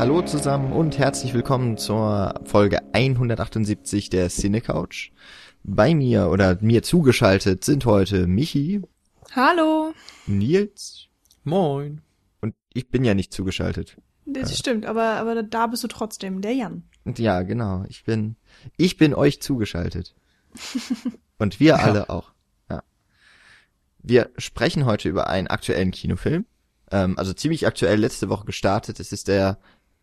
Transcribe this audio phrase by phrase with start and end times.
[0.00, 5.10] Hallo zusammen und herzlich willkommen zur Folge 178 der Cine Couch.
[5.62, 8.80] Bei mir oder mir zugeschaltet sind heute Michi,
[9.36, 9.92] Hallo.
[10.26, 11.08] Nils
[11.44, 12.00] Moin.
[12.40, 13.98] und ich bin ja nicht zugeschaltet.
[14.24, 16.84] Das stimmt, aber, aber da bist du trotzdem, der Jan.
[17.18, 18.36] Ja, genau, ich bin
[18.78, 20.14] ich bin euch zugeschaltet.
[21.38, 22.32] Und wir alle auch.
[22.70, 22.82] Ja.
[23.98, 26.46] Wir sprechen heute über einen aktuellen Kinofilm.
[26.90, 28.98] Ähm, also ziemlich aktuell letzte Woche gestartet.
[28.98, 29.58] Es ist der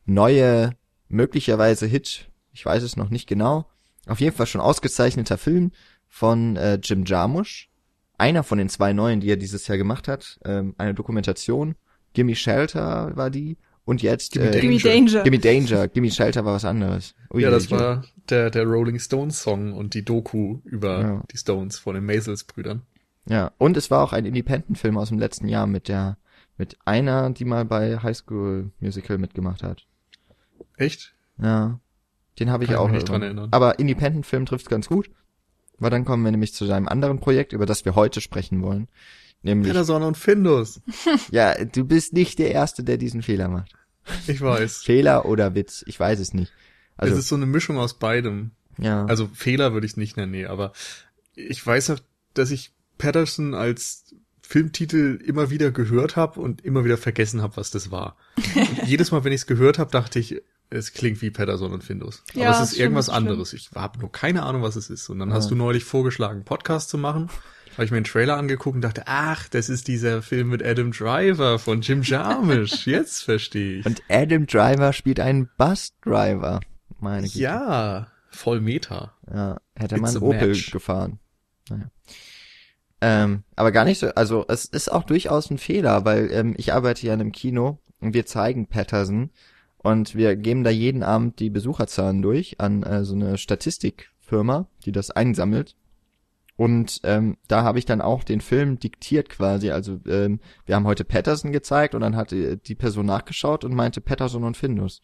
[0.07, 0.71] neue,
[1.09, 3.66] möglicherweise Hit, ich weiß es noch nicht genau,
[4.07, 5.71] auf jeden Fall schon ausgezeichneter Film
[6.07, 7.70] von äh, Jim Jarmusch.
[8.17, 10.39] Einer von den zwei neuen, die er dieses Jahr gemacht hat.
[10.43, 11.75] Ähm, eine Dokumentation.
[12.13, 13.57] Gimme Shelter war die.
[13.85, 15.23] Und jetzt Gimme äh, Gimme Danger.
[15.23, 15.88] Gimme Danger.
[15.88, 17.13] Gimme Shelter war was anderes.
[17.31, 21.23] Ui, ja, das war der, der Rolling Stones Song und die Doku über Ja.
[21.31, 22.81] die Stones von den Maisels-Brüdern.
[23.30, 26.17] Ja, und es war auch ein Independent-Film aus dem letzten Jahr mit der,
[26.58, 29.85] mit einer, die mal bei High School Musical mitgemacht hat.
[30.75, 31.13] Echt?
[31.41, 31.80] Ja.
[32.39, 33.50] Den habe ich Kann auch nicht dran erinnern.
[33.52, 35.09] Aber Independent-Film trifft ganz gut.
[35.80, 38.88] Weil dann kommen wir nämlich zu seinem anderen Projekt, über das wir heute sprechen wollen.
[39.44, 40.81] Nämlich, Patterson und Findus.
[41.31, 43.73] ja, du bist nicht der Erste, der diesen Fehler macht.
[44.25, 44.78] Ich weiß.
[44.83, 46.52] Fehler oder Witz, ich weiß es nicht.
[46.95, 48.52] Also, es ist so eine Mischung aus beidem.
[48.80, 49.05] ja.
[49.05, 50.72] Also Fehler würde ich es nicht nennen, nee, aber
[51.35, 52.00] ich weiß auch,
[52.33, 54.16] dass ich Patterson als
[54.48, 58.16] Filmtitel immer wieder gehört habe und immer wieder vergessen habe, was das war.
[58.56, 61.84] Und jedes Mal, wenn ich es gehört habe, dachte ich, es klingt wie Patterson und
[61.84, 62.23] Findus.
[62.34, 63.18] Aber Ja, es ist stimmt, irgendwas stimmt.
[63.18, 63.52] anderes.
[63.53, 65.09] Ich habe nur keine Ahnung, was es ist.
[65.09, 65.36] Und dann Ja.
[65.36, 67.30] hast du neulich vorgeschlagen, einen Podcast zu machen.
[67.73, 70.92] Habe ich mir einen Trailer angeguckt und dachte, ach, das ist dieser Film mit Adam
[70.92, 72.88] Driver von Jim Jarmusch.
[72.88, 73.86] Jetzt verstehe ich.
[73.86, 76.62] und Adam Driver spielt einen Bus-Driver.
[77.00, 77.40] Meine Güte.
[77.40, 79.14] ja, voll Meta.
[79.31, 80.72] Ja, hätte It's man Opel match.
[80.72, 81.19] gefahren.
[81.69, 81.91] Naja.
[83.00, 86.74] Ähm, aber gar nicht so, also es ist auch durchaus ein Fehler, weil ähm, ich
[86.74, 89.30] arbeite ja in einem Kino und wir zeigen Patterson
[89.78, 94.91] und wir geben da jeden Abend die Besucherzahlen durch an äh, so eine Statistikfirma, die
[94.91, 95.75] das einsammelt.
[96.57, 99.69] Und ähm, da habe ich dann auch den Film diktiert quasi.
[99.69, 103.75] Also ähm, wir haben heute Patterson gezeigt und dann hat die, die Person nachgeschaut und
[103.75, 105.02] meinte Patterson und Findus.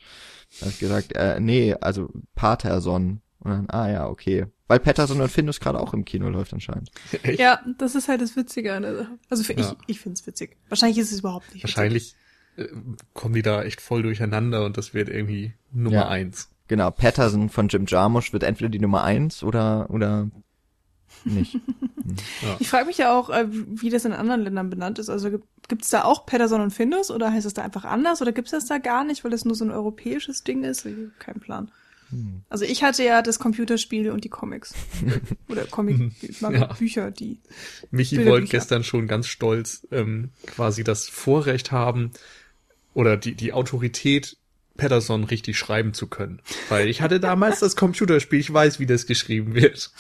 [0.59, 3.22] Da habe ich gesagt, äh, nee, also Paterson.
[3.40, 4.48] Und dann, ah ja, okay.
[4.73, 6.89] Weil Patterson und Findus gerade auch im Kino läuft anscheinend.
[7.23, 7.39] Echt?
[7.39, 9.17] Ja, das ist halt das Witzige an der Sache.
[9.29, 9.61] Also für Ja.
[9.88, 10.57] ich, ich find's witzig.
[10.69, 12.16] Wahrscheinlich ist es überhaupt nicht Wahrscheinlich
[12.57, 12.66] äh,
[13.13, 16.07] kommen die da echt voll durcheinander und das wird irgendwie Nummer Ja.
[16.09, 16.50] eins.
[16.67, 20.29] Genau, Patterson von Jim Jarmusch wird entweder die Nummer eins oder oder
[21.25, 21.53] nicht.
[21.95, 22.57] witzig.
[22.59, 25.09] Ich frage mich ja auch, äh, wie das in anderen Ländern benannt ist.
[25.09, 25.29] Also
[25.67, 28.47] gibt es da auch Patterson und Findus oder heißt es da einfach anders oder gibt
[28.47, 30.85] es das da gar nicht, weil das nur so ein europäisches Ding ist?
[30.85, 30.95] Ich
[31.28, 31.35] hab
[32.13, 32.46] Plan.
[32.50, 34.74] Also ich hatte ja das Computerspiel und die Comics.
[35.50, 36.66] oder Comic, ich mag Ja.
[36.74, 37.40] Bücher, die.
[37.91, 42.12] Michi wollte gestern schon ganz stolz ähm, quasi das Vorrecht haben
[42.94, 44.38] oder die, die Autorität,
[44.78, 46.41] Patterson richtig schreiben zu können.
[46.69, 49.91] Weil ich hatte damals das Computerspiel, ich weiß, wie das geschrieben wird.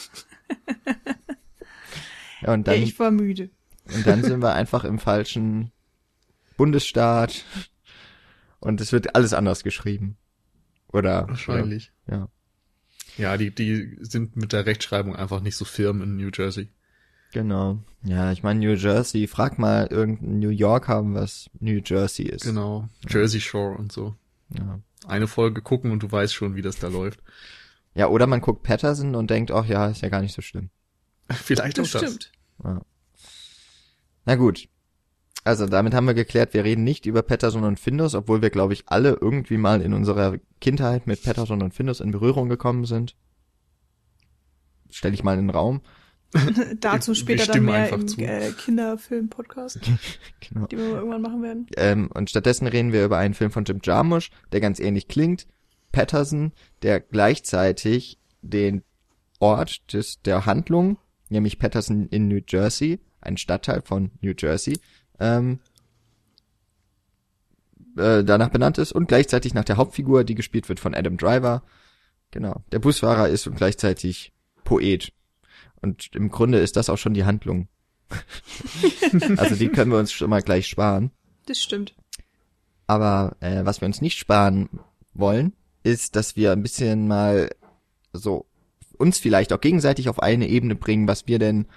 [2.41, 3.49] Ja, und Ja, dann ich war müde.
[3.93, 5.71] und dann sind wir einfach im falschen
[6.57, 7.45] Bundesstaat
[8.59, 10.17] und es wird alles anders geschrieben.
[10.93, 11.91] Oder Wahrscheinlich.
[12.07, 12.27] Oder, ja,
[13.17, 16.69] Ja, die, die sind mit der Rechtschreibung einfach nicht so firm in New Jersey.
[17.33, 17.79] genau.
[18.05, 22.43] Ja, ich meine New Jersey, frag mal irgendein New Yorker, was New Jersey ist.
[22.43, 22.89] Genau.
[23.09, 24.15] Jersey Shore und so.
[24.49, 24.79] Ja.
[25.07, 27.21] Eine Folge gucken und du weißt schon, wie das da läuft.
[27.95, 30.69] ja, oder man guckt Patterson und denkt, ach ja, ist ja gar nicht so schlimm.
[31.29, 32.13] Vielleicht Das auch das.
[32.13, 32.31] stimmt.
[34.25, 34.67] Na gut.
[35.43, 38.73] Also damit haben wir geklärt, wir reden nicht über Patterson und Findus, obwohl wir, glaube
[38.73, 43.15] ich, alle irgendwie mal in unserer Kindheit mit Patterson und Findus in Berührung gekommen sind.
[44.89, 45.81] Stell ich mal in den Raum.
[46.79, 49.79] Dazu später dann mehr im äh, Kinderfilm-Podcast,
[50.39, 50.65] Genau.
[50.67, 51.67] den wir irgendwann machen werden.
[51.77, 55.47] Ähm, und stattdessen reden wir über einen Film von Jim Jarmusch, der ganz ähnlich klingt.
[55.91, 58.81] Patterson, der gleichzeitig den
[59.39, 60.97] Ort des, der Handlung,
[61.29, 64.79] nämlich Patterson in New Jersey, ein Stadtteil von New Jersey,
[65.19, 65.59] ähm,
[67.97, 71.63] äh, danach benannt ist und gleichzeitig nach der Hauptfigur, die gespielt wird von Adam Driver.
[72.31, 72.63] Genau.
[72.71, 74.33] Der Busfahrer ist und gleichzeitig
[74.63, 75.13] Poet.
[75.81, 77.67] Und im Grunde ist das auch schon die Handlung.
[79.37, 81.11] also die können wir uns schon mal gleich sparen.
[81.45, 81.95] Das stimmt.
[82.87, 84.69] Aber äh, was wir uns nicht sparen
[85.13, 87.49] wollen, ist, dass wir ein bisschen mal
[88.13, 88.47] so
[88.97, 91.67] uns vielleicht auch gegenseitig auf eine Ebene bringen, was wir denn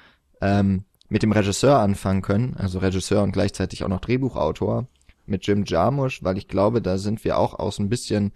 [0.41, 4.88] ähm, mit dem Regisseur anfangen können, also Regisseur und gleichzeitig auch noch Drehbuchautor
[5.26, 8.32] mit Jim Jarmusch, weil ich glaube, da sind wir auch aus ein bisschen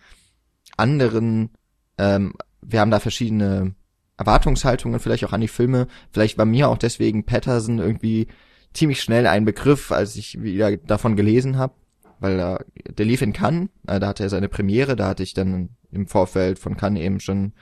[0.77, 1.51] anderen,
[1.99, 3.75] ähm, wir haben da verschiedene
[4.17, 5.87] Erwartungshaltungen vielleicht auch an die Filme.
[6.13, 8.29] Vielleicht war mir auch deswegen Patterson irgendwie
[8.73, 11.75] ziemlich schnell ein Begriff, als ich wieder davon gelesen habe
[12.21, 15.35] weil er, der lief in Cannes, äh, da hatte er seine Premiere, da hatte ich
[15.35, 17.53] dann im Vorfeld von Cannes eben schon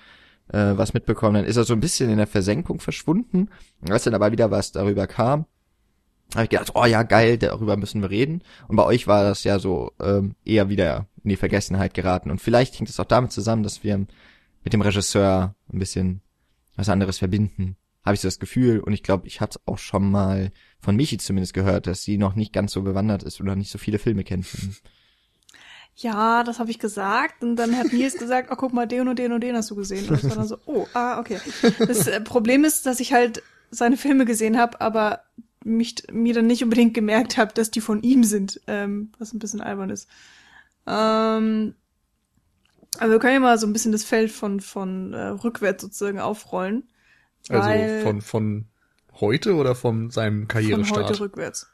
[0.53, 1.35] äh, was mitbekommen.
[1.35, 3.49] Dann ist er so ein bisschen in der Versenkung verschwunden.
[3.89, 5.47] Als dann aber wieder was darüber kam,
[6.35, 8.43] habe ich gedacht, oh ja, geil, darüber müssen wir reden.
[8.69, 12.31] Und bei euch war das ja so ähm, eher wieder in die Vergessenheit geraten.
[12.31, 14.07] Und vielleicht hängt es auch damit zusammen, dass wir
[14.65, 16.21] mit dem Regisseur ein bisschen
[16.77, 17.77] was anderes verbinden.
[18.05, 18.81] Habe ich so das Gefühl.
[18.81, 22.35] Und ich glaube, ich hatte auch schon mal von Michi zumindest gehört, dass sie noch
[22.35, 24.47] nicht ganz so bewandert ist oder nicht so viele Filme kennt.
[26.01, 27.43] Ja, das habe ich gesagt.
[27.43, 29.75] Und dann hat Nils gesagt, oh, guck mal, den und den und den hast du
[29.75, 30.09] gesehen.
[30.09, 31.41] Und das war dann so, oh, ah, okay.
[31.79, 35.23] Das äh, Problem ist, dass ich halt seine Filme gesehen habe, aber
[35.65, 39.41] mich, mir dann nicht unbedingt gemerkt habe, dass die von ihm sind, ähm, was ein
[39.41, 40.09] bisschen albern ist.
[40.87, 41.75] Ähm,
[42.99, 46.21] also wir können ja mal so ein bisschen das Feld von, von äh, rückwärts sozusagen
[46.21, 46.89] aufrollen.
[47.49, 48.67] Also von, von
[49.21, 50.89] heute oder von seinem Karrierestart?
[50.89, 51.67] Von heute rückwärts.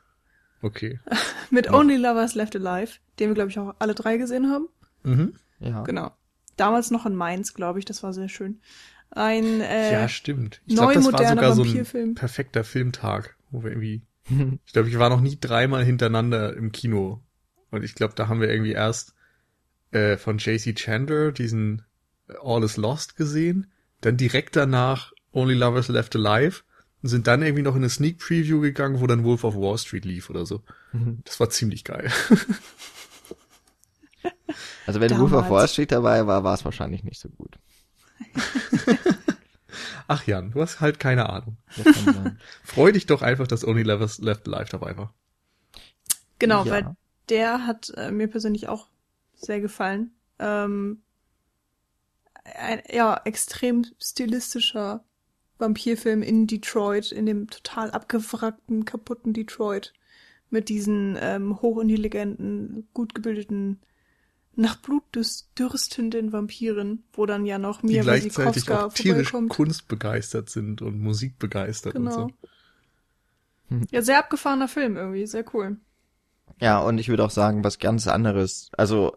[0.65, 0.99] Okay.
[1.51, 1.75] Mit ja.
[1.75, 4.69] Only Lovers Left Alive, den wir, glaube ich, auch alle drei gesehen haben.
[5.03, 5.35] Mhm.
[5.61, 5.83] Ja.
[5.83, 6.11] Genau.
[6.57, 8.61] Damals noch in Mainz, glaube ich, das war sehr schön.
[9.11, 10.63] Ein äh, Ja, stimmt.
[10.65, 14.03] Ich glaube, das war sogar so ein perfekter Filmtag, wo wir irgendwie.
[14.65, 17.23] ich glaube, ich war noch nie dreimal hintereinander im Kino.
[17.71, 19.15] Und ich glaube, da haben wir irgendwie erst
[19.91, 21.83] äh, von JC Chandler diesen
[22.43, 23.71] All is Lost gesehen,
[24.01, 26.63] dann direkt danach Only Lovers Left Alive
[27.05, 29.77] und sind dann irgendwie noch in eine Sneak Preview gegangen, wo dann Wolf of Wall
[29.77, 30.62] Street lief oder so.
[30.93, 31.19] Mhm.
[31.27, 32.11] Das war ziemlich geil.
[34.87, 35.33] Also wenn Damals.
[35.33, 37.59] Wolf of Wall Street dabei war, war es wahrscheinlich nicht so gut.
[40.09, 41.56] Ach Jan, du hast halt keine Ahnung.
[42.65, 45.15] Freu dich doch einfach, dass Only Lovers Left Alive dabei war.
[46.39, 46.73] Genau, ja.
[46.73, 46.97] weil
[47.29, 48.89] der hat äh, mir persönlich auch
[49.35, 50.12] sehr gefallen.
[50.39, 51.03] Ähm,
[52.45, 55.05] ein, ja, extrem stilistischer
[55.65, 59.93] Vampirfilm in Detroit, in dem total abgewrackten, kaputten Detroit.
[60.51, 63.81] Mit diesen ähm, hochintelligenten, gut gebildeten,
[64.57, 65.03] nach Blut
[65.59, 72.25] dürstenden Vampiren, wo dann ja noch Mia Wasikowska tierisch kunstbegeistert sind und musikbegeistert genau.
[72.25, 72.35] und
[73.71, 73.87] so.
[73.91, 75.79] Ja, sehr abgefahrener Film irgendwie, sehr cool.
[76.61, 78.71] Ja, und ich würde auch sagen, was ganz anderes.
[78.77, 79.17] Also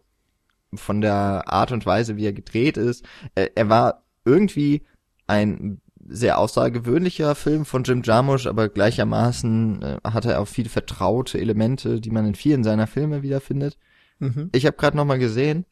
[0.74, 3.06] von der Art und Weise, wie er gedreht ist.
[3.36, 4.84] Er, er war irgendwie
[5.28, 11.40] ein sehr außergewöhnlicher Film von Jim Jarmusch, aber gleichermaßen äh, hat er auch viele vertraute
[11.40, 13.78] Elemente, die man in vielen seiner Filme wiederfindet.
[14.20, 14.50] Mhm.
[14.54, 15.66] Ich habe gerade noch mal gesehen,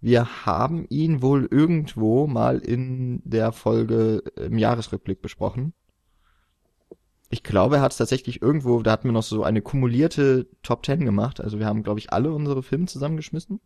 [0.00, 5.72] wir haben ihn wohl irgendwo mal in der Folge im Jahresrückblick besprochen.
[7.30, 10.82] Ich glaube, er hat es tatsächlich irgendwo, da hatten wir noch so eine kumulierte Top
[10.82, 11.40] Ten gemacht.
[11.40, 13.60] Also wir haben, glaube ich, alle unsere Filme zusammengeschmissen.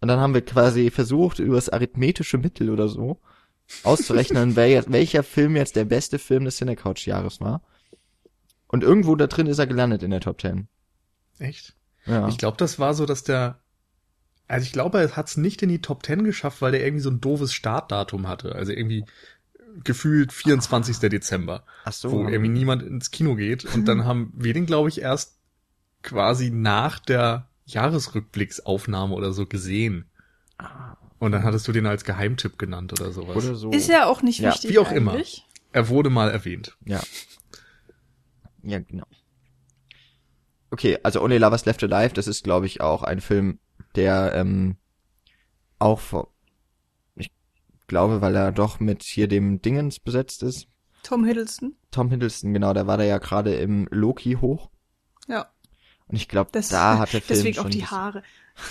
[0.00, 3.18] Und dann haben wir quasi versucht, über das arithmetische Mittel oder so
[3.84, 7.62] auszurechnen, wer, welcher Film jetzt der beste Film des Cinecouch-Jahres war.
[8.68, 10.68] Und irgendwo da drin ist er gelandet in der Top Ten.
[11.38, 11.74] Echt?
[12.06, 12.28] Ja.
[12.28, 13.58] Ich glaube, das war so, dass der.
[14.46, 17.02] Also ich glaube, er hat es nicht in die Top Ten geschafft, weil der irgendwie
[17.02, 18.54] so ein doofes Startdatum hatte.
[18.54, 19.04] Also irgendwie
[19.84, 20.96] gefühlt 24.
[20.96, 21.00] Ach.
[21.08, 21.64] Dezember.
[21.84, 22.10] Ach so.
[22.10, 23.64] Wo irgendwie niemand ins Kino geht.
[23.64, 25.38] Und dann haben wir den, glaube ich, erst
[26.02, 30.06] quasi nach der Jahresrückblicksaufnahme oder so gesehen.
[30.58, 30.89] Ah.
[31.20, 33.36] Und dann hattest du den als Geheimtipp genannt oder sowas.
[33.36, 33.70] Oder so.
[33.70, 34.70] Ist ja auch nicht ja, wichtig.
[34.70, 35.44] Wie auch eigentlich.
[35.44, 35.60] immer.
[35.72, 36.76] Er wurde mal erwähnt.
[36.84, 37.00] Ja.
[38.62, 39.06] Ja, genau.
[40.70, 43.58] Okay, also Only Lovers Left Alive, das ist, glaube ich, auch ein Film,
[43.96, 44.76] der ähm,
[45.78, 46.32] auch vor,
[47.16, 47.30] ich
[47.86, 50.68] glaube, weil er doch mit hier dem Dingens besetzt ist.
[51.02, 51.76] Tom Hiddleston.
[51.90, 54.70] Tom Hiddleston, genau, der war da ja gerade im Loki hoch.
[55.28, 55.50] Ja.
[56.10, 58.22] Und ich glaube, da hat der Film deswegen schon auch die Haare.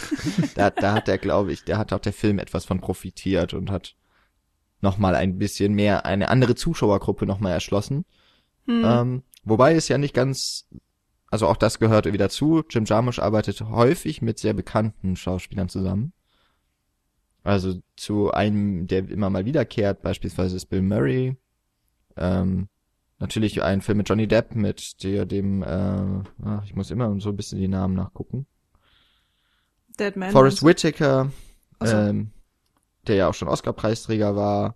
[0.55, 3.71] da, da hat der, glaube ich, da hat auch der Film etwas von profitiert und
[3.71, 3.95] hat
[4.81, 8.05] nochmal ein bisschen mehr eine andere Zuschauergruppe nochmal erschlossen.
[8.65, 8.83] Hm.
[8.85, 10.67] Ähm, wobei es ja nicht ganz,
[11.29, 12.63] also auch das gehört wieder zu.
[12.69, 16.13] Jim Jarmusch arbeitet häufig mit sehr bekannten Schauspielern zusammen.
[17.43, 21.37] Also zu einem, der immer mal wiederkehrt, beispielsweise ist Bill Murray.
[22.17, 22.67] Ähm,
[23.19, 27.29] Natürlich ein Film mit Johnny Depp, mit der, dem, äh, ach, ich muss immer so
[27.29, 28.47] ein bisschen die Namen nachgucken.
[29.99, 30.31] Dead Man.
[30.31, 31.29] Forrest Whitaker,
[31.81, 31.95] so.
[31.95, 32.31] ähm,
[33.07, 34.75] der ja auch schon Oscar-Preisträger war.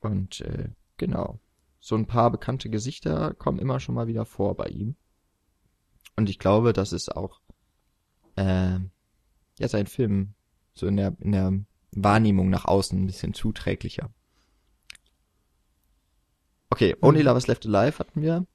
[0.00, 1.38] Und äh, genau.
[1.78, 4.96] So ein paar bekannte Gesichter kommen immer schon mal wieder vor bei ihm.
[6.16, 7.40] Und ich glaube, das ist auch
[8.34, 8.78] äh,
[9.58, 10.34] ja sein Film
[10.72, 11.52] so in der in der
[11.92, 14.10] Wahrnehmung nach außen ein bisschen zuträglicher.
[16.76, 17.28] Okay, Only mhm.
[17.28, 18.46] Lovers Left Alive hatten wir.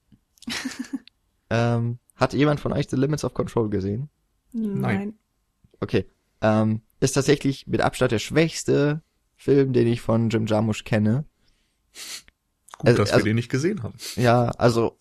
[1.50, 4.10] ähm, hat jemand von euch The Limits of Control gesehen?
[4.54, 5.16] Nein.
[5.80, 6.06] Okay.
[6.40, 9.02] Ähm, ist tatsächlich mit Abstand der schwächste
[9.38, 11.26] Film, den ich von Jim Jarmusch kenne.
[12.78, 13.96] Gut, also, dass wir also, den nicht gesehen haben.
[14.18, 15.00] Ja, also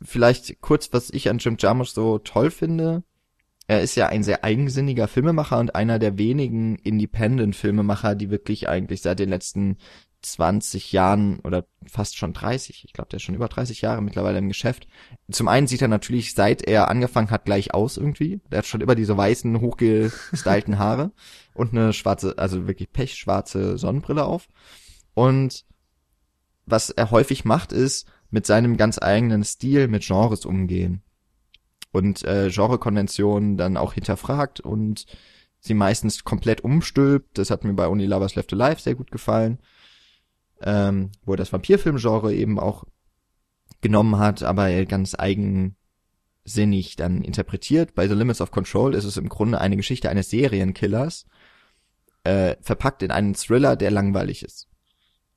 [0.00, 3.02] vielleicht kurz, was ich an Jim Jarmusch so toll finde.
[3.66, 9.02] er ist ja ein sehr eigensinniger Filmemacher und einer der wenigen Independent-Filmemacher, die wirklich eigentlich
[9.02, 9.76] seit den letzten
[10.22, 14.38] 20 Jahren oder fast schon 30, ich glaube, der ist schon über 30 Jahre mittlerweile
[14.38, 14.88] im Geschäft.
[15.30, 18.40] Zum einen sieht er natürlich, seit er angefangen hat, gleich aus irgendwie.
[18.50, 21.12] Der hat schon immer diese weißen, hochgestylten Haare
[21.54, 24.48] und eine schwarze, also wirklich pechschwarze Sonnenbrille auf.
[25.14, 25.64] Und
[26.66, 31.02] was er häufig macht, ist mit seinem ganz eigenen Stil mit Genres umgehen.
[31.92, 35.06] Und äh, Genrekonventionen dann auch hinterfragt und
[35.60, 37.38] sie meistens komplett umstülpt.
[37.38, 39.58] Das hat mir bei Only Lovers Left Alive sehr gut gefallen
[40.62, 42.84] ähm, wo er das Vampirfilmgenre eben auch
[43.80, 47.94] genommen hat, aber ganz eigensinnig dann interpretiert.
[47.94, 51.26] Bei The Limits of Control ist es im Grunde eine Geschichte eines Serienkillers,
[52.24, 54.68] äh, verpackt in einen Thriller, der langweilig ist.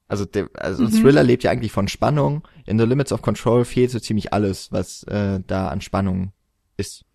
[0.07, 0.91] Also, der, also mhm.
[0.91, 2.45] Thriller lebt ja eigentlich von Spannung.
[2.65, 6.33] In The Limits of Control fehlt so ziemlich alles, was äh, da an Spannung
[6.75, 7.05] ist.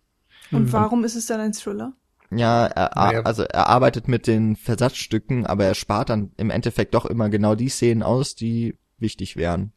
[0.51, 0.73] Und mhm.
[0.73, 1.93] warum ist es dann ein Thriller?
[2.29, 3.21] Ja, er, naja.
[3.21, 7.55] also er arbeitet mit den Versatzstücken, aber er spart dann im Endeffekt doch immer genau
[7.55, 9.71] die Szenen aus, die wichtig wären.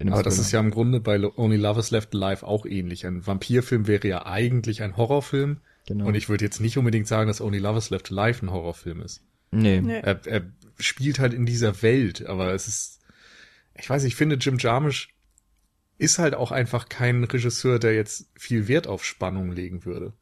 [0.00, 3.06] Aber das ist ja im Grunde bei Only Lovers Left Alive auch ähnlich.
[3.06, 5.58] Ein Vampirfilm wäre ja eigentlich ein Horrorfilm.
[5.86, 6.06] Genau.
[6.06, 9.22] Und ich würde jetzt nicht unbedingt sagen, dass Only Lovers Left Alive ein Horrorfilm ist.
[9.50, 9.80] Nee.
[9.80, 10.00] nee.
[10.00, 10.42] Er, er
[10.78, 13.00] spielt halt in dieser Welt, aber es ist,
[13.78, 15.14] ich weiß, ich finde Jim Jarmusch
[15.98, 20.14] ist halt auch einfach kein Regisseur, der jetzt viel Wert auf Spannung legen würde.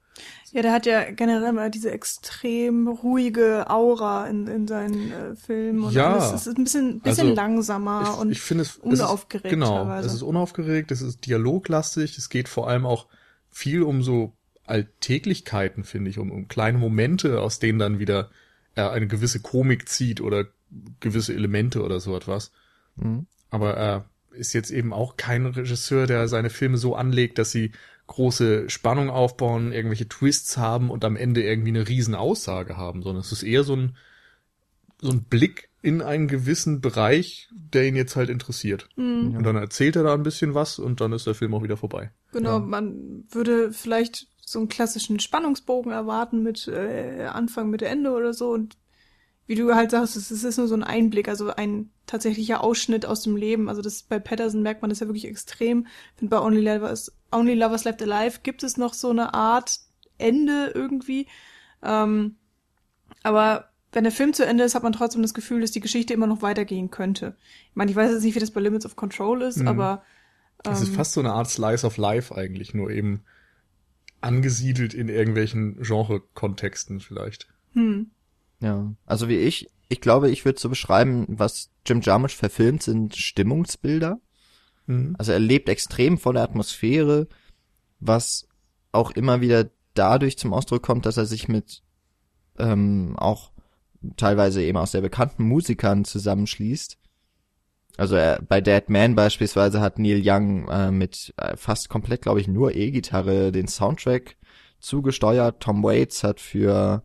[0.53, 5.85] Ja, der hat ja generell mal diese extrem ruhige Aura in, in seinen äh, Filmen
[5.85, 6.33] und ja, alles.
[6.33, 9.47] Es ist ein bisschen, bisschen also, langsamer ich, und ich finde es, unaufgeregt.
[9.47, 10.09] Es ist, genau, teilweise.
[10.09, 13.07] es ist unaufgeregt, es ist dialoglastig, es geht vor allem auch
[13.51, 14.33] viel um so
[14.65, 18.31] Alltäglichkeiten, finde ich, um, um kleine Momente, aus denen dann wieder
[18.75, 20.47] äh, eine gewisse Komik zieht oder
[21.01, 22.53] gewisse Elemente oder so etwas.
[22.97, 23.27] Mhm.
[23.51, 27.73] Aber er ist jetzt eben auch kein Regisseur, der seine Filme so anlegt, dass sie
[28.09, 33.21] große Spannung aufbauen, irgendwelche Twists haben und am Ende irgendwie eine riesen Aussage haben, sondern
[33.21, 33.97] es ist eher so ein,
[35.01, 38.89] so ein Blick in einen gewissen Bereich, der ihn jetzt halt interessiert.
[38.97, 39.37] Mhm.
[39.37, 41.77] Und dann erzählt er da ein bisschen was und dann ist der Film auch wieder
[41.77, 42.11] vorbei.
[42.33, 42.59] Genau, ja.
[42.59, 48.51] man würde vielleicht so einen klassischen Spannungsbogen erwarten mit äh, Anfang, Mitte, Ende oder so
[48.51, 48.77] und
[49.47, 53.23] wie du halt sagst, es ist nur so ein Einblick, also ein tatsächlicher Ausschnitt aus
[53.23, 53.71] dem Leben.
[53.71, 55.87] Also das bei Patterson merkt man das ja wirklich extrem.
[56.13, 59.81] Ich finde bei Only Lovers, Only Lovers Left Alive gibt es noch so eine Art
[60.19, 61.27] Ende irgendwie.
[61.83, 62.37] Ähm,
[63.23, 66.15] aber wenn der Film zu Ende ist, hat man trotzdem das Gefühl, dass die Geschichte
[66.15, 67.37] immer noch weitergehen könnte.
[67.71, 69.69] Ich meine, ich weiß jetzt nicht, wie das bei Limits of Control ist, mhm.
[69.69, 70.03] aber
[70.65, 73.23] ähm, es ist ähm, fast so eine Art Slice of Life eigentlich, nur eben
[74.21, 77.49] angesiedelt in irgendwelchen Genre-Kontexten vielleicht.
[77.73, 78.11] Hm.
[78.61, 83.15] Ja, also wie ich, ich glaube, ich würde so beschreiben, was Jim Jarmusch verfilmt, sind
[83.17, 84.21] Stimmungsbilder.
[84.89, 85.15] Mhm.
[85.19, 87.29] Also er lebt extrem voller Atmosphäre,
[88.01, 88.49] was
[88.91, 91.83] auch immer wieder dadurch zum Ausdruck kommt, dass er sich mit
[92.59, 93.53] ähm, auch
[94.17, 96.99] teilweise eben aus sehr bekannten Musikern zusammenschließt.
[97.97, 102.41] Also er, bei Dead Man beispielsweise hat Neil Young äh, mit äh, fast komplett, glaube
[102.41, 104.37] ich, nur E-Gitarre den Soundtrack
[104.79, 105.61] zugesteuert.
[105.61, 107.03] Tom Waits hat für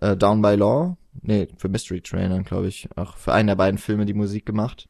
[0.00, 3.78] äh, Down by Law, nee, für Mystery Train glaube ich, auch für einen der beiden
[3.78, 4.88] Filme die Musik gemacht.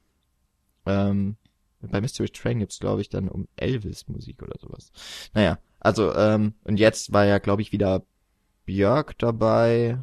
[0.87, 1.37] Ähm,
[1.81, 4.93] bei Mystery Train gibt's glaube ich dann um Elvis Musik oder sowas.
[5.35, 8.03] Naja, also ähm, und jetzt war ja glaube ich wieder
[8.65, 9.99] Björk dabei.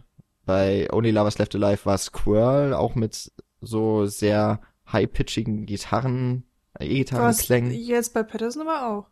[0.45, 3.31] Bei Only Lovers Left Alive war Squirrel auch mit
[3.61, 6.43] so sehr high-pitchigen Gitarren,
[6.79, 7.71] E-Gitarrenklängen.
[7.71, 9.09] Jetzt bei Patterson aber auch.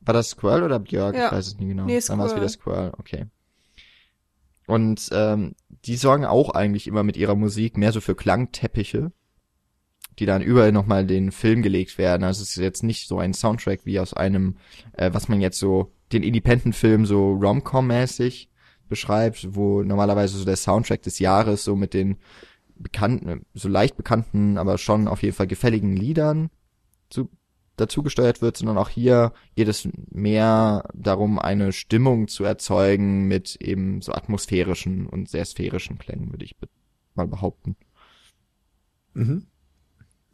[0.00, 1.14] War das Squirrel oder Björk?
[1.14, 1.26] Ja.
[1.26, 1.84] Ich weiß es nicht genau.
[1.84, 3.26] Nee, Dann war es wieder Squirrel, okay.
[4.66, 9.12] Und ähm, die sorgen auch eigentlich immer mit ihrer Musik mehr so für Klangteppiche,
[10.18, 12.24] die dann überall nochmal den Film gelegt werden.
[12.24, 14.56] Also es ist jetzt nicht so ein Soundtrack wie aus einem,
[14.92, 18.48] äh, was man jetzt so, den Independent-Film so Rom-Com-mäßig
[18.88, 22.16] beschreibt, wo normalerweise so der Soundtrack des Jahres so mit den
[22.74, 26.50] bekannten, so leicht bekannten, aber schon auf jeden Fall gefälligen Liedern
[27.08, 27.28] zu
[27.80, 33.56] dazu gesteuert wird, sondern auch hier geht es mehr darum, eine Stimmung zu erzeugen mit
[33.56, 36.56] eben so atmosphärischen und sehr sphärischen Klängen, würde ich
[37.14, 37.76] mal behaupten.
[39.14, 39.46] Mhm.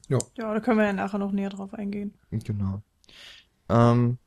[0.08, 0.18] Ja.
[0.36, 2.14] Ja, da können wir ja nachher noch näher drauf eingehen.
[2.30, 2.82] Genau.
[3.68, 4.18] Ähm,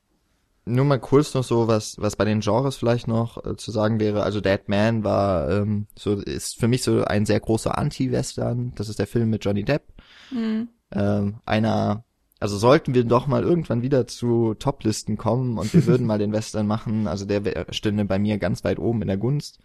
[0.65, 4.00] nur mal kurz noch so, was, was bei den Genres vielleicht noch äh, zu sagen
[4.00, 4.24] wäre.
[4.24, 8.74] Also Dead Man war ähm, so, ist für mich so ein sehr großer Anti-Western.
[8.75, 9.83] Das ist der Film mit Johnny Depp.
[10.31, 10.69] Mhm.
[10.91, 12.03] Ähm, einer
[12.39, 16.31] also sollten wir doch mal irgendwann wieder zu Toplisten kommen und wir würden mal den
[16.31, 19.59] Western machen, also der stünde bei mir ganz weit oben in der Gunst.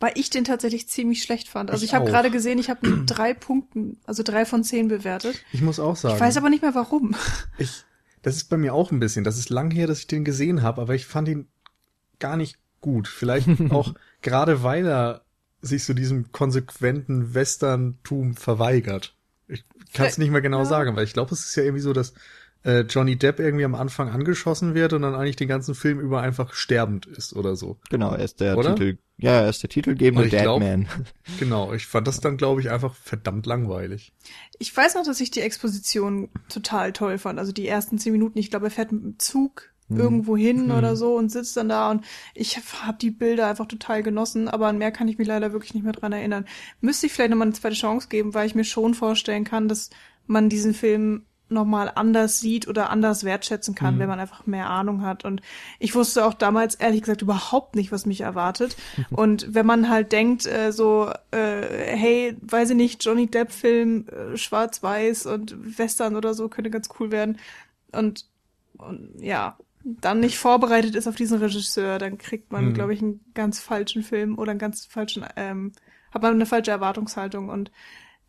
[0.00, 1.70] Weil ich den tatsächlich ziemlich schlecht fand.
[1.70, 4.88] Also ich, ich habe gerade gesehen, ich habe mit drei Punkten, also drei von zehn
[4.88, 5.40] bewertet.
[5.52, 6.16] Ich muss auch sagen.
[6.16, 7.14] Ich weiß aber nicht mehr warum.
[7.58, 7.84] Ich,
[8.22, 9.24] das ist bei mir auch ein bisschen.
[9.24, 11.46] Das ist lang her, dass ich den gesehen habe, aber ich fand ihn
[12.18, 13.06] gar nicht gut.
[13.08, 15.22] Vielleicht auch gerade weil er
[15.62, 19.14] sich so diesem konsequenten Westerntum verweigert.
[19.48, 20.64] Ich kann es nicht mehr genau Ja.
[20.64, 22.14] sagen, weil ich glaube, es ist ja irgendwie so, dass
[22.64, 26.20] äh, Johnny Depp irgendwie am Anfang angeschossen wird und dann eigentlich den ganzen Film über
[26.20, 27.78] einfach sterbend ist oder so.
[27.90, 28.74] Genau, er ist der Oder?
[28.74, 30.88] Titel, ja, er ist der titelgebende Deadman.
[31.38, 34.12] Genau, ich fand das dann, glaube ich, einfach verdammt langweilig.
[34.58, 37.38] Ich weiß noch, dass ich die Exposition total toll fand.
[37.38, 40.96] Also die ersten zehn Minuten, ich glaube, er fährt mit dem Zug irgendwo hin oder
[40.96, 42.04] so und sitzt dann da und
[42.34, 45.74] ich habe die Bilder einfach total genossen, aber an mehr kann ich mich leider wirklich
[45.74, 46.46] nicht mehr dran erinnern.
[46.80, 49.90] Müsste ich vielleicht nochmal eine zweite Chance geben, weil ich mir schon vorstellen kann, dass
[50.26, 55.02] man diesen Film nochmal anders sieht oder anders wertschätzen kann, wenn man einfach mehr Ahnung
[55.02, 55.24] hat.
[55.24, 55.42] Und
[55.78, 58.76] ich wusste auch damals ehrlich gesagt überhaupt nicht, was mich erwartet.
[59.10, 61.62] Und wenn man halt denkt, äh, so, äh,
[61.96, 67.10] hey, weiß ich nicht, Johnny Depp-Film, äh, schwarz-weiß und Western oder so könnte ganz cool
[67.10, 67.38] werden.
[67.92, 68.26] Und,
[68.78, 72.74] und ja, dann nicht vorbereitet ist auf diesen Regisseur, dann kriegt man, Mhm.
[72.74, 75.72] glaube ich, einen ganz falschen Film oder einen ganz falschen, ähm,
[76.10, 77.50] hat man eine falsche Erwartungshaltung.
[77.50, 77.70] Und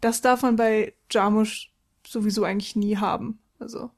[0.01, 1.71] das darf man bei Jarmusch
[2.07, 3.39] sowieso eigentlich nie haben.
[3.59, 3.91] Also,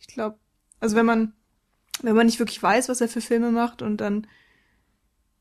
[0.00, 0.38] ich glaube,
[0.80, 1.32] also wenn man,
[2.02, 4.26] wenn man nicht wirklich weiß, was er für Filme macht und dann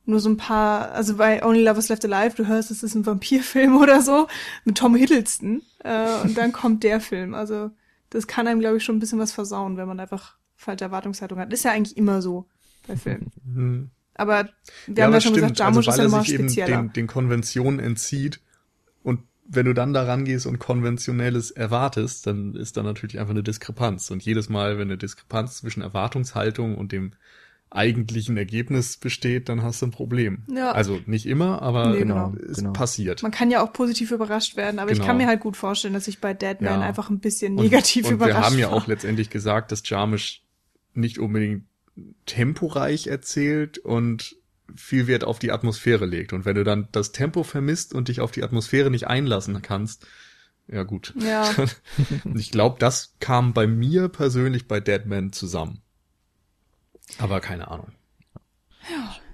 [0.05, 3.05] nur so ein paar, also bei Only Lovers Left Alive, du hörst, es ist ein
[3.05, 4.27] Vampirfilm oder so,
[4.65, 7.33] mit Tom Hiddleston, äh, und dann kommt der Film.
[7.35, 7.71] Also,
[8.09, 11.39] das kann einem, glaube ich, schon ein bisschen was versauen, wenn man einfach falsche Erwartungshaltung
[11.39, 11.53] hat.
[11.53, 12.47] Ist ja eigentlich immer so
[12.87, 13.31] bei Filmen.
[13.45, 13.89] Hm.
[14.15, 14.49] Aber
[14.87, 16.49] wir Ja, haben ja schon gesagt, stimmt, also Jarmusch ist weil ja nochmal sich eben
[16.49, 16.81] spezieller.
[16.81, 18.41] den, den Konventionen entzieht
[19.51, 24.11] wenn du dann da rangehst und Konventionelles erwartest, dann ist da natürlich einfach eine Diskrepanz.
[24.11, 27.13] Und jedes Mal, wenn eine Diskrepanz zwischen Erwartungshaltung und dem
[27.71, 30.43] eigentlichen Ergebnis besteht, dann hast du ein Problem.
[30.53, 30.71] Ja.
[30.71, 32.73] Also nicht immer, aber Nee, genau, es genau.
[32.73, 33.21] passiert.
[33.23, 35.07] Man kann ja auch positiv überrascht werden, aber ich Genau.
[35.07, 36.87] kann mir halt gut vorstellen, dass ich bei Deadman Ja.
[36.87, 38.77] einfach ein bisschen Und- negativ und überrascht wir haben ja war.
[38.77, 40.41] auch letztendlich gesagt, dass Jarmisch
[40.95, 41.63] nicht unbedingt
[42.25, 44.35] temporeich erzählt und
[44.75, 46.33] viel Wert auf die Atmosphäre legt.
[46.33, 50.05] Und wenn du dann das Tempo vermisst und dich auf die Atmosphäre nicht einlassen kannst,
[50.67, 51.13] ja gut.
[51.19, 51.49] Ja.
[52.23, 55.81] Und ich glaube, das kam bei mir persönlich bei Deadman zusammen.
[57.17, 57.91] Aber keine Ahnung.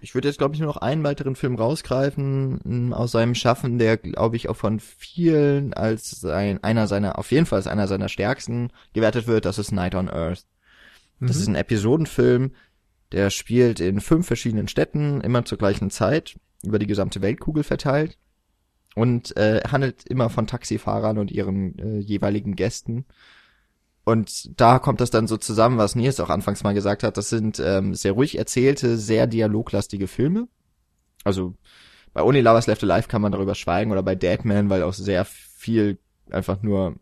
[0.01, 3.77] Ich würde jetzt, glaube ich, nur noch einen weiteren Film rausgreifen m, aus seinem Schaffen,
[3.79, 7.87] der, glaube ich, auch von vielen als sein, einer seiner, auf jeden Fall als einer
[7.87, 9.45] seiner stärksten gewertet wird.
[9.45, 10.45] Das ist Night on Earth.
[11.19, 11.41] Das Mhm.
[11.41, 12.51] ist ein Episodenfilm,
[13.11, 18.17] der spielt in fünf verschiedenen Städten, immer zur gleichen Zeit, über die gesamte Weltkugel verteilt
[18.95, 23.05] und äh, handelt immer von Taxifahrern und ihren äh, jeweiligen Gästen.
[24.03, 27.17] Und da kommt das dann so zusammen, was Nils auch anfangs mal gesagt hat.
[27.17, 30.47] Das sind ähm, sehr ruhig erzählte, sehr dialoglastige Filme.
[31.23, 31.55] Also
[32.13, 35.25] bei Only Lovers Left Alive kann man darüber schweigen oder bei Deadman, weil auch sehr
[35.25, 35.97] viel
[36.29, 36.95] einfach nur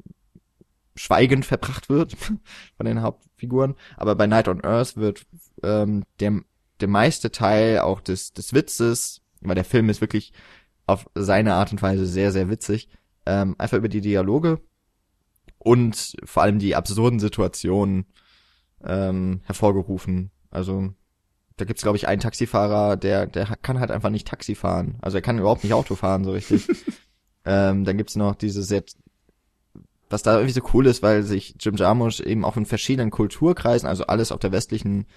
[0.96, 2.16] schweigend verbracht wird
[2.78, 3.76] von den Hauptfiguren.
[3.98, 5.26] Aber bei Night on Earth wird
[5.63, 6.41] ähm, der,
[6.80, 10.34] der meiste Teil auch des, des Witzes, weil der Film ist wirklich
[10.86, 12.89] auf seine Art und Weise sehr, sehr witzig,
[13.26, 14.62] ähm, einfach über die Dialoge
[15.58, 18.06] und vor allem die absurden Situationen
[18.84, 20.32] ähm, hervorgerufen.
[20.52, 20.93] Also
[21.58, 24.97] da gibt's glaube ich einen Taxifahrer, der der kann halt einfach nicht Taxi fahren.
[25.02, 26.67] Also er kann überhaupt nicht Auto fahren so richtig.
[27.45, 28.84] ähm, dann gibt's noch diese sehr
[30.10, 33.89] was da irgendwie so cool ist, weil sich Jim Jarmusch eben auch in verschiedenen Kulturkreisen,
[33.89, 35.08] also alles auf der westlichen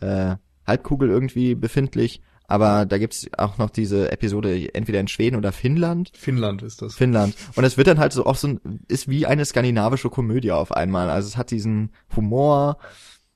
[0.00, 0.36] äh,
[0.66, 6.10] Halbkugel irgendwie befindlich, aber da gibt's auch noch diese Episode entweder in Schweden oder Finnland.
[6.16, 6.94] Finnland ist das.
[6.96, 7.34] Finnland.
[7.54, 10.72] Und es wird dann halt so auch so ein, ist wie eine skandinavische Komödie auf
[10.72, 11.10] einmal.
[11.10, 12.78] Also es hat diesen Humor,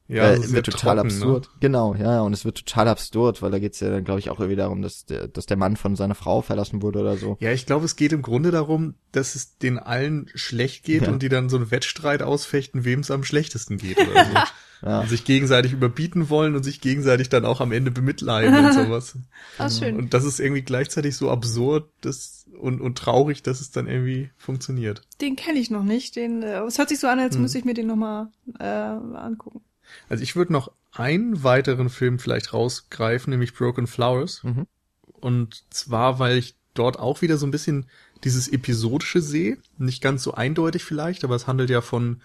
[0.09, 1.44] Ja, äh, wird total trocken, absurd.
[1.46, 1.50] Ne?
[1.61, 4.38] Genau, ja, und es wird total absurd, weil da geht's ja dann, glaube ich, auch
[4.40, 7.37] irgendwie darum, dass der, dass der Mann von seiner Frau verlassen wurde oder so.
[7.40, 11.09] Ja, ich glaube, es geht im Grunde darum, dass es den allen schlecht geht Ja.
[11.12, 14.33] und die dann so einen Wettstreit ausfechten, wem es am schlechtesten geht oder so.
[14.85, 15.01] Ja.
[15.01, 19.16] Und sich gegenseitig überbieten wollen und sich gegenseitig dann auch am Ende bemitleiden und sowas.
[19.57, 19.97] Ah, schön.
[19.97, 24.31] Und das ist irgendwie gleichzeitig so absurd dass, und, und traurig, dass es dann irgendwie
[24.37, 25.03] funktioniert.
[25.23, 26.16] Den kenne ich noch nicht.
[26.16, 27.42] Den, äh, es hört sich so an, als Hm.
[27.42, 29.62] müsste ich mir den nochmal äh, angucken.
[30.09, 34.42] Also ich würde noch einen weiteren Film vielleicht rausgreifen, nämlich Broken Flowers.
[34.44, 34.66] Mhm.
[35.07, 37.87] Und zwar, weil ich dort auch wieder so ein bisschen
[38.23, 39.59] dieses Episodische sehe.
[39.79, 42.20] Nicht ganz so eindeutig vielleicht, aber es handelt ja von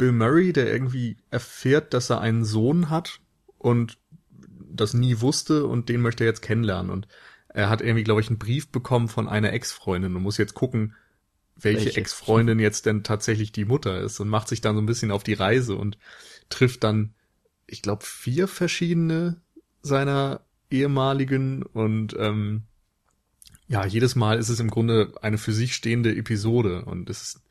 [0.00, 3.20] Bill Murray, der irgendwie erfährt, dass er einen Sohn hat
[3.58, 3.98] und
[4.58, 6.90] das nie wusste und den möchte er jetzt kennenlernen.
[6.90, 7.06] Und
[7.48, 10.94] er hat irgendwie, glaube ich, einen Brief bekommen von einer Ex-Freundin und muss jetzt gucken,
[11.54, 12.00] welche, Welche?
[12.00, 15.22] Ex-Freundin jetzt denn tatsächlich die Mutter ist und macht sich dann so ein bisschen auf
[15.22, 15.98] die Reise und
[16.48, 17.12] trifft dann,
[17.66, 19.42] ich glaube, vier verschiedene
[19.82, 22.62] seiner ehemaligen und ähm,
[23.68, 27.42] ja, jedes Mal ist es im Grunde eine für sich stehende Episode und es ist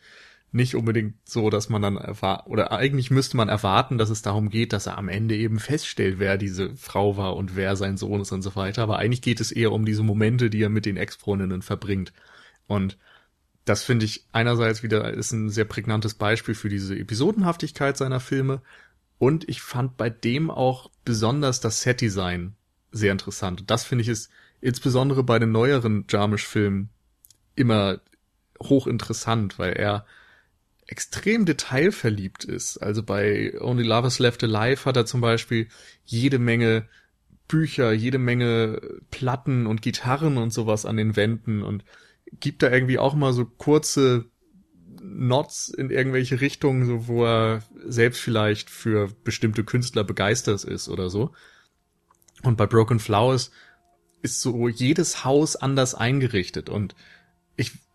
[0.51, 4.49] nicht unbedingt so, dass man dann erfahrt, oder eigentlich müsste man erwarten, dass es darum
[4.49, 8.21] geht, dass er am Ende eben feststellt, wer diese Frau war und wer sein Sohn
[8.21, 8.83] ist und so weiter.
[8.83, 12.13] Aber eigentlich geht es eher um diese Momente, die er mit den Ex-Freundinnen verbringt.
[12.67, 12.97] Und
[13.65, 18.62] das finde ich einerseits wieder ist ein sehr prägnantes Beispiel für diese Episodenhaftigkeit seiner Filme.
[19.19, 22.55] Und ich fand bei dem auch besonders das Set-Design
[22.91, 23.65] sehr interessant.
[23.67, 24.31] Das finde ich ist
[24.62, 26.89] insbesondere bei den neueren Jarmusch-Filmen
[27.55, 28.01] immer
[28.62, 30.05] hochinteressant, weil er
[30.89, 32.78] extrem detailverliebt ist.
[32.78, 35.67] Also bei Only Lovers Left Alive hat er zum Beispiel
[36.04, 36.88] jede Menge
[37.47, 41.84] Bücher, jede Menge Platten und Gitarren und sowas an den Wänden und
[42.39, 44.25] gibt da irgendwie auch mal so kurze
[45.02, 51.10] Nots in irgendwelche Richtungen, so wo er selbst vielleicht für bestimmte Künstler begeistert ist oder
[51.10, 51.34] so.
[52.43, 53.52] Und bei Broken Flowers
[54.21, 56.95] ist so jedes Haus anders eingerichtet und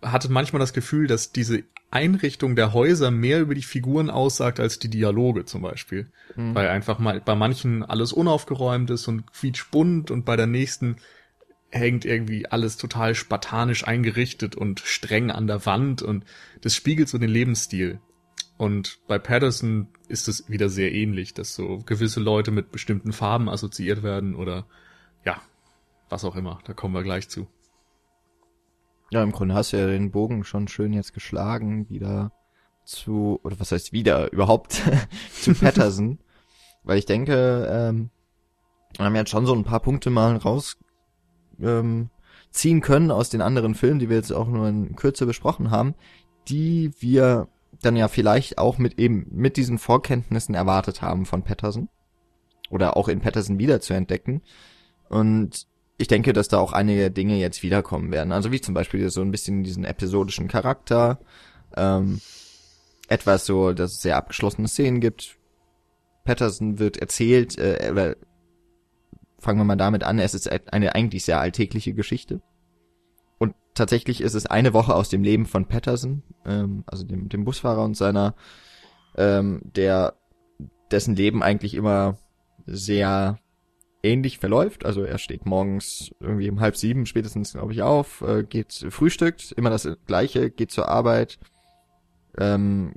[0.05, 4.79] hatte manchmal das Gefühl, dass diese Einrichtung der Häuser mehr über die Figuren aussagt als
[4.79, 6.11] die Dialoge zum Beispiel.
[6.37, 6.55] Mhm.
[6.55, 10.97] Weil einfach mal bei manchen alles unaufgeräumt ist und quietschbunt und bei der nächsten
[11.71, 16.25] hängt irgendwie alles total spartanisch eingerichtet und streng an der Wand und
[16.61, 18.01] das spiegelt so den Lebensstil.
[18.57, 23.49] Und bei Patterson ist es wieder sehr ähnlich, dass so gewisse Leute mit bestimmten Farben
[23.49, 24.67] assoziiert werden oder
[25.25, 25.43] ja,
[26.09, 26.61] was auch immer.
[26.65, 27.49] Da kommen wir gleich zu.
[29.15, 32.33] Ja, im Grunde hast du ja den Bogen schon schön jetzt geschlagen, wieder
[32.85, 34.83] zu, oder was heißt wieder, überhaupt
[35.33, 36.19] zu Patterson.
[36.83, 38.11] Weil ich denke, ähm,
[38.97, 40.79] wir haben jetzt schon so ein paar Punkte mal raus
[41.61, 42.11] ähm,
[42.51, 45.95] ziehen können aus den anderen Filmen, die wir jetzt auch nur in Kürze besprochen haben,
[46.49, 47.47] die wir
[47.83, 51.89] dann ja vielleicht auch mit eben mit diesen Vorkenntnissen erwartet haben von Patterson
[52.69, 54.43] oder auch in Patterson wieder zu entdecken.
[55.09, 58.33] Und ich denke, dass da auch einige Dinge jetzt wiederkommen werden.
[58.33, 61.21] Also wie zum Beispiel so ein bisschen diesen episodischen Charakter,
[61.77, 62.21] ähm,
[63.09, 65.37] etwas so, dass es sehr abgeschlossene Szenen gibt.
[66.25, 68.17] Patterson wird erzählt, äh, oder
[69.39, 72.41] fangen wir mal damit an, es ist eine eigentlich sehr alltägliche Geschichte.
[73.39, 77.45] Und tatsächlich ist es eine Woche aus dem Leben von Patterson, ähm, also dem, dem
[77.45, 78.35] Busfahrer und seiner,
[79.17, 80.15] ähm, der
[80.91, 82.17] dessen Leben eigentlich immer
[82.67, 83.39] sehr
[84.05, 84.85] ähnlich verläuft.
[84.85, 89.53] Also er steht morgens irgendwie um halb sieben spätestens, glaube ich, auf, äh, geht frühstückt,
[89.53, 91.39] immer das gleiche, geht zur Arbeit,
[92.39, 92.93] ähm,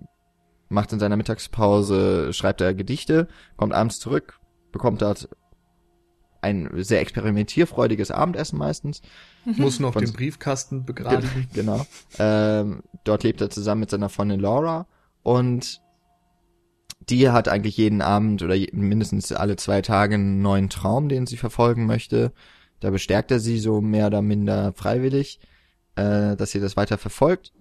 [0.70, 4.40] macht in seiner Mittagspause, schreibt er Gedichte, kommt abends zurück,
[4.72, 5.30] bekommt dort
[6.42, 9.02] ein sehr experimentierfreudiges Abendessen meistens.
[9.46, 9.56] Mhm.
[9.58, 11.48] Muss noch Von, den Briefkasten begradigen.
[11.54, 11.86] Genau.
[12.20, 14.88] Ähm, dort lebt er zusammen mit seiner Freundin Laura
[15.24, 15.82] und
[17.10, 21.38] die hat eigentlich jeden Abend oder mindestens alle zwei Tage einen neuen Traum, den sie
[21.38, 22.34] verfolgen möchte.
[22.80, 25.40] Da bestärkt er sie so mehr oder minder freiwillig,
[25.96, 27.54] äh, dass sie das weiter verfolgt.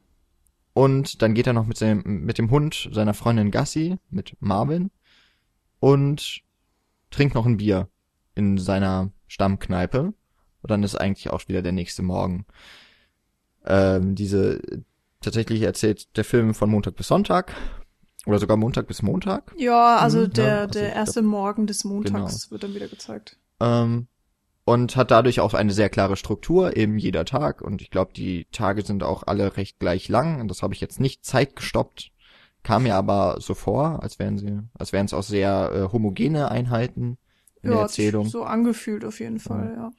[0.74, 4.90] Und dann geht er noch mit, seinem, mit dem Hund seiner Freundin Gassi, mit Marvin,
[5.80, 6.42] und
[7.11, 7.88] trinkt noch ein Bier
[8.35, 10.12] in seiner Stammkneipe.
[10.62, 12.44] Und dann ist eigentlich auch wieder der nächste Morgen.
[13.64, 14.61] Ähm, diese
[15.20, 17.54] tatsächlich erzählt der Film von Montag bis Sonntag
[18.27, 19.55] oder sogar Montag bis Montag?
[19.57, 22.51] Ja, also mhm, der, ja, also der erste glaub, Morgen des Montags genau.
[22.51, 23.39] wird dann wieder gezeigt.
[23.61, 24.09] Ähm,
[24.65, 27.62] und hat dadurch auch eine sehr klare Struktur, eben jeder Tag.
[27.62, 30.41] Und ich glaube, die Tage sind auch alle recht gleich lang.
[30.41, 32.11] Und das habe ich jetzt nicht zeitgestoppt.
[32.65, 36.51] Kam mir aber so vor, als wären sie, als wären es auch sehr äh, homogene
[36.51, 37.17] Einheiten
[37.62, 38.27] in ja, der Erzählung.
[38.27, 39.83] So angefühlt auf jeden Fall, ja.
[39.83, 39.91] ja.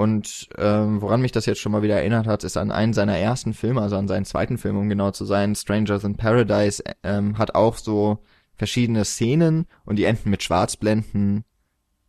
[0.00, 3.18] Und ähm, woran mich das jetzt schon mal wieder erinnert hat, ist an einen seiner
[3.18, 7.36] ersten Filme, also an seinen zweiten Film, um genau zu sein, Strangers in Paradise, ähm,
[7.36, 11.44] hat auch so verschiedene Szenen und die enden mit Schwarzblenden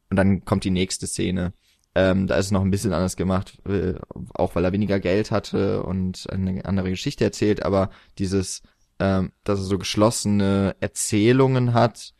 [0.09, 1.51] und dann kommt die nächste Szene.
[1.93, 3.95] Ähm, da ist es noch ein bisschen anders gemacht, äh,
[4.35, 8.61] auch weil er weniger Geld hatte und eine andere Geschichte erzählt, aber dieses,
[8.99, 12.13] ähm, dass er so geschlossene Erzählungen hat,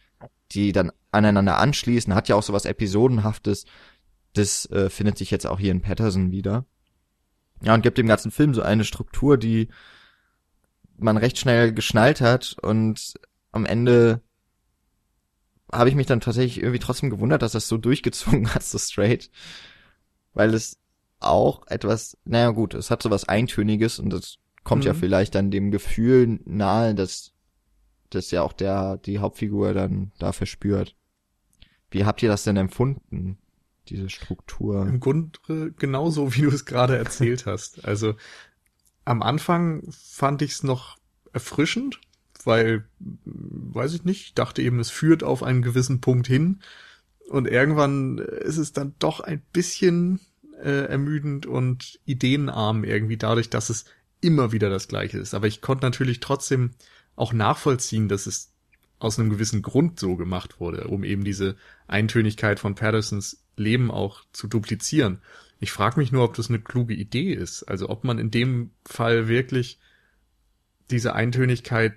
[0.51, 3.63] die dann aneinander anschließen, hat ja auch so was Episodenhaftes
[4.33, 6.65] das äh, findet sich jetzt auch hier in Patterson wieder.
[7.63, 9.69] Ja, und gibt dem ganzen Film so eine Struktur, die
[10.97, 13.15] man recht schnell geschnallt hat und
[13.51, 14.21] am Ende
[15.71, 19.29] habe ich mich dann tatsächlich irgendwie trotzdem gewundert, dass das so durchgezogen hat, so straight.
[20.33, 20.77] Weil es
[21.19, 24.87] auch etwas, naja gut, es hat so was Eintöniges und das kommt mhm.
[24.87, 27.33] ja vielleicht dann dem Gefühl nahe, dass
[28.09, 30.95] das ja auch der, die Hauptfigur dann da verspürt.
[31.89, 33.37] Wie habt ihr das denn empfunden?
[33.91, 34.87] Diese Struktur.
[34.87, 37.85] Im Grunde genauso, wie du es gerade erzählt hast.
[37.85, 38.15] Also
[39.05, 40.97] am Anfang fand ich es noch
[41.33, 41.99] erfrischend,
[42.43, 42.85] weil,
[43.25, 46.61] weiß ich nicht, dachte eben, es führt auf einen gewissen Punkt hin.
[47.29, 50.19] Und irgendwann ist es dann doch ein bisschen
[50.61, 53.85] äh, ermüdend und ideenarm irgendwie dadurch, dass es
[54.21, 55.33] immer wieder das Gleiche ist.
[55.33, 56.71] Aber ich konnte natürlich trotzdem
[57.15, 58.51] auch nachvollziehen, dass es
[58.99, 61.55] aus einem gewissen Grund so gemacht wurde, um eben diese
[61.87, 65.21] Eintönigkeit von Pattersons Leben auch zu duplizieren.
[65.59, 67.63] Ich frage mich nur, ob das eine kluge Idee ist.
[67.63, 69.79] Also ob man in dem Fall wirklich
[70.89, 71.93] diese Eintönigkeit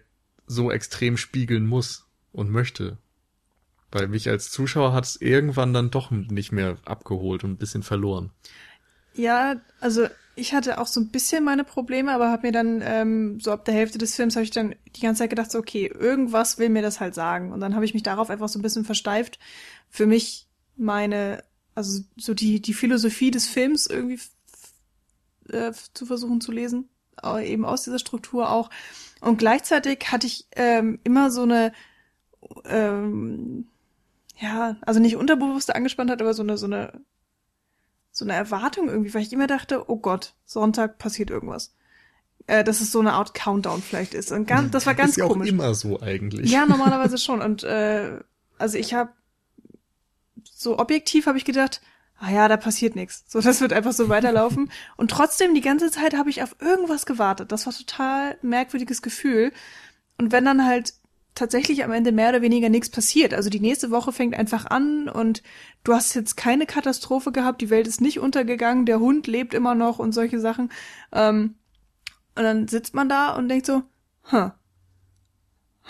[0.47, 2.99] so extrem spiegeln muss und möchte.
[3.91, 7.83] Weil mich als Zuschauer hat es irgendwann dann doch nicht mehr abgeholt und ein bisschen
[7.83, 8.31] verloren.
[9.15, 13.39] Ja, also ich hatte auch so ein bisschen meine Probleme, aber habe mir dann ähm,
[13.41, 15.87] so ab der Hälfte des Films habe ich dann die ganze Zeit gedacht, so okay,
[15.87, 17.53] irgendwas will mir das halt sagen.
[17.53, 19.39] Und dann habe ich mich darauf einfach so ein bisschen versteift.
[19.89, 20.44] Für mich
[20.77, 24.21] meine, also so die die Philosophie des Films irgendwie
[25.49, 26.89] äh, zu versuchen zu lesen,
[27.43, 28.71] eben aus dieser Struktur auch.
[29.21, 31.73] Und gleichzeitig hatte ich ähm, immer so eine
[32.65, 33.69] ähm,
[34.37, 37.01] ja, also nicht unterbewusste Angespanntheit, aber so eine so eine
[38.11, 41.75] so eine Erwartung irgendwie, weil ich immer dachte, oh Gott, Sonntag passiert irgendwas.
[42.47, 44.31] Äh, dass es so eine Art Countdown vielleicht ist.
[44.31, 45.49] Und ganz, das war ganz ist ja komisch.
[45.49, 46.51] Immer so eigentlich.
[46.51, 47.41] Ja, normalerweise schon.
[47.41, 48.19] Und äh,
[48.59, 49.13] also ich habe
[50.53, 51.81] so objektiv habe ich gedacht,
[52.19, 53.25] ah ja, da passiert nichts.
[53.29, 54.71] So, das wird einfach so weiterlaufen.
[54.97, 57.53] Und trotzdem die ganze Zeit habe ich auf irgendwas gewartet.
[57.53, 59.53] Das war total merkwürdiges Gefühl.
[60.19, 60.95] Und wenn dann halt
[61.35, 63.35] tatsächlich am Ende mehr oder weniger nichts passiert.
[63.35, 65.43] Also die nächste Woche fängt einfach an und
[65.83, 69.75] du hast jetzt keine Katastrophe gehabt, die Welt ist nicht untergegangen, der Hund lebt immer
[69.75, 70.71] noch und solche Sachen.
[71.13, 71.57] Ähm,
[72.37, 73.83] und dann sitzt man da und denkt so,
[74.31, 74.51] huh,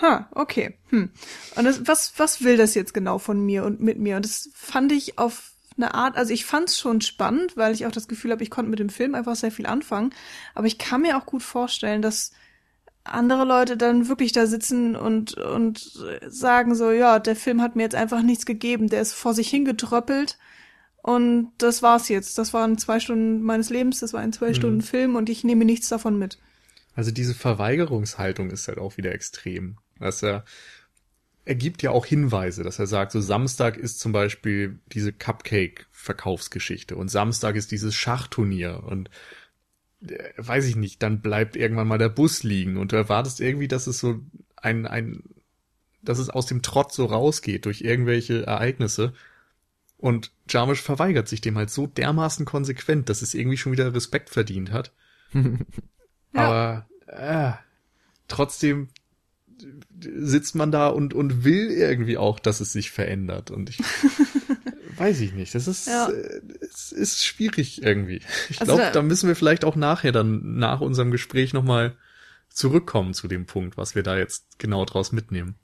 [0.00, 1.11] huh, okay, hm.
[1.57, 4.16] Und das, was, was will das jetzt genau von mir und mit mir?
[4.16, 7.87] Und das fand ich auf eine Art, also ich fand es schon spannend, weil ich
[7.87, 10.11] auch das Gefühl habe, ich konnte mit dem Film einfach sehr viel anfangen.
[10.54, 12.33] Aber ich kann mir auch gut vorstellen, dass
[13.02, 15.92] andere Leute dann wirklich da sitzen und, und
[16.26, 19.50] sagen so, ja, der Film hat mir jetzt einfach nichts gegeben, der ist vor sich
[19.50, 20.38] hingetröppelt
[21.02, 22.38] und das war's jetzt.
[22.38, 24.54] Das waren zwei Stunden meines Lebens, das war ein zwei mhm.
[24.54, 26.38] Stunden Film und ich nehme nichts davon mit.
[26.94, 29.78] Also diese Verweigerungshaltung ist halt auch wieder extrem.
[29.98, 30.44] Dass er,
[31.44, 36.96] er gibt ja auch Hinweise, dass er sagt, so Samstag ist zum Beispiel diese Cupcake-Verkaufsgeschichte
[36.96, 39.11] und Samstag ist dieses Schachturnier und
[40.07, 43.68] äh, weiß ich nicht, dann bleibt irgendwann mal der Bus liegen und du erwartest irgendwie,
[43.68, 44.20] dass es so
[44.57, 45.22] ein, ein,
[46.02, 49.12] dass es aus dem Trott so rausgeht durch irgendwelche Ereignisse.
[49.96, 54.28] Und Jarmusch verweigert sich dem halt so dermaßen konsequent, dass es irgendwie schon wieder Respekt
[54.30, 54.92] verdient hat.
[56.35, 56.40] ja.
[56.40, 57.53] Aber äh,
[58.29, 58.88] trotzdem
[60.01, 63.51] sitzt man da und, und will irgendwie auch, dass es sich verändert.
[63.51, 63.79] Und ich
[64.97, 65.55] weiß ich nicht.
[65.55, 66.09] Das ist, ja.
[66.09, 68.20] äh, es ist schwierig irgendwie.
[68.51, 71.97] Ich also glaube, da, da müssen wir vielleicht auch nachher dann nach unserem Gespräch nochmal
[72.49, 75.57] zurückkommen zu dem Punkt, was wir da jetzt genau draus mitnehmen.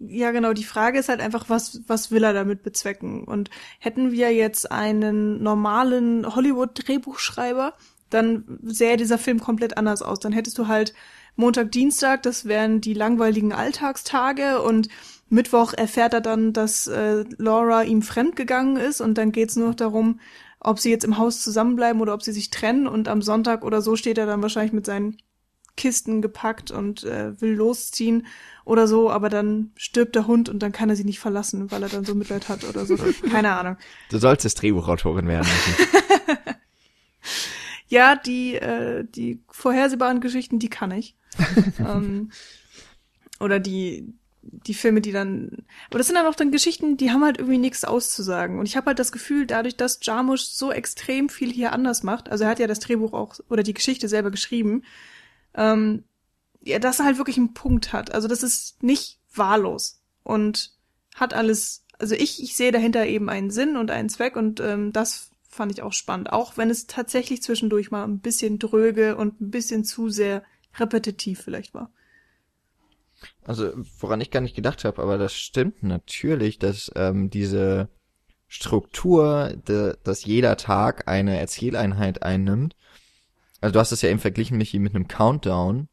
[0.00, 0.52] Ja, genau.
[0.52, 3.24] Die Frage ist halt einfach, was, was will er damit bezwecken?
[3.24, 7.74] Und hätten wir jetzt einen normalen Hollywood-Drehbuchschreiber,
[8.14, 10.20] dann sähe dieser Film komplett anders aus.
[10.20, 10.94] Dann hättest du halt
[11.36, 14.88] Montag, Dienstag, das wären die langweiligen Alltagstage und
[15.28, 19.74] Mittwoch erfährt er dann, dass äh, Laura ihm fremdgegangen ist und dann geht's nur noch
[19.74, 20.20] darum,
[20.60, 23.82] ob sie jetzt im Haus zusammenbleiben oder ob sie sich trennen und am Sonntag oder
[23.82, 25.18] so steht er dann wahrscheinlich mit seinen
[25.76, 28.26] Kisten gepackt und äh, will losziehen
[28.64, 31.82] oder so, aber dann stirbt der Hund und dann kann er sie nicht verlassen, weil
[31.82, 32.96] er dann so Mitleid hat oder so.
[33.30, 33.76] Keine Ahnung.
[34.10, 35.48] Du sollst das Drehbuchautorin werden.
[37.94, 41.16] ja, die, äh, die vorhersehbaren Geschichten, die kann ich.
[41.78, 42.32] ähm,
[43.38, 45.64] oder die, die Filme, die dann.
[45.90, 48.58] Aber das sind dann auch dann Geschichten, die haben halt irgendwie nichts auszusagen.
[48.58, 52.28] Und ich habe halt das Gefühl, dadurch, dass Jarmusch so extrem viel hier anders macht,
[52.30, 54.82] also er hat ja das Drehbuch auch oder die Geschichte selber geschrieben,
[55.54, 56.02] ähm,
[56.64, 58.12] ja, dass er halt wirklich einen Punkt hat.
[58.12, 60.72] Also das ist nicht wahllos und
[61.14, 61.84] hat alles.
[61.96, 65.72] Also ich, ich sehe dahinter eben einen Sinn und einen Zweck und ähm, das fand
[65.72, 66.32] ich auch spannend.
[66.32, 70.42] Auch wenn es tatsächlich zwischendurch mal ein bisschen dröge und ein bisschen zu sehr
[70.78, 71.90] repetitiv vielleicht war.
[73.44, 77.88] Also, woran ich gar nicht gedacht habe, aber das stimmt natürlich, dass ähm, diese
[78.48, 82.76] Struktur, de, dass jeder Tag eine Erzähleinheit einnimmt.
[83.60, 85.88] Also du hast es ja eben verglichen, Michi, mit einem Countdown.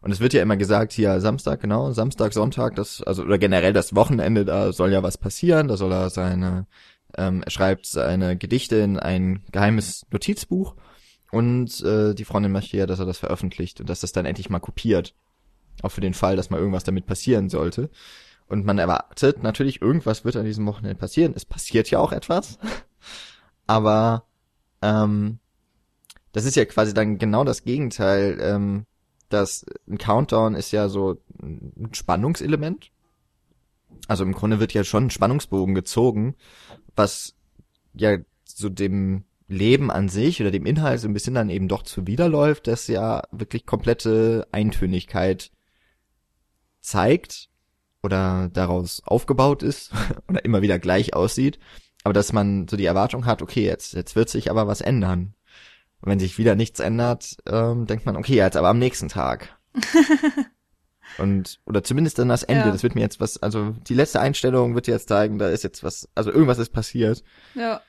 [0.00, 3.72] Und es wird ja immer gesagt, hier Samstag, genau, Samstag, Sonntag, das, also, oder generell
[3.72, 6.66] das Wochenende, da soll ja was passieren, da soll er seine,
[7.18, 10.74] ähm, er schreibt seine Gedichte in ein geheimes Notizbuch
[11.30, 14.60] und äh, die Freundin möchte dass er das veröffentlicht und dass das dann endlich mal
[14.60, 15.14] kopiert.
[15.82, 17.90] Auch für den Fall, dass mal irgendwas damit passieren sollte.
[18.46, 21.32] Und man erwartet natürlich, irgendwas wird an diesem Wochenende passieren.
[21.34, 22.58] Es passiert ja auch etwas.
[23.66, 24.24] Aber
[24.82, 25.38] ähm,
[26.32, 28.38] das ist ja quasi dann genau das Gegenteil.
[28.40, 28.86] Ähm,
[29.28, 32.90] dass ein Countdown ist ja so ein Spannungselement.
[34.06, 36.34] Also im Grunde wird ja schon ein Spannungsbogen gezogen,
[36.96, 37.34] was
[37.94, 41.82] ja so dem Leben an sich oder dem Inhalt so ein bisschen dann eben doch
[41.82, 45.50] zuwiderläuft, das ja wirklich komplette Eintönigkeit
[46.80, 47.48] zeigt
[48.02, 49.92] oder daraus aufgebaut ist
[50.28, 51.58] oder immer wieder gleich aussieht,
[52.04, 55.34] aber dass man so die Erwartung hat, okay, jetzt, jetzt wird sich aber was ändern.
[56.00, 59.58] Und wenn sich wieder nichts ändert, ähm, denkt man, okay, jetzt aber am nächsten Tag.
[61.18, 62.72] Und, oder zumindest dann das Ende, Ja.
[62.72, 65.84] das wird mir jetzt was, also die letzte Einstellung wird jetzt zeigen, da ist jetzt
[65.84, 67.22] was, also irgendwas ist passiert.
[67.54, 67.80] Ja.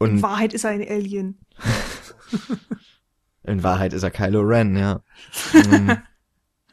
[0.00, 1.38] In Und Wahrheit ist er ein Alien.
[3.44, 5.02] in Wahrheit ist er Kylo Ren, ja.
[5.54, 5.92] Mm.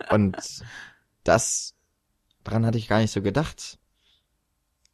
[0.09, 0.35] Und
[1.23, 1.75] das,
[2.43, 3.79] daran hatte ich gar nicht so gedacht.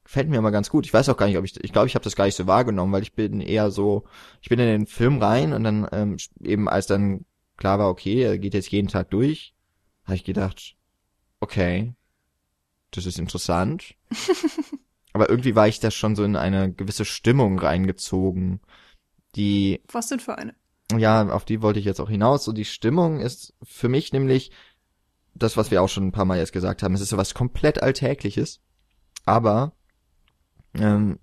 [0.03, 0.85] Gefällt mir aber ganz gut.
[0.85, 2.45] Ich weiß auch gar nicht, ob ich, ich glaube, ich habe das gar nicht so
[2.45, 4.05] wahrgenommen, weil ich bin eher so,
[4.41, 7.25] ich bin in den Film rein und dann ähm, eben als dann
[7.57, 9.55] klar war, okay, er geht jetzt jeden Tag durch,
[10.03, 10.75] habe ich gedacht,
[11.39, 11.93] okay,
[12.91, 13.95] das ist interessant.
[15.13, 18.61] aber irgendwie war ich da schon so in eine gewisse Stimmung reingezogen,
[19.35, 20.55] die Was denn für eine?
[20.97, 22.45] ja, auf die wollte ich jetzt auch hinaus.
[22.45, 24.51] So die Stimmung ist für mich nämlich
[25.35, 26.95] das, was wir auch schon ein paar Mal jetzt gesagt haben.
[26.95, 28.61] Es ist so was komplett Alltägliches.
[29.25, 29.73] Aber
[30.73, 31.19] ähm,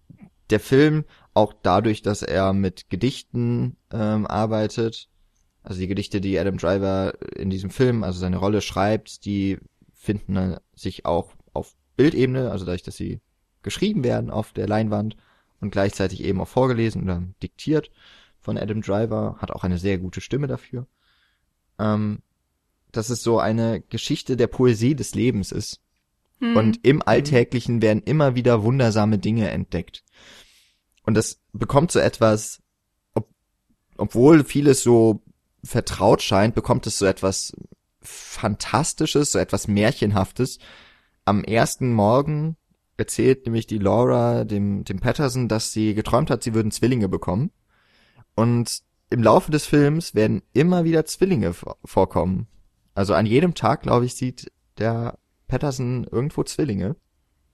[0.51, 5.09] der Film, auch dadurch, dass er mit Gedichten ähm, arbeitet,
[5.63, 9.59] also die Gedichte, die Adam Driver in diesem Film, also seine Rolle schreibt, die
[10.07, 13.21] finden sich auch auf Bildebene, also dadurch, dass sie
[13.63, 15.17] geschrieben werden auf der Leinwand
[15.61, 17.91] und gleichzeitig eben auch vorgelesen oder diktiert
[18.41, 20.87] von Adam Driver, hat auch eine sehr gute Stimme dafür.
[21.79, 22.21] Ähm,
[22.93, 25.81] dass es so eine Geschichte der Poesie des Lebens ist.
[26.39, 26.57] Hm.
[26.57, 30.05] Und im Alltäglichen werden immer wieder wundersame Dinge entdeckt.
[31.05, 32.63] Und das bekommt so etwas,
[33.15, 33.29] ob,
[33.97, 35.23] obwohl vieles so
[35.65, 37.53] vertraut scheint, bekommt es so etwas
[38.07, 40.59] Fantastisches, so etwas Märchenhaftes.
[41.25, 42.57] Am ersten Morgen
[42.97, 47.51] erzählt nämlich die Laura dem, dem Patterson, dass sie geträumt hat, sie würden Zwillinge bekommen.
[48.35, 52.47] Und im Laufe des Films werden immer wieder Zwillinge vor- vorkommen.
[52.95, 56.97] Also an jedem Tag, glaube ich, sieht der Patterson irgendwo Zwillinge.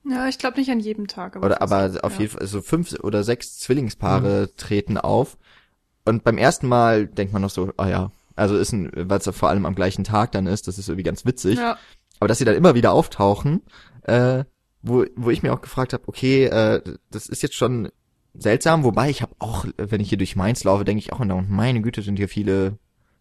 [0.09, 1.35] ja, ich glaube nicht an jedem Tag.
[1.35, 2.19] Aber Oder aber auf ja.
[2.21, 5.37] jeden Fall so fünf oder sechs Zwillingspaare treten auf.
[6.05, 9.25] Und beim ersten Mal denkt man noch so, ah ja, also ist ein, weil es
[9.25, 11.57] ja vor allem am gleichen Tag dann ist, das ist irgendwie ganz witzig.
[11.57, 11.77] Ja,
[12.19, 13.61] Aber dass sie dann immer wieder auftauchen,
[14.03, 14.43] äh,
[14.81, 17.89] wo, wo ich mir auch gefragt habe, okay, äh, das ist jetzt schon
[18.33, 21.49] seltsam, wobei ich habe auch, wenn ich hier durch Mainz laufe, denke ich auch, und
[21.49, 22.77] meine Güte, sind hier viele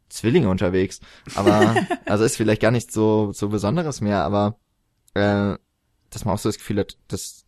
[0.08, 1.00] Zwillinge unterwegs.
[1.34, 1.74] Aber,
[2.06, 4.58] also ist vielleicht gar nicht so, so Besonderes mehr, aber
[5.14, 5.56] äh,
[6.10, 7.44] dass man auch so das Gefühl hat, dass,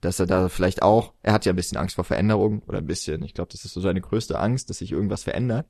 [0.00, 2.86] dass er da vielleicht auch, er hat ja ein bisschen Angst vor Veränderung, oder ein
[2.86, 5.66] bisschen, ich glaube, das ist so seine größte Angst, dass sich irgendwas verändert.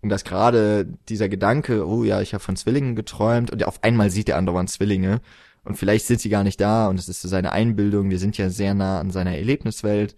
[0.00, 4.10] Und dass gerade dieser Gedanke, oh ja, ich habe von Zwillingen geträumt und auf einmal
[4.10, 5.20] sieht er andauernd Zwillinge
[5.64, 8.38] und vielleicht sind sie gar nicht da und es ist so seine Einbildung, wir sind
[8.38, 10.14] ja sehr nah an seiner Erlebniswelt.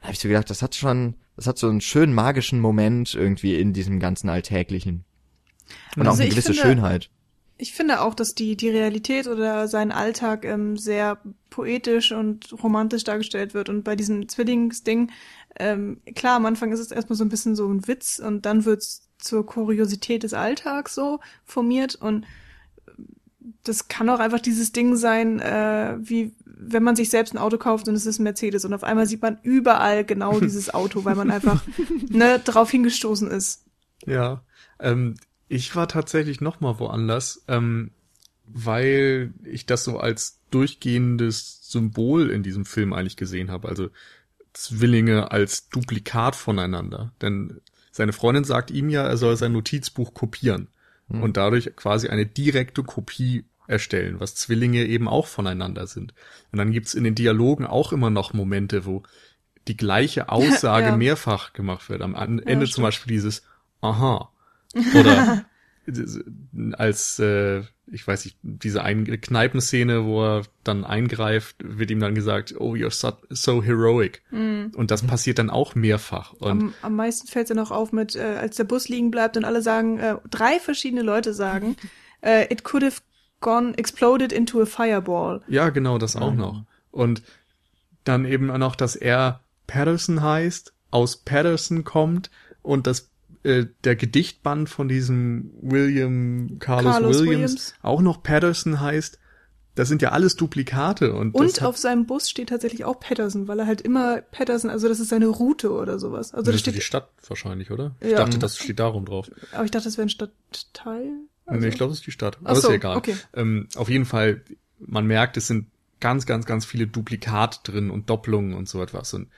[0.00, 3.14] Da habe ich so gedacht, das hat schon, das hat so einen schönen magischen Moment
[3.14, 5.04] irgendwie in diesem ganzen Alltäglichen.
[5.96, 7.10] Und auch Also eine ich gewisse finde- Schönheit.
[7.56, 11.18] Ich finde auch, dass die, die Realität oder sein Alltag ähm, sehr
[11.50, 13.68] poetisch und romantisch dargestellt wird.
[13.68, 15.12] Und bei diesem Zwillingsding,
[15.58, 18.64] ähm, klar, am Anfang ist es erstmal so ein bisschen so ein Witz und dann
[18.64, 21.94] wird's zur Kuriosität des Alltags so formiert.
[21.94, 22.26] Und
[23.62, 27.58] das kann auch einfach dieses Ding sein, äh, wie wenn man sich selbst ein Auto
[27.58, 31.04] kauft und es ist ein Mercedes und auf einmal sieht man überall genau dieses Auto,
[31.04, 31.62] weil man einfach
[32.08, 33.64] ne, drauf hingestoßen ist.
[34.06, 34.42] Ja,
[34.80, 35.14] ähm,
[35.54, 37.92] ich war tatsächlich noch mal woanders, ähm,
[38.46, 43.68] weil ich das so als durchgehendes Symbol in diesem Film eigentlich gesehen habe.
[43.68, 43.88] Also
[44.52, 47.12] Zwillinge als Duplikat voneinander.
[47.22, 47.60] Denn
[47.92, 50.68] seine Freundin sagt ihm ja, er soll sein Notizbuch kopieren
[51.08, 56.14] und dadurch quasi eine direkte Kopie erstellen, was Zwillinge eben auch voneinander sind.
[56.50, 59.02] Und dann gibt's in den Dialogen auch immer noch Momente, wo
[59.68, 60.96] die gleiche Aussage Ja.
[60.96, 62.02] mehrfach gemacht wird.
[62.02, 62.84] Am Ende zum stimmt.
[62.86, 63.42] Beispiel dieses
[63.80, 64.30] Aha.
[64.98, 65.44] Oder
[66.78, 72.14] als, äh, ich weiß nicht, diese ein Kneipenszene, wo er dann eingreift, wird ihm dann
[72.14, 74.22] gesagt, oh, you're so, so heroic.
[74.30, 76.32] Und das passiert dann auch mehrfach.
[76.34, 79.10] Und Am, am meisten fällt es ja noch auf mit, äh, als der Bus liegen
[79.10, 81.76] bleibt und alle sagen, äh, drei verschiedene Leute sagen,
[82.22, 83.02] äh, it could have
[83.40, 85.42] gone exploded into a fireball.
[85.48, 86.64] ja, genau, das auch noch.
[86.90, 87.22] Und
[88.04, 92.30] dann eben auch noch, dass er Patterson heißt, aus Patterson kommt
[92.62, 93.10] und dass
[93.44, 97.74] äh, der Gedichtband von diesem William Carlos, Carlos Williams, Williams.
[97.82, 99.18] auch noch Patterson heißt.
[99.76, 103.48] Das sind ja alles Duplikate und, Und das auf seinem Bus steht tatsächlich auch Patterson,
[103.48, 106.32] weil er halt immer Patterson, also das ist seine Route oder sowas.
[106.32, 107.96] Also Das da ist die steht, Stadt wahrscheinlich, oder?
[108.00, 108.18] Ich Ja.
[108.18, 109.28] dachte, das steht darum drauf.
[109.52, 111.10] aber ich dachte, das wäre ein Stadtteil.
[111.46, 112.38] Also, nee, ich glaube, das ist die Stadt.
[112.44, 112.96] Aber so, ist ja egal.
[112.96, 113.16] okay.
[113.34, 114.42] Ähm, auf jeden Fall,
[114.78, 115.66] man merkt, es sind
[115.98, 119.12] ganz, ganz, ganz viele Duplikate drin und Doppelungen und so etwas.
[119.12, 119.28] Und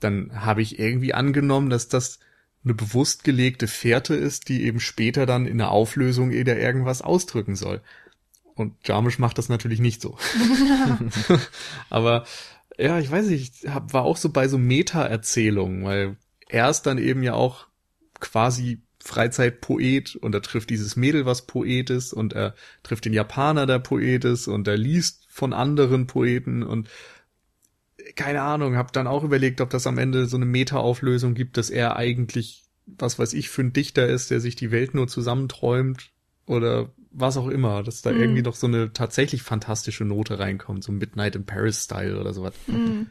[0.00, 2.18] dann habe ich irgendwie angenommen, dass das
[2.64, 7.56] eine bewusst gelegte Fährte ist, die eben später dann in der Auflösung wieder irgendwas ausdrücken
[7.56, 7.80] soll.
[8.54, 10.16] Und Jarmisch macht das natürlich nicht so.
[11.90, 12.24] Aber
[12.78, 16.16] ja, ich weiß nicht, ich hab, war auch so bei so Meta-Erzählungen, weil
[16.48, 17.66] er ist dann eben ja auch
[18.20, 23.66] quasi Freizeitpoet und er trifft dieses Mädel, was Poet ist und er trifft den Japaner,
[23.66, 26.88] der Poet ist und er liest von anderen Poeten und
[28.16, 31.70] keine Ahnung, hab dann auch überlegt, ob das am Ende so eine Meta-Auflösung gibt, dass
[31.70, 36.10] er eigentlich, was weiß ich, für ein Dichter ist, der sich die Welt nur zusammenträumt
[36.46, 38.20] oder was auch immer, dass da mhm.
[38.20, 42.54] irgendwie noch so eine tatsächlich fantastische Note reinkommt, so Midnight in Paris-Style oder sowas.
[42.66, 43.10] Mhm.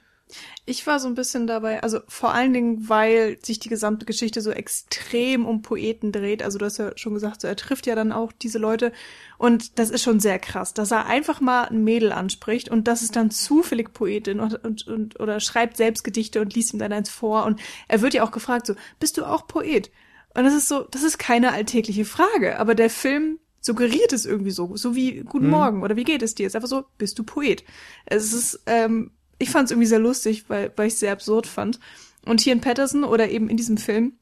[0.66, 4.42] Ich war so ein bisschen dabei, also vor allen Dingen, weil sich die gesamte Geschichte
[4.42, 6.44] so extrem um Poeten dreht.
[6.44, 8.92] Also du hast ja schon gesagt, so er trifft ja dann auch diese Leute.
[9.38, 13.02] Und das ist schon sehr krass, dass er einfach mal ein Mädel anspricht und das
[13.02, 16.94] ist dann zufällig Poetin und, und, und oder schreibt selbst Gedichte und liest ihm dann
[16.94, 17.46] eins vor.
[17.46, 19.92] Und er wird ja auch gefragt, so, bist du auch Poet?
[20.36, 24.52] Und das ist so, das ist keine alltägliche Frage, aber der Film suggeriert es irgendwie
[24.52, 25.52] so, so wie Guten hm.
[25.52, 26.48] Morgen oder wie geht es dir?
[26.48, 27.64] ist einfach so, bist du Poet?
[28.06, 29.12] Es ist, ähm,
[29.44, 31.80] ich fand es irgendwie sehr lustig, weil, weil ich es sehr absurd fand.
[32.26, 34.14] Und hier in Patterson oder eben in diesem Film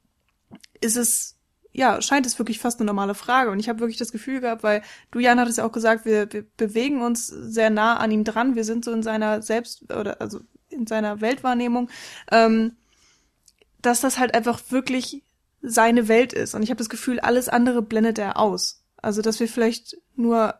[0.81, 1.37] ist es,
[1.71, 3.51] ja, scheint es wirklich fast eine normale Frage.
[3.51, 6.31] Und ich habe wirklich das Gefühl gehabt, weil du, Jan, hattest ja auch gesagt, wir,
[6.33, 8.55] wir bewegen uns sehr nah an ihm dran.
[8.55, 11.89] Wir sind so in seiner Selbst- oder also in seiner Weltwahrnehmung,
[12.31, 12.73] ähm,
[13.81, 15.23] dass das halt einfach wirklich
[15.61, 16.55] seine Welt ist.
[16.55, 18.83] Und ich habe das Gefühl, alles andere blendet er aus.
[18.97, 20.55] Also, dass wir vielleicht nur,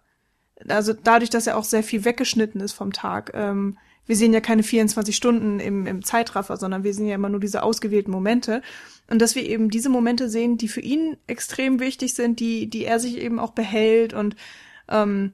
[0.68, 3.78] also dadurch, dass er auch sehr viel weggeschnitten ist vom Tag, ähm,
[4.12, 7.40] wir sehen ja keine 24 Stunden im, im Zeitraffer, sondern wir sehen ja immer nur
[7.40, 8.62] diese ausgewählten Momente.
[9.10, 12.84] Und dass wir eben diese Momente sehen, die für ihn extrem wichtig sind, die, die
[12.84, 14.36] er sich eben auch behält und
[14.90, 15.32] ähm,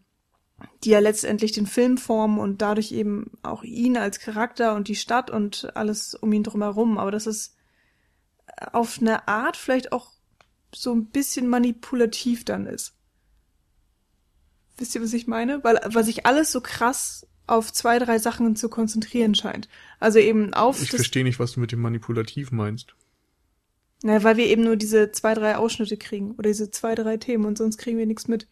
[0.84, 4.96] die ja letztendlich den Film formen und dadurch eben auch ihn als Charakter und die
[4.96, 7.00] Stadt und alles um ihn drumherum.
[7.00, 7.56] Aber dass es
[8.74, 10.12] auf eine Art vielleicht auch
[10.72, 12.94] so ein bisschen manipulativ dann ist.
[14.78, 15.64] Wisst ihr, was ich meine?
[15.64, 19.68] Weil, weil sich alles so krass auf zwei, drei Sachen zu konzentrieren scheint.
[20.00, 20.82] Also eben auf.
[20.82, 22.94] Ich verstehe nicht, was du mit dem Manipulativ meinst.
[24.04, 27.46] Na, weil wir eben nur diese zwei, drei Ausschnitte kriegen oder diese zwei, drei Themen
[27.46, 28.48] und sonst kriegen wir nichts mit.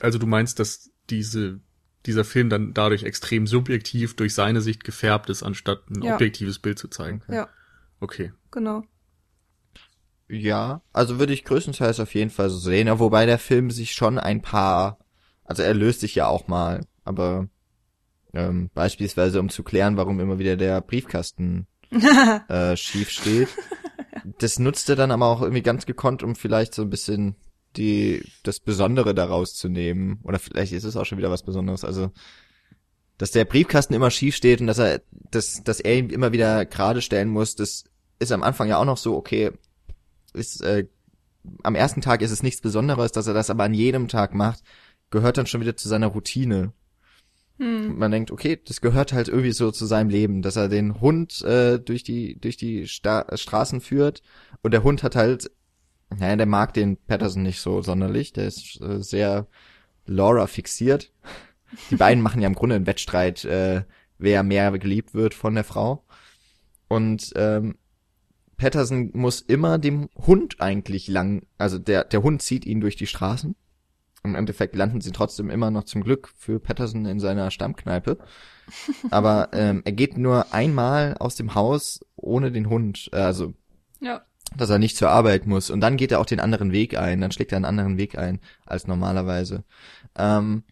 [0.00, 1.60] Also du meinst, dass diese,
[2.06, 6.14] dieser Film dann dadurch extrem subjektiv durch seine Sicht gefärbt ist, anstatt ein ja.
[6.14, 7.22] objektives Bild zu zeigen.
[7.28, 7.48] Ja.
[8.00, 8.32] Okay.
[8.50, 8.84] Genau.
[10.28, 14.18] Ja, also würde ich größtenteils auf jeden Fall so sehen, wobei der Film sich schon
[14.18, 14.98] ein paar,
[15.44, 17.48] also er löst sich ja auch mal, aber
[18.34, 21.66] ähm, beispielsweise um zu klären, warum immer wieder der Briefkasten
[22.48, 23.48] äh, schief steht.
[24.38, 27.36] Das nutzte dann aber auch irgendwie ganz gekonnt, um vielleicht so ein bisschen
[27.76, 30.18] die das Besondere daraus zu nehmen.
[30.22, 31.84] Oder vielleicht ist es auch schon wieder was Besonderes.
[31.84, 32.10] Also
[33.18, 35.00] dass der Briefkasten immer schief steht und dass er,
[35.30, 37.84] dass, dass er ihn immer wieder gerade stellen muss, das
[38.18, 39.52] ist am Anfang ja auch noch so, okay,
[40.34, 40.86] ist, äh,
[41.62, 44.62] am ersten Tag ist es nichts Besonderes, dass er das aber an jedem Tag macht,
[45.10, 46.72] gehört dann schon wieder zu seiner Routine.
[47.58, 47.98] Hm.
[47.98, 51.42] Man denkt, okay, das gehört halt irgendwie so zu seinem Leben, dass er den Hund
[51.42, 54.22] äh, durch die durch die Sta Straßen führt
[54.62, 55.50] und der Hund hat halt,
[56.10, 59.46] naja, der mag den Patterson nicht so sonderlich, der ist äh, sehr
[60.04, 61.12] Laura fixiert.
[61.90, 63.84] Die beiden machen ja im Grunde einen Wettstreit, äh,
[64.18, 66.04] wer mehr geliebt wird von der Frau.
[66.88, 67.76] Und ähm,
[68.58, 73.06] Patterson muss immer dem Hund eigentlich lang, also der der Hund zieht ihn durch die
[73.06, 73.56] Straßen
[74.26, 78.18] im Endeffekt landen sie trotzdem immer noch zum Glück für Patterson in seiner Stammkneipe.
[79.10, 83.08] Aber ähm, er geht nur einmal aus dem Haus ohne den Hund.
[83.12, 83.54] Äh, also,
[84.00, 84.22] ja.
[84.56, 85.70] dass er nicht zur Arbeit muss.
[85.70, 87.20] Und dann geht er auch den anderen Weg ein.
[87.20, 89.64] Dann schlägt er einen anderen Weg ein als normalerweise.
[90.16, 90.64] Ähm,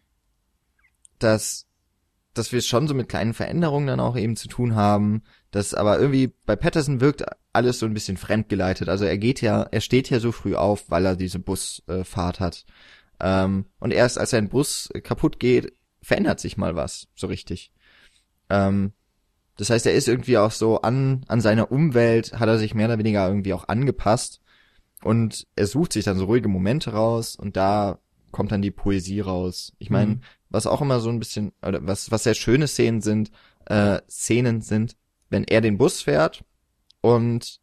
[1.18, 1.66] dass,
[2.34, 5.22] dass wir es schon so mit kleinen Veränderungen dann auch eben zu tun haben.
[5.50, 8.88] Das aber irgendwie bei Patterson wirkt alles so ein bisschen fremdgeleitet.
[8.88, 12.64] Also er geht ja, er steht ja so früh auf, weil er diese Busfahrt hat.
[13.20, 17.72] Ähm, und erst als sein Bus kaputt geht, verändert sich mal was, so richtig.
[18.50, 18.92] Ähm,
[19.56, 22.86] das heißt, er ist irgendwie auch so an, an seiner Umwelt, hat er sich mehr
[22.86, 24.40] oder weniger irgendwie auch angepasst.
[25.02, 27.98] Und er sucht sich dann so ruhige Momente raus und da
[28.32, 29.72] kommt dann die Poesie raus.
[29.78, 30.20] Ich meine, mhm.
[30.48, 33.30] was auch immer so ein bisschen, oder was, was sehr schöne Szenen sind,
[33.66, 34.96] äh, Szenen sind,
[35.30, 36.42] wenn er den Bus fährt
[37.00, 37.60] und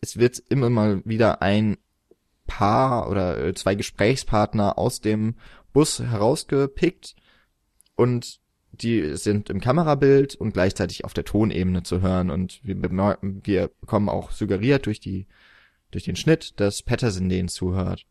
[0.00, 1.76] es wird immer mal wieder ein
[2.50, 5.36] Paar oder äh, zwei Gesprächspartner aus dem
[5.72, 7.14] Bus herausgepickt
[7.94, 8.40] und
[8.72, 14.08] die sind im Kamerabild und gleichzeitig auf der Tonebene zu hören und wir, wir bekommen
[14.08, 15.28] auch suggeriert durch die
[15.92, 18.06] durch den Schnitt, dass Patterson denen zuhört.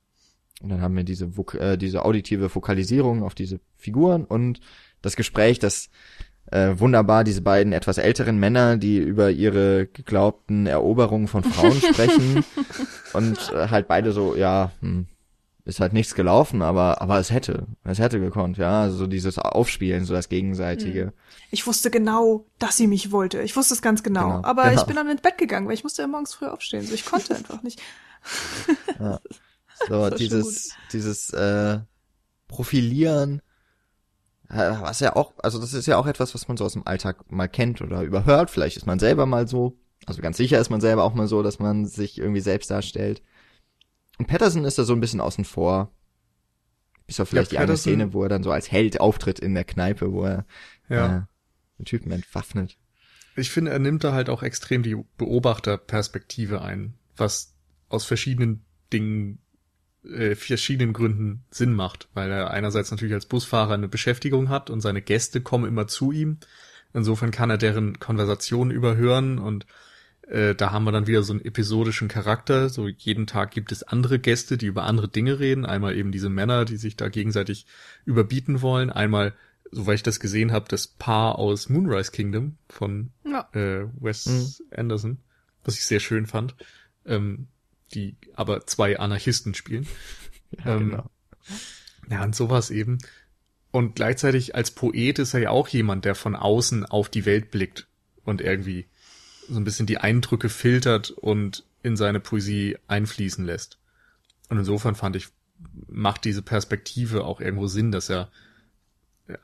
[0.62, 1.26] Und dann haben wir diese
[1.58, 4.62] äh, diese auditive Fokalisierung auf diese Figuren und
[5.02, 5.90] das Gespräch, das
[6.52, 12.44] äh, wunderbar diese beiden etwas älteren Männer, die über ihre geglaubten Eroberungen von Frauen sprechen
[13.14, 15.08] und äh, halt beide so, ja, hm,
[15.66, 19.38] ist halt nichts gelaufen, aber aber es hätte, es hätte gekonnt, ja, also so dieses
[19.38, 21.02] Aufspielen, so das gegenseitige.
[21.02, 21.14] Hm.
[21.52, 23.42] Ich wusste genau, dass sie mich wollte.
[23.42, 24.82] Ich wusste es ganz genau, Genau, aber genau.
[24.82, 27.06] ich bin dann ins Bett gegangen, weil ich musste ja morgens früh aufstehen, so ich
[27.06, 27.82] konnte einfach nicht.
[29.00, 29.20] Ja.
[29.88, 31.80] So, dieses, dieses äh,
[32.50, 33.42] Profilieren,
[34.50, 37.32] was ja auch, also das ist ja auch etwas, was man so aus dem Alltag
[37.32, 38.50] mal kennt oder überhört.
[38.50, 41.44] Vielleicht ist man selber mal so, also ganz sicher ist man selber auch mal so,
[41.44, 43.22] dass man sich irgendwie selbst darstellt.
[44.18, 45.92] Und Patterson ist da so ein bisschen außen vor.
[47.08, 49.54] Bis auf vielleicht Ja, die eine Szene, wo er dann so als Held auftritt in
[49.54, 50.46] der Kneipe, wo er
[50.90, 51.18] Ja.
[51.18, 51.22] äh,
[51.78, 52.78] den Typen entwaffnet.
[53.36, 57.54] Ich finde, er nimmt da halt auch extrem die Beobachterperspektive ein, was
[57.88, 59.40] aus verschiedenen Dingen,
[60.10, 64.82] äh, verschiedenen Gründen Sinn macht, weil er einerseits natürlich als Busfahrer eine Beschäftigung hat und
[64.82, 66.38] seine Gäste kommen immer zu ihm.
[66.94, 69.66] Insofern kann er deren Konversationen überhören und
[70.28, 72.70] äh, da haben wir dann wieder so einen episodischen Charakter.
[72.70, 75.66] So jeden Tag gibt es andere Gäste, die über andere Dinge reden.
[75.66, 77.66] Einmal eben diese Männer, die sich da gegenseitig
[78.06, 78.90] überbieten wollen.
[78.92, 79.34] Einmal,
[79.72, 83.50] soweit ich das gesehen habe, das Paar aus Moonrise Kingdom von Ja.
[83.54, 85.18] äh, Wes Anderson,
[85.64, 86.56] was ich sehr schön fand,
[87.06, 87.48] ähm,
[87.94, 89.88] die aber zwei Anarchisten spielen.
[90.66, 91.10] Ja, Ähm, genau.
[92.10, 92.98] Ja, und sowas eben.
[93.70, 97.52] Und gleichzeitig als Poet ist er ja auch jemand, der von außen auf die Welt
[97.52, 97.86] blickt
[98.24, 98.88] und irgendwie
[99.48, 103.78] so ein bisschen die Eindrücke filtert und in seine Poesie einfließen lässt.
[104.50, 105.28] Und insofern fand ich,
[105.88, 108.32] macht diese Perspektive auch irgendwo Sinn, dass er
[109.28, 109.38] äh,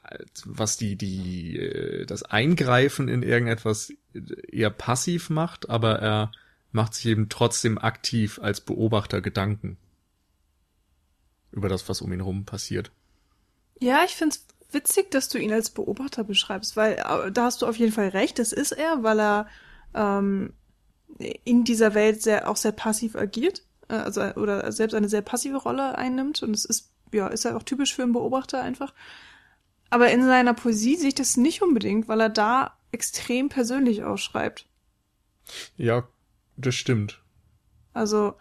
[0.46, 3.94] was die, die, äh, das Eingreifen in irgendetwas
[4.52, 6.32] eher passiv macht, aber er
[6.76, 9.78] macht sich eben trotzdem aktiv als Beobachter Gedanken
[11.52, 12.92] über das, was um ihn herum passiert.
[13.80, 17.66] Ja, ich find's witzig, dass du ihn als Beobachter beschreibst, weil äh, da hast du
[17.66, 19.48] auf jeden Fall recht, das ist er, weil er
[19.94, 20.54] ähm,
[21.46, 25.58] in dieser Welt sehr auch sehr passiv agiert, äh, also oder selbst eine sehr passive
[25.58, 28.94] Rolle einnimmt und es ist ja ist ja auch typisch für einen Beobachter einfach.
[29.90, 34.66] Aber in seiner Poesie sehe ich das nicht unbedingt, weil er da extrem persönlich ausschreibt.
[35.78, 36.06] Ja,
[36.58, 37.22] das stimmt.
[37.94, 38.36] Also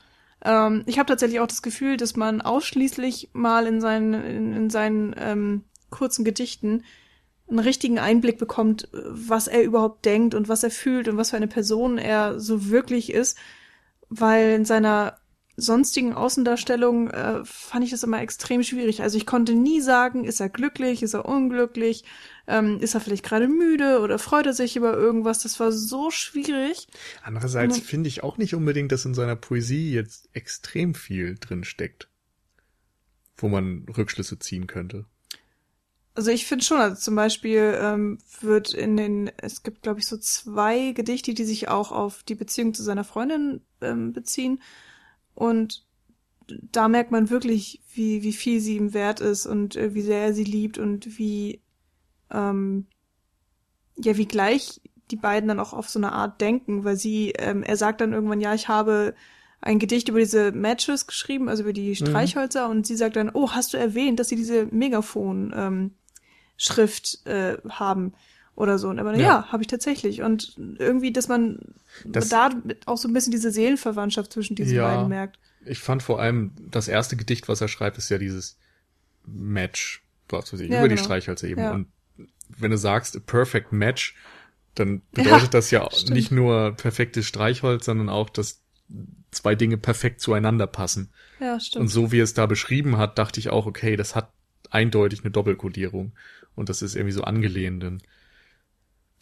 [0.44, 4.70] ähm, ich habe tatsächlich auch das Gefühl, dass man ausschließlich mal in seinen in, in
[4.70, 6.84] seinen ähm, kurzen Gedichten
[7.48, 11.30] einen richtigen Einblick bekommt, äh, was er überhaupt denkt und was er fühlt und was
[11.30, 13.38] für eine Person er so wirklich ist,
[14.08, 15.18] weil in seiner
[15.56, 19.02] sonstigen Außendarstellung äh, fand ich das immer extrem schwierig.
[19.02, 22.04] Also ich konnte nie sagen, ist er glücklich, ist er unglücklich,
[22.46, 25.40] ähm, ist er vielleicht gerade müde oder freut er sich über irgendwas.
[25.40, 26.88] Das war so schwierig.
[27.22, 32.08] Andererseits finde ich auch nicht unbedingt, dass in seiner Poesie jetzt extrem viel drin steckt,
[33.36, 35.06] wo man Rückschlüsse ziehen könnte.
[36.16, 40.06] Also ich finde schon, also zum Beispiel ähm, wird in den, es gibt glaube ich
[40.06, 44.60] so zwei Gedichte, die sich auch auf die Beziehung zu seiner Freundin ähm, beziehen
[45.34, 45.84] und
[46.46, 50.22] da merkt man wirklich, wie, wie viel sie ihm wert ist und äh, wie sehr
[50.22, 51.62] er sie liebt und wie,
[52.30, 52.86] ähm,
[53.96, 54.80] ja, wie gleich
[55.10, 58.12] die beiden dann auch auf so eine Art denken, weil sie, ähm, er sagt dann
[58.12, 59.14] irgendwann, ja, ich habe
[59.60, 63.50] ein Gedicht über diese Matches geschrieben, also über die Streichhölzer, und sie sagt dann, oh,
[63.52, 65.94] hast du erwähnt, dass sie diese Megafon ähm,
[66.56, 68.12] Schrift äh, haben
[68.56, 68.88] oder so.
[68.88, 69.28] Und er meinte, Ja.
[69.28, 70.22] ja, habe ich tatsächlich.
[70.22, 71.58] Und irgendwie, dass man
[72.04, 72.50] Das- da
[72.86, 74.88] auch so ein bisschen diese Seelenverwandtschaft zwischen diesen Ja.
[74.94, 75.38] beiden merkt.
[75.66, 78.58] Ich fand vor allem, das erste Gedicht, was er schreibt, ist ja dieses
[79.26, 81.04] Match, was weiß ich, Ja, über die genau.
[81.04, 81.60] Streichhölzer eben.
[81.60, 81.72] Ja.
[81.72, 81.88] Und
[82.58, 84.14] wenn du sagst, a perfect match,
[84.74, 86.10] dann bedeutet das ja stimmt.
[86.10, 88.60] nicht nur perfektes Streichholz, sondern auch, dass
[89.30, 91.10] zwei Dinge perfekt zueinander passen.
[91.40, 91.82] Ja, stimmt.
[91.82, 94.30] Und so wie er es da beschrieben hat, dachte ich auch, okay, das hat
[94.70, 96.12] eindeutig eine Doppelkodierung.
[96.54, 97.82] Und das ist irgendwie so angelehnt.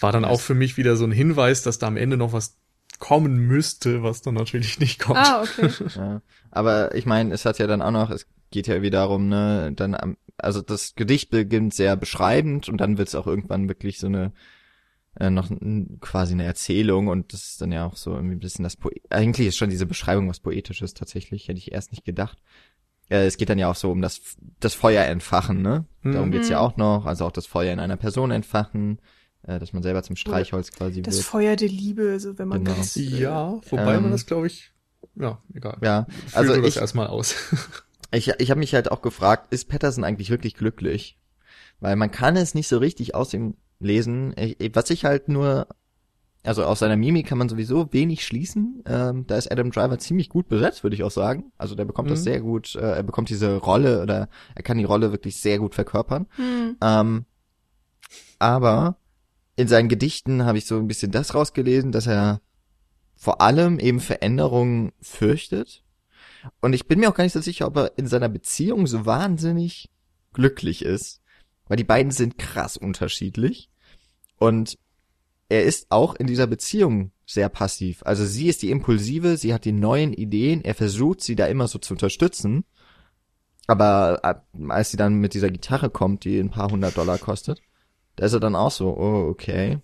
[0.02, 2.56] War dann auch für mich wieder so ein Hinweis, dass da am Ende noch was
[2.98, 5.18] kommen müsste, was dann natürlich nicht kommt.
[5.18, 5.70] ah, okay.
[5.96, 6.22] Ja.
[6.50, 9.72] Aber ich meine, es hat ja dann auch noch, es geht ja wieder darum, ne,
[9.74, 13.98] dann am, also das Gedicht beginnt sehr beschreibend und dann wird es auch irgendwann wirklich
[13.98, 14.32] so eine
[15.18, 18.40] äh, noch n, quasi eine Erzählung und das ist dann ja auch so irgendwie ein
[18.40, 22.04] bisschen das Po eigentlich ist schon diese Beschreibung was poetisches tatsächlich, hätte ich erst nicht
[22.04, 22.38] gedacht.
[23.08, 24.20] Äh, es geht dann ja auch so um das
[24.60, 25.86] das Feuer entfachen, ne?
[26.02, 26.32] Darum Mhm.
[26.32, 29.00] geht's ja auch noch, also auch das Feuer in einer Person entfachen,
[29.44, 31.24] äh, dass man selber zum Streichholz quasi Das wird.
[31.26, 32.76] Feuer der Liebe, so wenn man Genau.
[32.76, 34.72] ganz, äh, Ja, wobei Ähm, man das, glaube ich,
[35.14, 35.78] ja, egal.
[35.82, 37.34] Ja, Fühl also du das ich, erstmal aus.
[38.14, 41.16] Ich, ich habe mich halt auch gefragt, ist Patterson eigentlich wirklich glücklich?
[41.80, 44.34] Weil man kann es nicht so richtig aus ihm lesen.
[44.36, 45.66] Ich, ich- was ich halt nur,
[46.42, 48.82] also aus seiner Mimik kann man sowieso wenig schließen.
[48.84, 51.52] Ähm, da ist Adam Driver ziemlich gut besetzt, würde ich auch sagen.
[51.56, 52.24] Also der bekommt das Mhm.
[52.24, 55.74] sehr gut, äh, er bekommt diese Rolle oder er kann die Rolle wirklich sehr gut
[55.74, 56.26] verkörpern.
[56.36, 56.76] Hm.
[56.82, 57.24] Ähm,
[58.38, 58.96] aber
[59.56, 62.40] in seinen Gedichten habe ich so ein bisschen das rausgelesen, dass er
[63.14, 65.84] vor allem eben Veränderungen fürchtet.
[66.60, 69.06] Und ich bin mir auch gar nicht so sicher, ob er in seiner Beziehung so
[69.06, 69.90] wahnsinnig
[70.32, 71.20] glücklich ist,
[71.68, 73.70] weil die beiden sind krass unterschiedlich.
[74.38, 74.78] Und
[75.48, 78.02] er ist auch in dieser Beziehung sehr passiv.
[78.04, 81.68] Also sie ist die Impulsive, sie hat die neuen Ideen, er versucht sie da immer
[81.68, 82.64] so zu unterstützen.
[83.66, 87.60] Aber äh, als sie dann mit dieser Gitarre kommt, die ein paar hundert Dollar kostet,
[88.16, 89.78] da ist er dann auch so, oh, okay.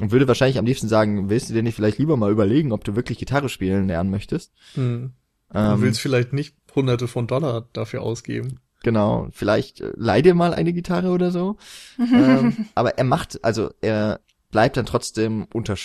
[0.00, 2.84] Und würde wahrscheinlich am liebsten sagen, willst du dir nicht vielleicht lieber mal überlegen, ob
[2.84, 4.52] du wirklich Gitarre spielen lernen möchtest?
[4.74, 5.12] Hm.
[5.54, 8.60] Ähm, du willst vielleicht nicht hunderte von Dollar dafür ausgeben.
[8.82, 11.56] Genau, vielleicht äh, leih dir mal eine Gitarre oder so.
[11.98, 15.76] ähm, aber er macht, also er bleibt dann trotzdem unter,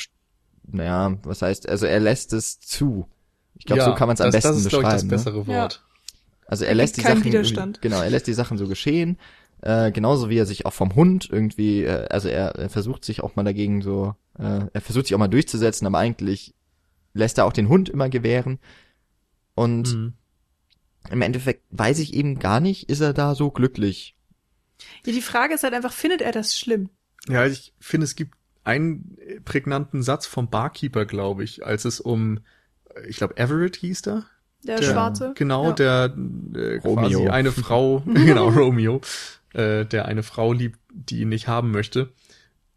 [0.67, 3.07] naja, was heißt, also er lässt es zu.
[3.55, 4.84] Ich glaube, ja, so kann man es am besten das ist, beschreiben.
[4.84, 5.84] Das ist, das bessere Wort.
[5.84, 6.13] Ja.
[6.47, 7.82] Also er, er lässt die Sachen, Widerstand.
[7.82, 9.17] genau, er lässt die Sachen so geschehen.
[9.62, 13.22] Äh, genauso wie er sich auch vom Hund irgendwie, äh, also er, er versucht sich
[13.22, 16.55] auch mal dagegen so, äh, er versucht sich auch mal durchzusetzen, aber eigentlich
[17.14, 18.59] lässt er auch den Hund immer gewähren.
[19.53, 20.14] Und mhm.
[21.12, 24.16] im Endeffekt weiß ich eben gar nicht, ist er da so glücklich.
[25.05, 26.89] Ja, die Frage ist halt einfach, findet er das schlimm?
[27.28, 32.39] Ja, ich finde, es gibt einen prägnanten Satz vom Barkeeper, glaube ich, als es um,
[33.07, 34.26] ich glaube, Everett hieß da.
[34.64, 35.34] Der, der Schwarze.
[35.36, 35.72] Genau, ja.
[35.74, 36.16] der
[36.55, 37.32] äh, quasi Romeo.
[37.32, 39.01] eine Frau, genau, Romeo,
[39.54, 42.14] äh, der eine Frau liebt, die ihn nicht haben möchte.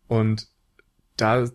[0.09, 0.49] Und
[1.17, 1.49] da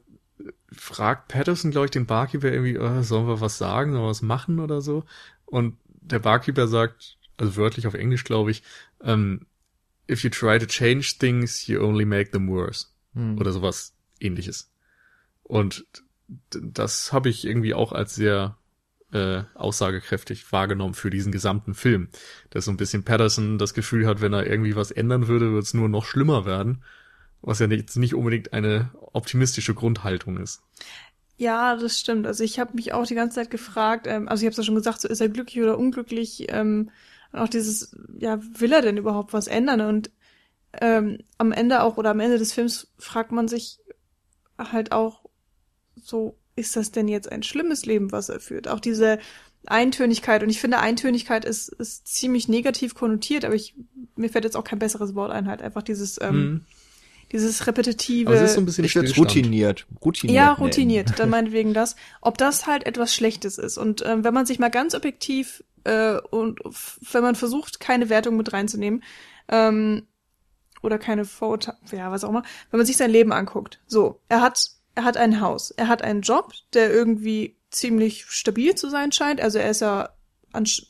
[0.71, 4.21] fragt Patterson, glaube ich, den Barkeeper irgendwie, oh, sollen wir was sagen, sollen wir was
[4.21, 5.05] machen oder so?
[5.45, 8.63] Und der Barkeeper sagt, also wörtlich auf Englisch, glaube ich,
[8.99, 9.45] um, ähm,
[10.09, 12.87] if you try to change things, you only make them worse.
[13.13, 13.37] Hm.
[13.37, 14.71] Oder sowas ähnliches.
[15.43, 15.85] Und
[16.49, 18.57] das habe ich irgendwie auch als sehr
[19.11, 22.09] äh, aussagekräftig wahrgenommen für diesen gesamten Film.
[22.49, 25.63] Dass so ein bisschen Patterson das Gefühl hat, wenn er irgendwie was ändern würde, wird
[25.63, 26.83] es nur noch schlimmer werden.
[27.41, 30.61] Was ja jetzt nicht unbedingt eine optimistische Grundhaltung ist.
[31.37, 32.27] Ja, das stimmt.
[32.27, 34.63] Also ich habe mich auch die ganze Zeit gefragt, ähm, also ich habe es ja
[34.63, 36.47] schon gesagt, so ist er glücklich oder unglücklich?
[36.49, 36.91] Ähm,
[37.31, 39.81] und auch dieses, ja, will er denn überhaupt was ändern?
[39.81, 40.11] Und
[40.73, 43.79] ähm, am Ende auch oder am Ende des Films fragt man sich
[44.57, 45.25] halt auch
[45.95, 48.67] so, ist das denn jetzt ein schlimmes Leben, was er führt?
[48.67, 49.19] Auch diese
[49.65, 50.43] Eintönigkeit.
[50.43, 53.75] Und ich finde, Eintönigkeit ist, ist ziemlich negativ konnotiert, aber ich,
[54.15, 56.65] mir fällt jetzt auch kein besseres Wort ein, halt einfach dieses, ähm, mhm.
[57.31, 58.29] dieses repetitive.
[58.29, 59.87] Aber es ist so ein bisschen ich routiniert.
[60.03, 60.35] routiniert.
[60.35, 61.17] Ja, routiniert.
[61.17, 61.95] Dann meinetwegen das.
[62.21, 63.77] Ob das halt etwas Schlechtes ist.
[63.77, 66.59] Und ähm, wenn man sich mal ganz objektiv äh, und
[67.11, 69.03] wenn man versucht, keine Wertung mit reinzunehmen,
[69.49, 70.03] ähm,
[70.81, 73.81] oder keine Vorurteile, ja, was auch immer, wenn man sich sein Leben anguckt.
[73.85, 78.75] So, er hat er hat ein Haus, er hat einen Job, der irgendwie ziemlich stabil
[78.75, 79.39] zu sein scheint.
[79.39, 80.09] Also er ist ja,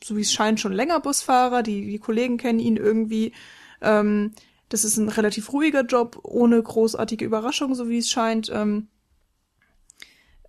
[0.04, 1.62] so wie es scheint, schon länger Busfahrer.
[1.62, 3.34] Die, die Kollegen kennen ihn irgendwie.
[3.82, 4.32] Ähm,
[4.70, 8.50] das ist ein relativ ruhiger Job, ohne großartige Überraschungen, so wie es scheint.
[8.52, 8.88] Ähm,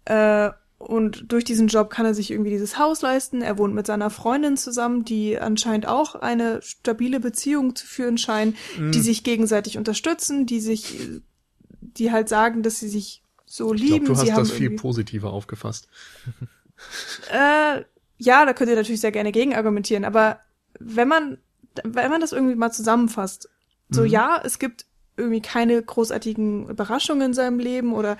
[0.06, 0.48] äh,
[0.78, 3.42] und durch diesen Job kann er sich irgendwie dieses Haus leisten.
[3.42, 8.56] Er wohnt mit seiner Freundin zusammen, die anscheinend auch eine stabile Beziehung zu führen scheinen,
[8.78, 8.92] mm.
[8.92, 10.98] die sich gegenseitig unterstützen, die sich,
[11.82, 13.19] die halt sagen, dass sie sich
[13.50, 13.94] so lieben.
[13.94, 15.88] Ich glaub, du hast das viel positiver aufgefasst.
[17.30, 17.84] Äh,
[18.16, 20.40] ja, da könnt ihr natürlich sehr gerne gegen argumentieren, aber
[20.78, 21.36] wenn man,
[21.84, 23.50] wenn man das irgendwie mal zusammenfasst,
[23.90, 24.06] so mhm.
[24.06, 24.86] ja, es gibt
[25.16, 28.16] irgendwie keine großartigen Überraschungen in seinem Leben oder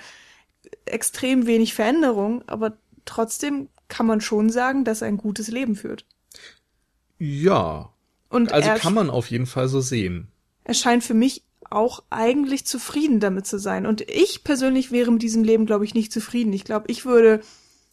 [0.85, 6.05] extrem wenig Veränderung, aber trotzdem kann man schon sagen, dass er ein gutes Leben führt.
[7.17, 7.91] Ja.
[8.29, 10.27] Und also kann man auf jeden Fall so sehen.
[10.65, 13.85] Er scheint für mich auch eigentlich zufrieden damit zu sein.
[13.85, 16.53] Und ich persönlich wäre mit diesem Leben, glaube ich, nicht zufrieden.
[16.53, 17.41] Ich glaube, ich würde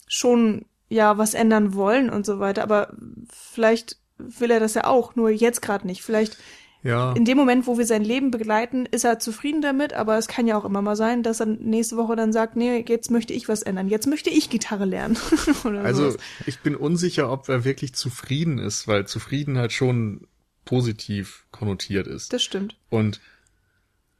[0.07, 2.93] schon ja was ändern wollen und so weiter, aber
[3.31, 6.01] vielleicht will er das ja auch, nur jetzt gerade nicht.
[6.01, 6.37] Vielleicht
[6.83, 7.13] ja.
[7.13, 10.47] in dem Moment, wo wir sein Leben begleiten, ist er zufrieden damit, aber es kann
[10.47, 13.47] ja auch immer mal sein, dass er nächste Woche dann sagt, nee, jetzt möchte ich
[13.47, 15.17] was ändern, jetzt möchte ich Gitarre lernen.
[15.63, 16.17] also sowas.
[16.45, 20.27] ich bin unsicher, ob er wirklich zufrieden ist, weil Zufriedenheit schon
[20.65, 22.33] positiv konnotiert ist.
[22.33, 22.75] Das stimmt.
[22.89, 23.21] Und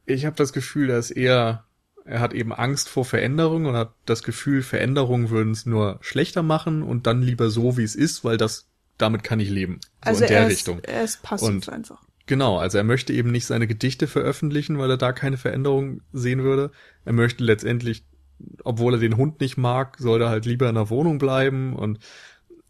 [0.06, 1.64] ich habe das Gefühl, dass er
[2.04, 6.42] er hat eben Angst vor Veränderung und hat das Gefühl, Veränderungen würden es nur schlechter
[6.42, 8.66] machen und dann lieber so, wie es ist, weil das
[8.98, 9.80] damit kann ich leben.
[9.82, 10.80] So also in der er ist, Richtung.
[10.82, 12.02] Er ist passiv und einfach.
[12.26, 16.42] Genau, also er möchte eben nicht seine Gedichte veröffentlichen, weil er da keine Veränderung sehen
[16.42, 16.70] würde.
[17.04, 18.04] Er möchte letztendlich,
[18.62, 21.98] obwohl er den Hund nicht mag, soll er halt lieber in der Wohnung bleiben und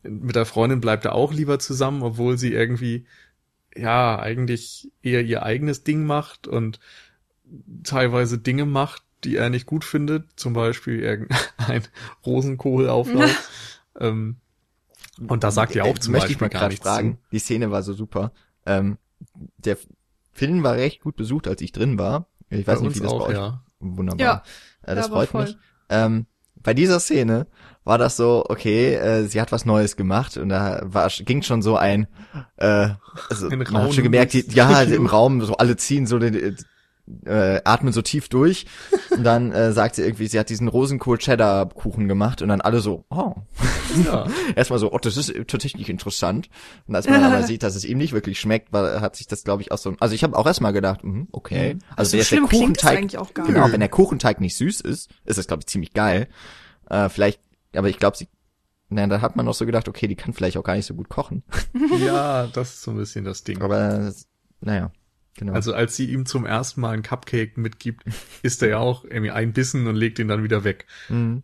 [0.03, 3.07] mit der Freundin bleibt er auch lieber zusammen, obwohl sie irgendwie
[3.77, 6.81] ja eigentlich eher ihr eigenes Ding macht und
[7.85, 11.83] teilweise Dinge macht, die er nicht gut findet, zum Beispiel irgendein
[12.27, 13.51] Rosenkohlauflauf.
[14.01, 14.37] ähm,
[15.27, 17.15] und da sagt er auch zum möchte Beispiel ich mal gar nichts fragen.
[17.15, 17.31] Zu.
[17.33, 18.33] Die Szene war so super.
[18.65, 18.99] Ähm,
[19.59, 19.77] der
[20.33, 22.27] Film war recht gut besucht, als ich drin war.
[22.49, 23.37] Ich weiß bei nicht, wie das auch, bei euch.
[23.37, 23.63] Ja.
[23.81, 24.27] wunderbar.
[24.27, 24.43] Ja,
[24.93, 25.45] äh, das freut voll.
[25.45, 25.59] mich.
[25.89, 26.27] Ähm,
[26.63, 27.47] bei dieser Szene
[27.85, 31.63] war das so, okay, äh, sie hat was Neues gemacht und da war ging schon
[31.63, 32.07] so ein,
[32.57, 32.91] äh,
[33.29, 36.57] also Ein man hat schon gemerkt, die, ja, im Raum so alle ziehen so den,
[37.25, 38.67] äh, atmen so tief durch
[39.11, 43.05] und dann äh, sagt sie irgendwie, sie hat diesen Rosenkohl-Cheddar-Kuchen gemacht und dann alle so,
[43.11, 43.35] oh.
[44.05, 44.27] Ja.
[44.57, 46.49] Erstmal so, oh, das ist tatsächlich interessant.
[46.87, 49.45] Und als man aber sieht, dass es ihm nicht wirklich schmeckt, war, hat sich das,
[49.45, 49.95] glaube ich, auch so.
[50.01, 51.77] Also ich habe auch erstmal gedacht, mhm, okay.
[51.97, 53.73] Also so wenn jetzt der Kuchenteig, eigentlich auch gar genau, nicht.
[53.73, 56.29] wenn der Kuchenteig nicht süß ist, ist das, glaube ich, ziemlich geil.
[56.89, 57.41] Äh, vielleicht,
[57.75, 58.29] aber ich glaube, sie,
[58.89, 60.95] na, da hat man noch so gedacht, okay, die kann vielleicht auch gar nicht so
[60.95, 61.45] gut kochen.
[62.01, 63.63] ja, das ist so ein bisschen das Ding.
[63.63, 64.13] Aber
[64.61, 64.91] naja,
[65.37, 65.53] genau.
[65.53, 68.05] Also als sie ihm zum ersten Mal einen Cupcake mitgibt,
[68.43, 70.87] isst er ja auch irgendwie einen Bissen und legt ihn dann wieder weg.
[71.09, 71.43] mhm.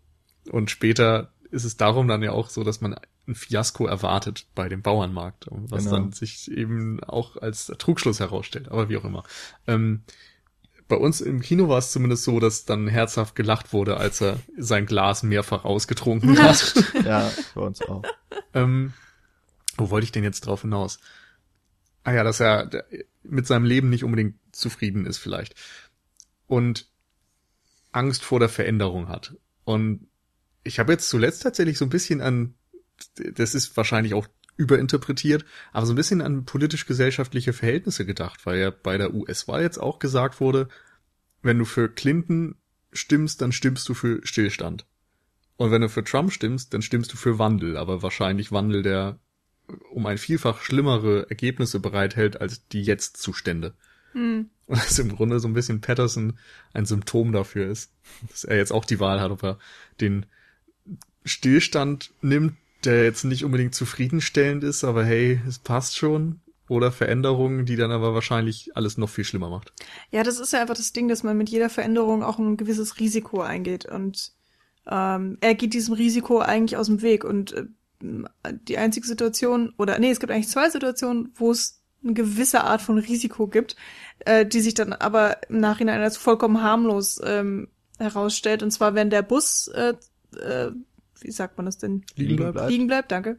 [0.51, 2.95] Und später ist es darum dann ja auch so, dass man
[3.27, 5.97] ein Fiasko erwartet bei dem Bauernmarkt, was Genau.
[5.97, 9.25] dann sich eben auch als Trugschluss herausstellt, aber wie auch immer.
[9.67, 10.03] Ähm,
[10.87, 14.39] bei uns im Kino war es zumindest so, dass dann herzhaft gelacht wurde, als er
[14.57, 16.75] sein Glas mehrfach ausgetrunken hat.
[17.05, 18.05] ja, bei uns auch.
[18.55, 18.93] ähm,
[19.77, 21.01] wo wollte ich denn jetzt drauf hinaus?
[22.05, 22.71] Ah ja, dass er
[23.29, 25.55] mit seinem Leben nicht unbedingt zufrieden ist vielleicht.
[26.47, 26.89] Und
[27.93, 29.37] Angst vor der Veränderung hat.
[29.65, 30.09] Und
[30.65, 32.55] ich habe jetzt zuletzt tatsächlich so ein bisschen an,
[33.17, 38.71] das ist wahrscheinlich auch überinterpretiert, aber so ein bisschen an politisch-gesellschaftliche Verhältnisse gedacht, weil ja
[38.71, 40.69] bei der US-Wahl jetzt auch gesagt wurde,
[41.43, 42.57] wenn du für Clinton
[42.93, 44.87] stimmst, dann stimmst du für Stillstand.
[45.57, 49.19] Und wenn du für Trump stimmst, dann stimmst du für Wandel, aber wahrscheinlich Wandel, der
[49.91, 53.75] um ein vielfach schlimmere Ergebnisse bereithält als die Jetzt-Zustände.
[54.13, 54.51] Hm.
[54.67, 56.39] Und dass im Grunde so ein bisschen Patterson
[56.73, 57.93] ein Symptom dafür ist,
[58.31, 59.59] dass er jetzt auch die Wahl hat, ob er
[60.01, 60.27] den
[61.25, 62.55] Stillstand nimmt,
[62.85, 67.93] der jetzt nicht unbedingt zufriedenstellend ist, aber hey, es passt schon, oder Veränderungen, die dann
[67.93, 69.73] aber wahrscheinlich alles noch viel schlimmer macht.
[70.11, 72.99] Ja, das ist ja einfach das Ding, dass man mit jeder Veränderung auch ein gewisses
[72.99, 73.87] Risiko eingeht.
[73.87, 74.33] Und
[74.87, 77.25] ähm, er geht diesem Risiko eigentlich aus dem Weg.
[77.25, 77.67] Und äh,
[78.01, 82.83] die einzige Situation, oder nee, es gibt eigentlich zwei Situationen, wo es eine gewisse Art
[82.83, 83.77] von Risiko gibt,
[84.21, 87.69] äh, die sich dann aber im Nachhinein als vollkommen harmlos ähm,
[87.99, 88.63] herausstellt.
[88.63, 89.95] Und zwar, wenn der Bus, äh,
[90.39, 90.73] äh,
[91.21, 92.05] wie sagt man das denn?
[92.15, 92.71] Liegen bleibt.
[92.71, 93.39] liegen bleibt, danke.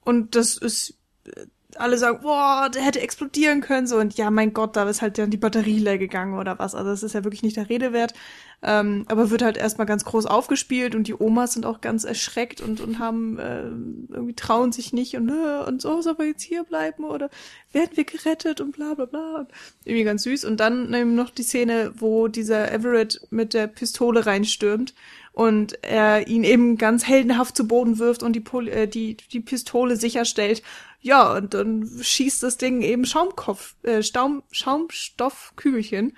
[0.00, 1.46] Und das ist, äh,
[1.80, 5.18] alle sagen, boah, der hätte explodieren können, so, und ja, mein Gott, da ist halt
[5.18, 6.74] dann die Batterie leer gegangen oder was.
[6.74, 8.14] Also das ist ja wirklich nicht der Rede wert.
[8.62, 12.62] Ähm, aber wird halt erstmal ganz groß aufgespielt und die Omas sind auch ganz erschreckt
[12.62, 16.42] und, und haben, äh, irgendwie trauen sich nicht und, äh, und so, soll wir jetzt
[16.42, 17.28] hier bleiben oder
[17.72, 19.40] werden wir gerettet und bla, bla, bla.
[19.40, 19.50] Und
[19.84, 20.46] irgendwie ganz süß.
[20.46, 24.94] Und dann eben noch die Szene, wo dieser Everett mit der Pistole reinstürmt
[25.36, 29.40] und er ihn eben ganz heldenhaft zu Boden wirft und die, Pol äh, die, die
[29.40, 30.62] Pistole sicherstellt.
[31.02, 36.16] Ja, und dann schießt das Ding eben Schaumkopf, äh, Staum, Schaumstoffkügelchen.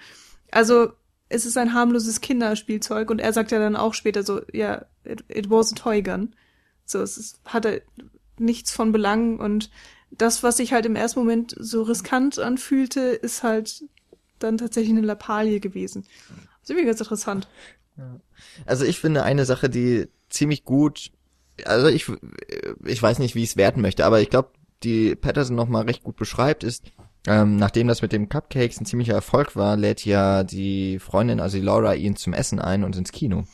[0.53, 0.93] Also
[1.29, 5.25] es ist ein harmloses Kinderspielzeug und er sagt ja dann auch später so, ja, it,
[5.27, 6.37] it was a toy gun.
[6.85, 7.83] So, es ist, hatte
[8.39, 9.69] nichts von Belang und
[10.12, 13.83] das, was sich halt im ersten Moment so riskant anfühlte, ist halt
[14.39, 16.05] dann tatsächlich eine Lappalie gewesen.
[16.29, 17.49] Das ist irgendwie ganz interessant.
[18.66, 21.11] Also ich finde eine Sache, die ziemlich gut,
[21.64, 22.11] also ich,
[22.84, 24.51] ich weiß nicht, wie ich es werten möchte, aber ich glaube,
[24.82, 26.84] die Patterson noch mal recht gut beschreibt, ist,
[27.26, 31.59] ähm, nachdem das mit dem Cupcakes ein ziemlicher Erfolg war, lädt ja die Freundin, also
[31.59, 33.44] die Laura, ihn zum Essen ein und ins Kino.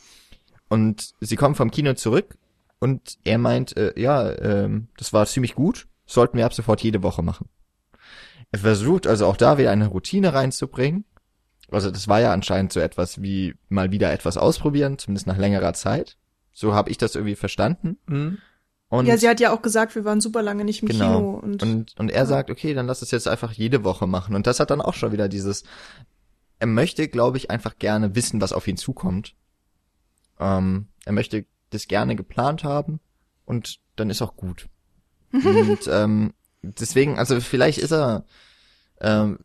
[0.69, 2.37] Und sie kommen vom Kino zurück
[2.79, 7.03] und er meint, äh, ja, ähm, das war ziemlich gut, sollten wir ab sofort jede
[7.03, 7.49] Woche machen.
[8.51, 11.05] Er versucht also auch da wieder eine Routine reinzubringen.
[11.71, 15.73] Also das war ja anscheinend so etwas wie mal wieder etwas ausprobieren, zumindest nach längerer
[15.73, 16.17] Zeit.
[16.51, 17.97] So habe ich das irgendwie verstanden.
[18.07, 18.37] Mhm.
[18.87, 21.17] Und ja, sie hat ja auch gesagt, wir waren super lange nicht im genau.
[21.17, 24.35] Kino und, und, und er sagt, okay, dann lass es jetzt einfach jede Woche machen.
[24.35, 25.63] Und das hat dann auch schon wieder dieses,
[26.59, 29.35] er möchte, glaube ich, einfach gerne wissen, was auf ihn zukommt.
[30.39, 32.99] Ähm, er möchte das gerne geplant haben
[33.45, 34.69] und dann ist auch gut.
[35.31, 38.25] und ähm, deswegen, also vielleicht ist er
[39.01, 39.39] ähm,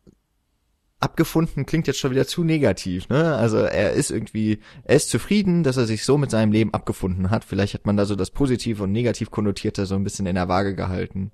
[1.01, 3.35] abgefunden, klingt jetzt schon wieder zu negativ, ne?
[3.35, 7.29] Also er ist irgendwie, er ist zufrieden, dass er sich so mit seinem Leben abgefunden
[7.31, 7.43] hat.
[7.43, 10.47] Vielleicht hat man da so das Positiv und Negativ konnotierte so ein bisschen in der
[10.47, 11.31] Waage gehalten.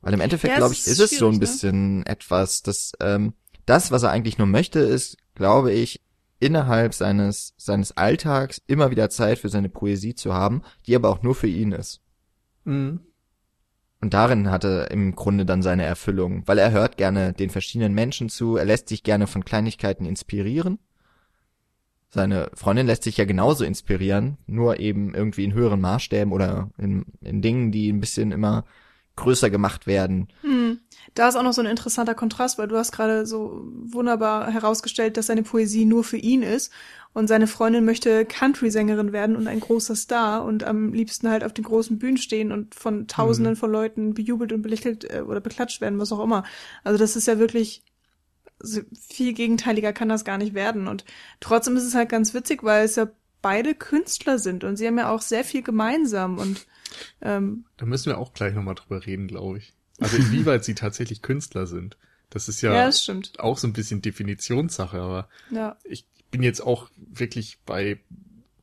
[0.00, 1.40] Weil im Endeffekt, Ja, glaube ich, ist es so ein ne?
[1.40, 6.02] bisschen etwas, das, ähm, das, was er eigentlich nur möchte, ist, glaube ich,
[6.38, 11.22] innerhalb seines, seines Alltags immer wieder Zeit für seine Poesie zu haben, die aber auch
[11.22, 12.02] nur für ihn ist.
[12.64, 13.00] Mhm.
[14.00, 17.94] Und darin hat er im Grunde dann seine Erfüllung, weil er hört gerne den verschiedenen
[17.94, 20.78] Menschen zu, er lässt sich gerne von Kleinigkeiten inspirieren.
[22.08, 27.06] Seine Freundin lässt sich ja genauso inspirieren, nur eben irgendwie in höheren Maßstäben oder in,
[27.20, 28.64] in Dingen, die ein bisschen immer
[29.16, 30.28] größer gemacht werden.
[30.42, 30.80] Hm.
[31.14, 35.16] Da ist auch noch so ein interessanter Kontrast, weil du hast gerade so wunderbar herausgestellt,
[35.16, 36.72] dass seine Poesie nur für ihn ist
[37.14, 41.54] und seine Freundin möchte Country-Sängerin werden und ein großer Star und am liebsten halt auf
[41.54, 43.58] den großen Bühnen stehen und von Tausenden mhm.
[43.58, 46.44] von Leuten bejubelt und belächelt äh, oder beklatscht werden, was auch immer.
[46.84, 47.82] Also das ist ja wirklich
[49.08, 51.04] viel gegenteiliger kann das gar nicht werden und
[51.40, 53.08] trotzdem ist es halt ganz witzig, weil es ja
[53.46, 56.66] beide Künstler sind und sie haben ja auch sehr viel gemeinsam und
[57.22, 59.72] ähm, da müssen wir auch gleich nochmal drüber reden, glaube ich.
[60.00, 61.96] Also inwieweit sie tatsächlich Künstler sind.
[62.28, 65.76] Das ist ja, ja das auch so ein bisschen Definitionssache, aber ja.
[65.84, 68.00] ich bin jetzt auch wirklich bei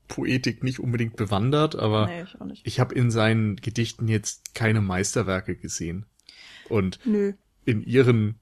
[0.09, 5.55] Poetik nicht unbedingt bewandert, aber nee, ich, ich habe in seinen Gedichten jetzt keine Meisterwerke
[5.55, 6.05] gesehen.
[6.67, 7.35] Und Nö.
[7.63, 8.35] in ihren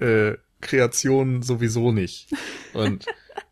[0.00, 2.32] äh, Kreationen sowieso nicht.
[2.72, 3.06] Und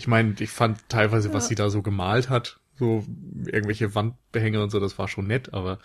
[0.00, 1.48] ich meine, ich fand teilweise, was ja.
[1.50, 3.04] sie da so gemalt hat, so
[3.44, 5.78] irgendwelche Wandbehänge und so, das war schon nett, aber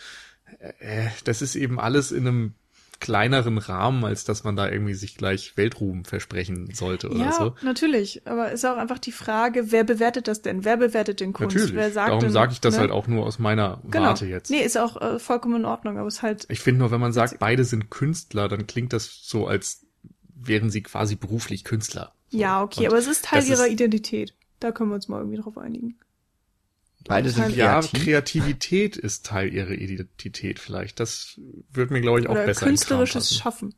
[0.80, 2.54] äh, das ist eben alles in einem
[3.02, 7.44] kleineren Rahmen, als dass man da irgendwie sich gleich Weltruhm versprechen sollte oder ja, so.
[7.44, 8.26] Ja, natürlich.
[8.26, 10.64] Aber ist auch einfach die Frage, wer bewertet das denn?
[10.64, 11.58] Wer bewertet den Kunst?
[11.58, 11.76] Natürlich.
[11.76, 12.80] Wer sagt Darum sage ich das ne?
[12.80, 14.06] halt auch nur aus meiner genau.
[14.06, 14.50] Warte jetzt.
[14.50, 16.46] Nee, ist auch äh, vollkommen in Ordnung, aber es halt.
[16.48, 19.86] Ich finde nur, wenn man sagt, beide sind Künstler, dann klingt das so, als
[20.34, 22.14] wären sie quasi beruflich Künstler.
[22.36, 24.34] Ja, okay, Und aber es ist Teil ihrer ist, Identität.
[24.60, 25.98] Da können wir uns mal irgendwie drauf einigen.
[27.08, 27.94] Beide sind kreativ.
[27.94, 31.00] Ja, Kreativität ist Teil ihrer Identität vielleicht.
[31.00, 31.40] Das
[31.72, 33.76] wird mir, glaube ich, auch Oder besser künstlerisches Schaffen.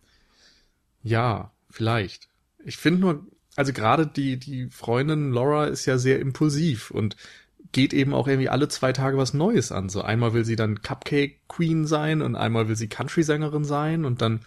[1.04, 2.30] Ja, vielleicht.
[2.64, 7.18] Ich finde nur, also gerade die, die Freundin Laura ist ja sehr impulsiv und
[7.72, 9.90] geht eben auch irgendwie alle zwei Tage was Neues an.
[9.90, 14.22] So einmal will sie dann Cupcake Queen sein und einmal will sie Country-Sängerin sein und
[14.22, 14.42] dann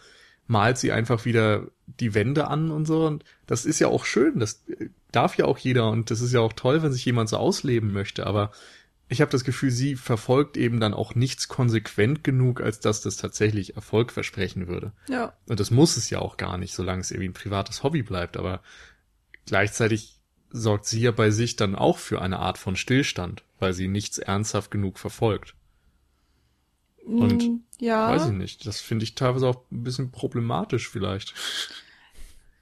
[0.51, 3.07] malt sie einfach wieder die Wände an und so.
[3.07, 4.65] Und das ist ja auch schön, das
[5.13, 7.93] darf ja auch jeder und das ist ja auch toll, wenn sich jemand so ausleben
[7.93, 8.27] möchte.
[8.27, 8.51] Aber
[9.09, 13.17] ich habe das Gefühl, sie verfolgt eben dann auch nichts konsequent genug, als dass das
[13.17, 14.93] tatsächlich Erfolg versprechen würde.
[15.09, 15.35] Ja.
[15.47, 18.37] Und das muss es ja auch gar nicht, solange es irgendwie ein privates Hobby bleibt.
[18.37, 18.61] Aber
[19.47, 20.19] gleichzeitig
[20.51, 24.19] sorgt sie ja bei sich dann auch für eine Art von Stillstand, weil sie nichts
[24.19, 25.55] ernsthaft genug verfolgt.
[27.11, 28.11] Und mm, ja.
[28.11, 31.35] weiß ich nicht, das finde ich teilweise auch ein bisschen problematisch vielleicht.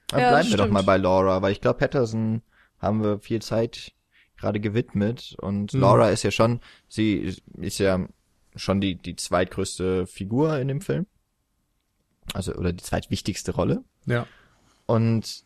[0.07, 2.41] Dann ja, bleiben wir doch mal bei Laura, weil ich glaube, Patterson
[2.79, 3.93] haben wir viel Zeit
[4.37, 5.81] gerade gewidmet und mhm.
[5.81, 8.07] Laura ist ja schon, sie ist ja
[8.55, 11.05] schon die, die zweitgrößte Figur in dem Film.
[12.33, 13.83] Also, oder die zweitwichtigste Rolle.
[14.05, 14.25] Ja.
[14.85, 15.43] Und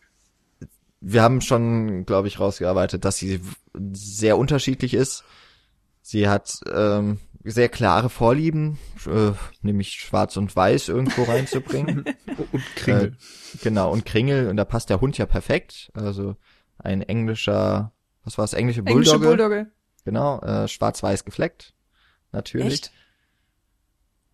[1.01, 3.41] wir haben schon, glaube ich, rausgearbeitet, dass sie
[3.93, 5.23] sehr unterschiedlich ist.
[6.01, 9.31] Sie hat ähm, sehr klare Vorlieben, äh,
[9.61, 12.05] nämlich Schwarz und Weiß irgendwo reinzubringen.
[12.51, 13.17] und Kringel.
[13.53, 15.91] Äh, genau, und Kringel, und da passt der Hund ja perfekt.
[15.93, 16.35] Also
[16.77, 17.91] ein englischer,
[18.23, 19.11] was war es, englische Bulldogge?
[19.11, 19.71] Englische Bulldogge.
[20.05, 21.73] Genau, äh, schwarz-weiß gefleckt.
[22.31, 22.73] Natürlich.
[22.73, 22.91] Echt?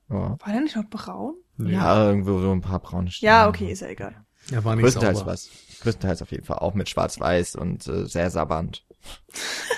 [0.09, 0.37] Ja.
[0.39, 1.35] War der nicht noch braun?
[1.57, 3.27] Ja, irgendwo so ein paar braune Stellen.
[3.27, 4.25] Ja, okay, ist ja egal.
[4.49, 5.31] Ja, war nicht Größtenteils sauber.
[5.33, 5.49] was.
[5.81, 8.85] Größtenteils auf jeden Fall auch mit schwarz-weiß und äh, sehr sabbernd.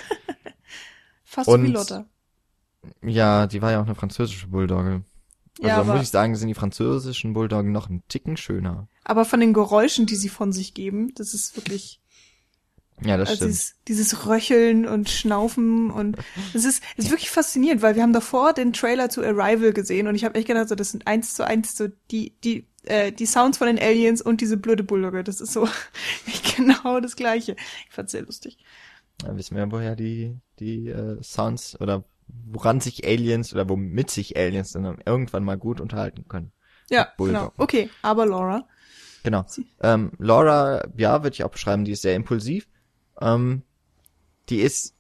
[1.24, 2.06] Fast und, wie Lotta.
[3.02, 5.04] Ja, die war ja auch eine französische Bulldogge.
[5.60, 8.88] Also ja, muss ich sagen, sind die französischen Bulldoggen noch einen Ticken schöner.
[9.04, 12.00] Aber von den Geräuschen, die sie von sich geben, das ist wirklich.
[13.04, 13.52] Ja, das also stimmt.
[13.52, 16.18] Dieses, dieses Röcheln und Schnaufen und
[16.54, 20.14] es ist, ist wirklich faszinierend, weil wir haben davor den Trailer zu Arrival gesehen und
[20.14, 23.26] ich habe echt gedacht, so, das sind eins zu eins so die, die, äh, die
[23.26, 25.24] Sounds von den Aliens und diese blöde Bulldogge.
[25.24, 25.68] Das ist so
[26.56, 27.56] genau das Gleiche.
[27.88, 28.60] Ich fand's sehr lustig.
[29.24, 32.04] Ja, wissen wir, woher die, die äh, Sounds oder
[32.46, 36.52] woran sich Aliens oder womit sich Aliens dann irgendwann mal gut unterhalten können.
[36.90, 37.54] Ja, genau.
[37.58, 38.68] Okay, aber Laura.
[39.24, 39.46] Genau.
[39.82, 42.68] Ähm, Laura, ja, würde ich auch beschreiben, die ist sehr impulsiv.
[43.20, 43.64] Ähm,
[44.50, 44.96] die ist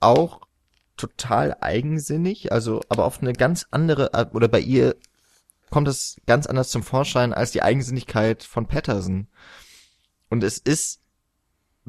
[0.00, 0.40] auch
[0.96, 4.96] total eigensinnig, also aber auf eine ganz andere, oder bei ihr
[5.70, 9.28] kommt es ganz anders zum Vorschein als die Eigensinnigkeit von Patterson.
[10.28, 11.00] Und es ist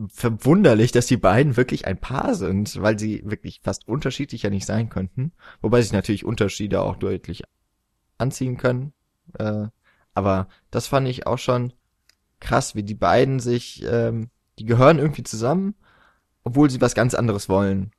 [0.08, 4.90] verwunderlich, dass die beiden wirklich ein Paar sind, weil sie wirklich fast unterschiedlicher nicht sein
[4.90, 5.34] könnten.
[5.62, 7.44] Wobei sich natürlich Unterschiede auch deutlich
[8.18, 8.94] anziehen können.
[9.38, 9.68] Äh,
[10.16, 11.74] aber das fand ich auch schon
[12.40, 14.30] krass, wie die beiden sich, ähm,
[14.60, 15.76] die gehören irgendwie zusammen,
[16.44, 17.92] obwohl sie was ganz anderes wollen.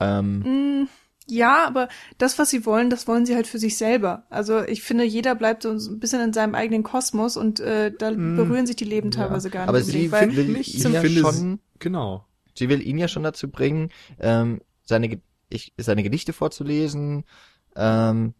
[0.00, 0.88] Ähm, mm,
[1.26, 4.24] ja, aber das, was sie wollen, das wollen sie halt für sich selber.
[4.28, 8.10] Also ich finde, jeder bleibt so ein bisschen in seinem eigenen Kosmos und äh, da
[8.10, 9.52] mm, berühren sich die Leben teilweise ja.
[9.52, 9.68] gar nicht.
[9.68, 12.26] Aber sie will, will ihn ja schon, genau.
[12.56, 17.24] Sie will ihn ja schon dazu bringen, ähm, seine, ich, seine Gedichte vorzulesen,
[17.74, 18.34] ähm,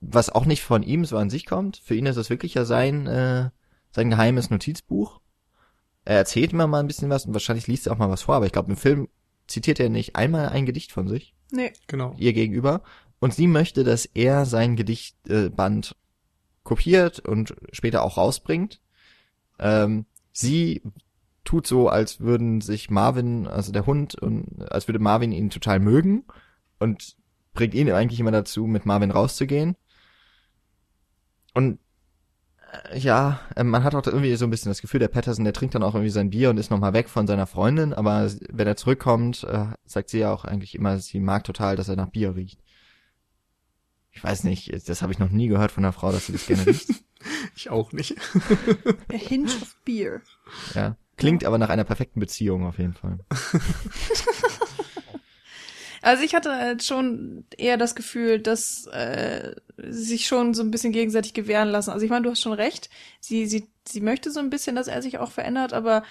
[0.00, 1.78] was auch nicht von ihm so an sich kommt.
[1.78, 3.48] Für ihn ist das wirklich ja sein, äh,
[3.90, 5.20] sein geheimes Notizbuch.
[6.04, 8.36] Er erzählt immer mal ein bisschen was und wahrscheinlich liest er auch mal was vor,
[8.36, 9.08] aber ich glaube, im Film
[9.48, 11.34] zitiert er nicht einmal ein Gedicht von sich.
[11.50, 11.72] Nee.
[11.86, 12.14] Genau.
[12.18, 12.82] Ihr gegenüber.
[13.18, 15.96] Und sie möchte, dass er sein Gedichtband
[16.62, 18.80] kopiert und später auch rausbringt.
[19.58, 20.82] Ähm, sie
[21.44, 25.80] tut so, als würden sich Marvin, also der Hund, und als würde Marvin ihn total
[25.80, 26.24] mögen
[26.78, 27.16] und
[27.54, 29.74] bringt ihn eigentlich immer dazu, mit Marvin rauszugehen.
[31.54, 31.87] Und äh,
[32.94, 35.74] ja, äh, man hat auch irgendwie so ein bisschen das Gefühl, der Patterson, der trinkt
[35.74, 38.76] dann auch irgendwie sein Bier und ist nochmal weg von seiner Freundin, aber wenn er
[38.76, 42.34] zurückkommt, äh, sagt sie ja auch eigentlich immer, sie mag total, dass er nach Bier
[42.34, 42.60] riecht.
[44.10, 46.46] Ich weiß nicht, das habe ich noch nie gehört von einer Frau, dass sie das
[46.46, 46.90] gerne riecht.
[47.54, 48.16] ich auch nicht.
[49.12, 50.20] A hint of beer.
[50.74, 53.20] Ja, klingt aber nach einer perfekten Beziehung auf jeden Fall.
[56.02, 60.70] Also ich hatte halt schon eher das Gefühl, dass äh, sie sich schon so ein
[60.70, 61.90] bisschen gegenseitig gewähren lassen.
[61.90, 62.90] Also ich meine, du hast schon recht.
[63.20, 66.02] Sie, sie, sie möchte so ein bisschen, dass er sich auch verändert, aber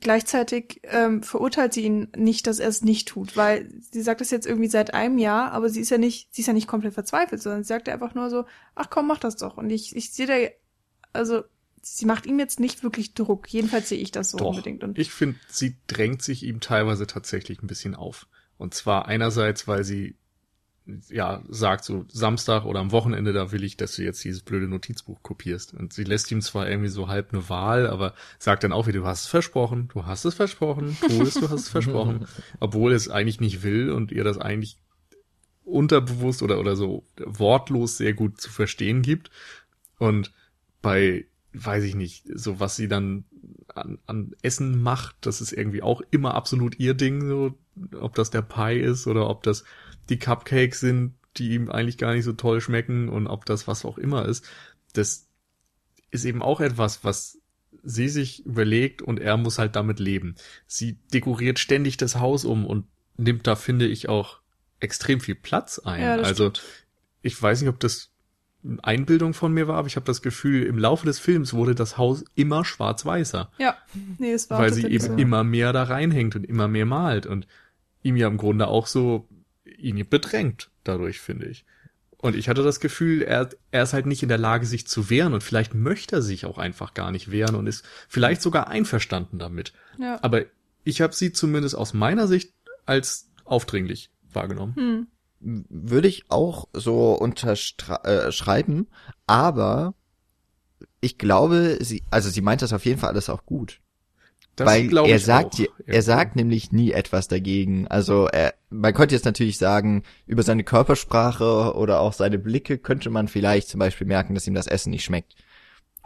[0.00, 4.30] gleichzeitig ähm, verurteilt sie ihn nicht, dass er es nicht tut, weil sie sagt das
[4.30, 6.94] jetzt irgendwie seit einem Jahr, aber sie ist ja nicht, sie ist ja nicht komplett
[6.94, 9.56] verzweifelt, sondern sie sagt ja einfach nur so, ach komm, mach das doch.
[9.56, 10.34] Und ich, ich sehe da,
[11.12, 11.44] also
[11.82, 13.48] sie macht ihm jetzt nicht wirklich Druck.
[13.48, 14.82] Jedenfalls sehe ich das so Doch, unbedingt.
[14.82, 18.26] Und ich finde, sie drängt sich ihm teilweise tatsächlich ein bisschen auf.
[18.58, 20.16] Und zwar einerseits, weil sie
[21.08, 24.68] ja sagt, so Samstag oder am Wochenende, da will ich, dass du jetzt dieses blöde
[24.68, 25.74] Notizbuch kopierst.
[25.74, 29.00] Und sie lässt ihm zwar irgendwie so halb eine Wahl, aber sagt dann auch wieder,
[29.00, 32.26] du hast es versprochen, du hast es versprochen, tu es, du hast es versprochen.
[32.60, 34.78] Obwohl es eigentlich nicht will und ihr das eigentlich
[35.64, 39.30] unterbewusst oder, oder so wortlos sehr gut zu verstehen gibt.
[39.98, 40.32] Und
[40.82, 43.24] bei, weiß ich nicht, so was sie dann
[43.74, 47.58] an, an Essen macht, das ist irgendwie auch immer absolut ihr Ding, so
[47.98, 49.64] ob das der Pie ist oder ob das
[50.08, 53.84] die Cupcakes sind, die ihm eigentlich gar nicht so toll schmecken und ob das was
[53.84, 54.44] auch immer ist.
[54.92, 55.26] Das
[56.10, 57.38] ist eben auch etwas, was
[57.82, 60.34] sie sich überlegt und er muss halt damit leben.
[60.66, 64.40] Sie dekoriert ständig das Haus um und nimmt da, finde ich, auch
[64.80, 66.02] extrem viel Platz ein.
[66.02, 66.62] Ja, also stimmt.
[67.22, 68.10] ich weiß nicht, ob das
[68.64, 71.74] eine Einbildung von mir war, aber ich habe das Gefühl, im Laufe des Films wurde
[71.74, 73.76] das Haus immer schwarz-weißer ja,
[74.18, 75.12] nee, es war weil sie eben so.
[75.14, 77.46] immer mehr da reinhängt und immer mehr malt und
[78.06, 79.28] ihm ja im Grunde auch so
[79.64, 81.64] ihn bedrängt dadurch, finde ich.
[82.18, 85.10] Und ich hatte das Gefühl, er, er ist halt nicht in der Lage, sich zu
[85.10, 88.68] wehren und vielleicht möchte er sich auch einfach gar nicht wehren und ist vielleicht sogar
[88.68, 89.72] einverstanden damit.
[89.98, 90.18] Ja.
[90.22, 90.44] Aber
[90.82, 92.54] ich habe sie zumindest aus meiner Sicht
[92.86, 94.74] als aufdringlich wahrgenommen.
[94.76, 95.06] Hm.
[95.68, 98.86] würde ich auch so unterschreiben,
[99.26, 99.94] aber
[101.00, 103.80] ich glaube, sie, also sie meint das auf jeden Fall alles auch gut.
[104.56, 107.86] Das weil er sagt, auch er sagt nämlich nie etwas dagegen.
[107.88, 113.10] Also er, man könnte jetzt natürlich sagen, über seine Körpersprache oder auch seine Blicke könnte
[113.10, 115.34] man vielleicht zum Beispiel merken, dass ihm das Essen nicht schmeckt.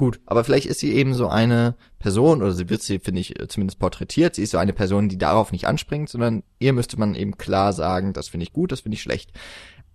[0.00, 3.34] Gut, aber vielleicht ist sie eben so eine Person, oder sie wird sie, finde ich,
[3.48, 7.14] zumindest porträtiert, sie ist so eine Person, die darauf nicht anspringt, sondern ihr müsste man
[7.14, 9.30] eben klar sagen, das finde ich gut, das finde ich schlecht.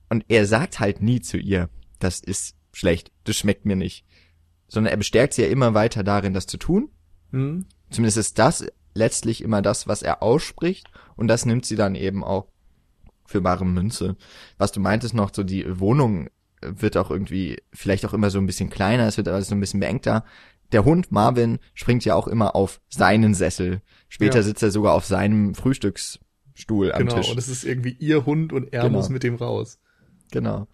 [0.08, 4.06] Und er sagt halt nie zu ihr, das ist schlecht, das schmeckt mir nicht.
[4.68, 6.90] Sondern er bestärkt sie ja immer weiter darin, das zu tun.
[7.32, 7.66] Hm?
[7.90, 10.88] Zumindest ist das letztlich immer das, was er ausspricht.
[11.16, 12.48] Und das nimmt sie dann eben auch
[13.26, 14.16] für bare Münze.
[14.58, 16.30] Was du meintest noch, so die Wohnung
[16.62, 19.60] wird auch irgendwie vielleicht auch immer so ein bisschen kleiner, es wird alles so ein
[19.60, 20.24] bisschen beengter.
[20.72, 23.82] Der Hund Marvin springt ja auch immer auf seinen Sessel.
[24.10, 24.44] Später Ja.
[24.44, 27.30] sitzt er sogar auf seinem Frühstücksstuhl am Genau, Tisch.
[27.32, 28.98] und es ist irgendwie ihr Hund und er Genau.
[28.98, 29.80] muss mit dem raus.
[30.32, 30.68] Genau.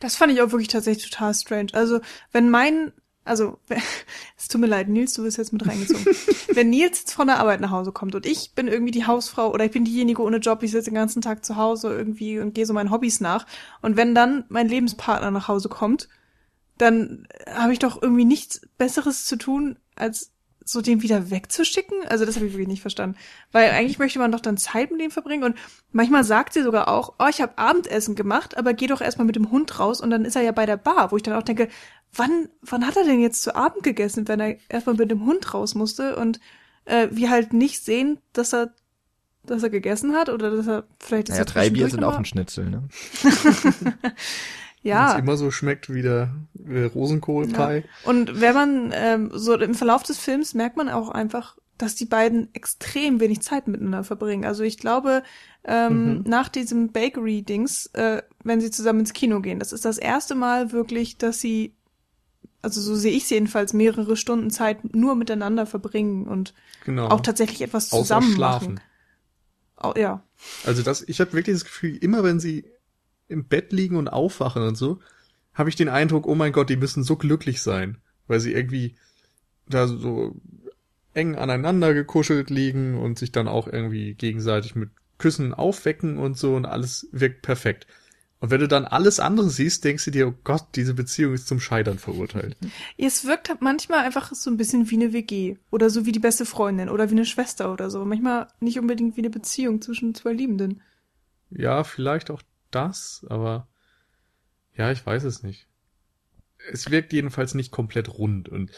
[0.00, 1.68] Das fand ich auch wirklich tatsächlich total strange.
[1.74, 2.00] Also,
[2.32, 2.92] wenn mein,
[3.26, 3.58] also,
[4.36, 6.06] es tut mir leid, Nils, du bist jetzt mit reingezogen.
[6.54, 9.52] wenn Nils jetzt von der Arbeit nach Hause kommt und ich bin irgendwie die Hausfrau
[9.52, 12.54] oder ich bin diejenige ohne Job, ich sitze den ganzen Tag zu Hause irgendwie und
[12.54, 13.46] gehe so meinen Hobbys nach.
[13.82, 16.08] Und wenn dann mein Lebenspartner nach Hause kommt,
[16.78, 20.32] dann habe ich doch irgendwie nichts Besseres zu tun, als
[20.68, 21.98] so den wieder wegzuschicken?
[22.08, 23.16] Also das habe ich wirklich nicht verstanden.
[23.52, 25.56] Weil eigentlich möchte man doch dann Zeit mit dem verbringen und
[25.92, 29.36] manchmal sagt sie sogar auch, oh, ich habe Abendessen gemacht, aber geh doch erstmal mit
[29.36, 31.44] dem Hund raus und dann ist er ja bei der Bar, wo ich dann auch
[31.44, 31.68] denke,
[32.16, 35.54] wann, wann hat er denn jetzt zu Abend gegessen, wenn er erstmal mit dem Hund
[35.54, 36.40] raus musste und
[36.84, 38.72] äh, wir halt nicht sehen, dass er
[39.44, 42.68] dass er gegessen hat oder dass er vielleicht Naja, drei Bier sind auch ein Schnitzel,
[42.68, 42.82] ne?
[44.82, 46.30] Ja es immer so schmeckt wie der
[46.68, 47.82] äh, Rosenkohlpie.
[48.04, 52.04] Und wenn man ähm, so im Verlauf des Films merkt man auch einfach, dass die
[52.06, 54.44] beiden extrem wenig Zeit miteinander verbringen.
[54.44, 55.22] Also ich glaube,
[55.64, 56.24] ähm, Mhm.
[56.26, 60.70] nach diesem Bakery-Dings, äh, wenn sie zusammen ins Kino gehen, das ist das erste Mal
[60.72, 61.74] wirklich, dass sie,
[62.66, 66.52] also so sehe ich es jedenfalls, mehrere Stunden Zeit nur miteinander verbringen und
[66.84, 67.08] Genau.
[67.08, 68.74] auch tatsächlich etwas Außer zusammen schlafen.
[68.74, 68.80] machen.
[69.76, 70.22] Au- ja.
[70.64, 72.64] Also das, ich habe wirklich das Gefühl, immer wenn sie
[73.28, 74.98] im Bett liegen und aufwachen und so,
[75.54, 78.96] habe ich den Eindruck, oh mein Gott, die müssen so glücklich sein, weil sie irgendwie
[79.68, 80.34] da so
[81.14, 86.54] eng aneinander gekuschelt liegen und sich dann auch irgendwie gegenseitig mit Küssen aufwecken und so
[86.56, 87.86] und alles wirkt perfekt.
[88.46, 91.48] Und wenn du dann alles andere siehst, denkst du dir, oh Gott, diese Beziehung ist
[91.48, 92.56] zum Scheitern verurteilt.
[92.96, 96.20] Es wirkt halt manchmal einfach so ein bisschen wie eine WG oder so wie die
[96.20, 98.04] beste Freundin oder wie eine Schwester oder so.
[98.04, 100.80] Manchmal nicht unbedingt wie eine Beziehung zwischen zwei Liebenden.
[101.50, 102.40] Ja, vielleicht auch
[102.70, 103.66] das, aber
[104.76, 105.66] ja, ich weiß es nicht.
[106.70, 108.70] Es wirkt jedenfalls nicht komplett rund und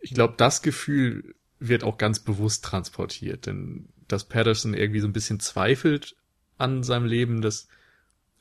[0.00, 5.12] ich glaube, das Gefühl wird auch ganz bewusst transportiert, denn dass Patterson irgendwie so ein
[5.12, 6.14] bisschen zweifelt
[6.58, 7.66] an seinem Leben, das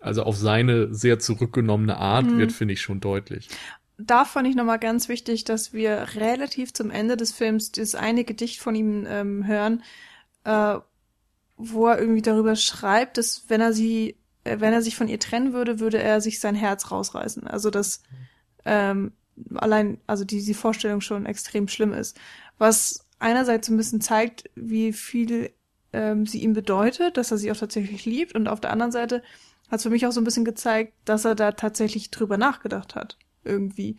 [0.06, 2.38] also auf seine sehr zurückgenommene Art mhm.
[2.38, 3.50] wird, finde ich schon deutlich.
[3.98, 8.24] Da fand ich nochmal ganz wichtig, dass wir relativ zum Ende des Films das eine
[8.24, 9.84] Gedicht von ihm ähm, hören,
[10.44, 10.76] äh,
[11.58, 15.20] wo er irgendwie darüber schreibt, dass wenn er sie, äh, wenn er sich von ihr
[15.20, 17.48] trennen würde, würde er sich sein Herz rausreißen.
[17.48, 18.04] Also dass
[18.66, 19.14] ähm,
[19.56, 22.20] allein, also die, die Vorstellung schon extrem schlimm ist.
[22.58, 25.52] Was einerseits ein bisschen zeigt, wie viel
[25.94, 29.24] ähm, sie ihm bedeutet, dass er sie auch tatsächlich liebt, und auf der anderen Seite
[29.70, 33.18] hat für mich auch so ein bisschen gezeigt, dass er da tatsächlich drüber nachgedacht hat,
[33.44, 33.98] irgendwie.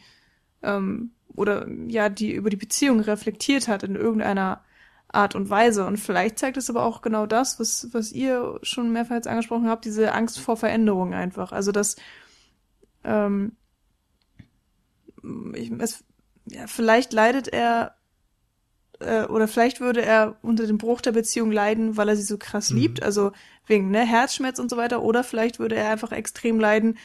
[0.63, 4.65] Ähm, oder ja, die über die Beziehung reflektiert hat in irgendeiner
[5.09, 5.87] Art und Weise.
[5.87, 9.69] Und vielleicht zeigt es aber auch genau das, was, was ihr schon mehrfach jetzt angesprochen
[9.69, 11.53] habt, diese Angst vor Veränderung einfach.
[11.53, 11.97] Also dass
[13.05, 13.57] ähm,
[15.55, 16.05] ich, es,
[16.47, 17.96] ja, vielleicht leidet er
[19.01, 22.39] äh, oder vielleicht würde er unter dem Bruch der Beziehung leiden, weil er sie so
[22.39, 22.79] krass mhm.
[22.79, 23.33] liebt, also
[23.67, 26.99] wegen ne, Herzschmerz und so weiter, oder vielleicht würde er einfach extrem leiden,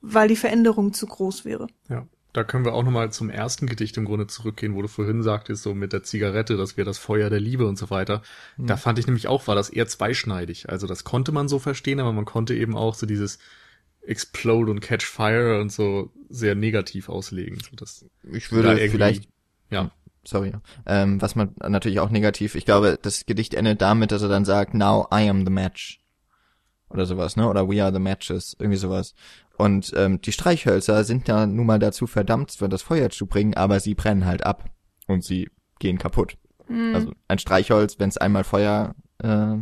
[0.00, 1.66] weil die Veränderung zu groß wäre.
[1.88, 5.22] Ja, da können wir auch nochmal zum ersten Gedicht im Grunde zurückgehen, wo du vorhin
[5.22, 8.22] sagtest, so mit der Zigarette, das wäre das Feuer der Liebe und so weiter.
[8.56, 8.66] Mhm.
[8.66, 10.68] Da fand ich nämlich auch, war das eher zweischneidig.
[10.68, 13.38] Also das konnte man so verstehen, aber man konnte eben auch so dieses
[14.02, 17.58] Explode und Catch Fire und so sehr negativ auslegen.
[17.72, 19.28] Das ich würde vielleicht,
[19.70, 19.90] ja.
[20.28, 20.52] Sorry.
[20.84, 24.44] Ähm, was man natürlich auch negativ, ich glaube, das Gedicht endet damit, dass er dann
[24.44, 26.00] sagt, now I am the match.
[26.90, 27.48] Oder sowas, ne?
[27.48, 29.14] Oder we are the matches, irgendwie sowas.
[29.56, 33.54] Und ähm, die Streichhölzer sind ja nun mal dazu verdammt, für das Feuer zu bringen,
[33.54, 34.70] aber sie brennen halt ab
[35.06, 36.36] und sie gehen kaputt.
[36.68, 36.94] Mhm.
[36.94, 39.56] Also ein Streichholz, wenn es einmal Feuer äh,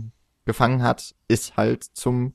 [0.46, 2.34] gefangen hat, ist halt zum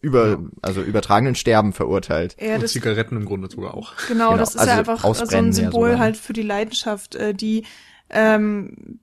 [0.00, 0.38] über, ja.
[0.62, 2.36] also übertragenen Sterben verurteilt.
[2.40, 3.94] Ja, und Zigaretten im Grunde sogar auch.
[4.08, 4.38] Genau, genau.
[4.38, 7.64] das ist also ja einfach so ein Symbol ja halt für die Leidenschaft, äh, die,
[8.10, 9.00] ähm,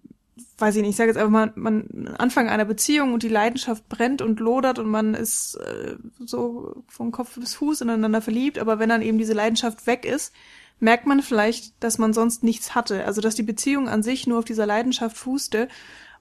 [0.58, 3.88] weiß ich nicht, ich sage jetzt einfach mal, man Anfang einer Beziehung und die Leidenschaft
[3.90, 8.80] brennt und lodert und man ist äh, so vom Kopf bis Fuß ineinander verliebt, aber
[8.80, 10.34] wenn dann eben diese Leidenschaft weg ist,
[10.80, 13.06] merkt man vielleicht, dass man sonst nichts hatte.
[13.06, 15.68] Also dass die Beziehung an sich nur auf dieser Leidenschaft fußte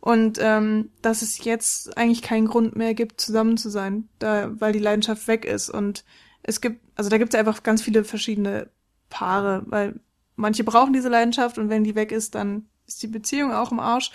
[0.05, 4.75] und ähm, dass es jetzt eigentlich keinen Grund mehr gibt, zusammen zu sein, da, weil
[4.75, 5.71] die Leidenschaft weg ist.
[5.71, 6.05] Und
[6.43, 8.69] es gibt, also da gibt es einfach ganz viele verschiedene
[9.09, 9.99] Paare, weil
[10.37, 13.81] manche brauchen diese Leidenschaft und wenn die weg ist, dann ist die Beziehung auch im
[13.81, 14.11] Arsch.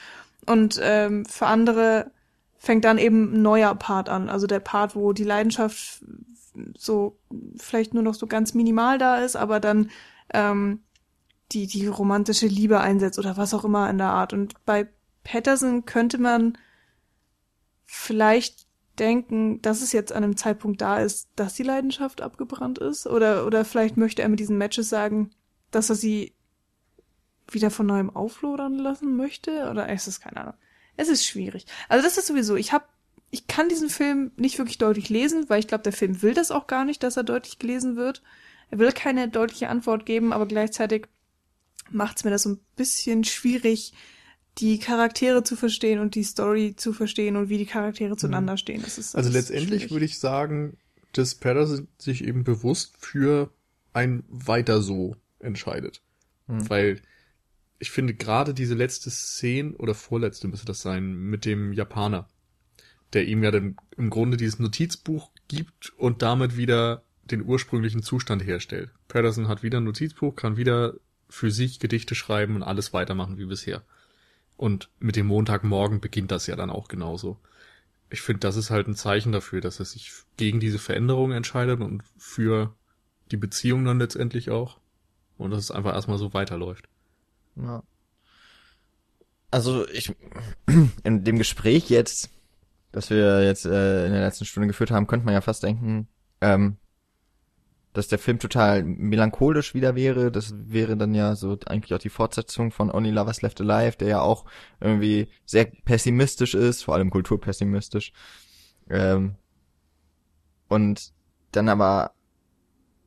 [0.46, 2.12] Und ähm, für andere
[2.60, 4.30] fängt dann eben ein neuer Part an.
[4.30, 6.04] Also der Part, wo die Leidenschaft
[6.78, 7.18] so
[7.58, 9.90] vielleicht nur noch so ganz minimal da ist, aber dann
[10.36, 10.82] ähm,
[11.52, 14.34] die, die romantische Liebe einsetzt oder was auch immer in der Art.
[14.34, 14.88] Und bei
[15.30, 16.58] Patterson könnte man
[17.86, 18.66] vielleicht
[18.98, 23.06] denken, dass es jetzt an einem Zeitpunkt da ist, dass die Leidenschaft abgebrannt ist.
[23.06, 25.30] Oder, oder vielleicht möchte er mit diesen Matches sagen,
[25.70, 26.34] dass er sie
[27.48, 29.70] wieder von neuem auflodern lassen möchte.
[29.70, 30.56] Oder es ist keine Ahnung.
[30.98, 31.68] Es ist schwierig.
[31.90, 32.86] Also das ist sowieso, ich habe
[33.32, 36.50] ich kann diesen Film nicht wirklich deutlich lesen, weil ich glaube, der Film will das
[36.50, 38.24] auch gar nicht, dass er deutlich gelesen wird.
[38.72, 41.06] Er will keine deutliche Antwort geben, aber gleichzeitig
[41.92, 43.94] macht es mir das so ein bisschen schwierig,
[44.60, 48.18] die Charaktere zu verstehen und die Story zu verstehen und wie die Charaktere mhm.
[48.18, 48.82] zueinander stehen.
[48.82, 49.92] Das ist, das also letztendlich schwierig.
[49.92, 50.78] würde ich sagen,
[51.14, 53.52] dass Patterson sich eben bewusst für
[53.94, 56.02] ein weiter so entscheidet.
[56.48, 56.70] Mhm.
[56.70, 57.02] Weil
[57.80, 62.28] ich finde gerade diese letzte Szene oder vorletzte müsste das sein mit dem Japaner,
[63.14, 68.46] der ihm ja dann im Grunde dieses Notizbuch gibt und damit wieder den ursprünglichen Zustand
[68.46, 68.92] herstellt.
[69.08, 70.96] Patterson hat wieder ein Notizbuch, kann wieder
[71.30, 73.84] für sich Gedichte schreiben und alles weitermachen wie bisher.
[74.60, 77.38] Und mit dem Montagmorgen beginnt das ja dann auch genauso.
[78.10, 81.80] Ich finde, das ist halt ein Zeichen dafür, dass er sich gegen diese Veränderung entscheidet
[81.80, 82.76] und für
[83.32, 84.78] die Beziehung dann letztendlich auch.
[85.38, 86.90] Und dass es einfach erstmal so weiterläuft.
[87.56, 87.84] Ja.
[89.50, 90.14] Also ich
[91.06, 92.30] in dem Gespräch jetzt,
[92.92, 96.10] das wir jetzt äh, in der letzten Stunde geführt haben, könnte man ja fast denken,
[96.42, 96.76] ähm,
[97.94, 100.32] dass der Film total melancholisch wieder wäre.
[100.32, 104.08] Das wäre dann ja so eigentlich auch die Fortsetzung von Only Lovers Left Alive, der
[104.08, 104.46] ja auch
[104.80, 108.14] irgendwie sehr pessimistisch ist, vor allem kulturpessimistisch.
[108.90, 109.36] Ähm,
[110.68, 111.14] und
[111.52, 112.12] dann aber,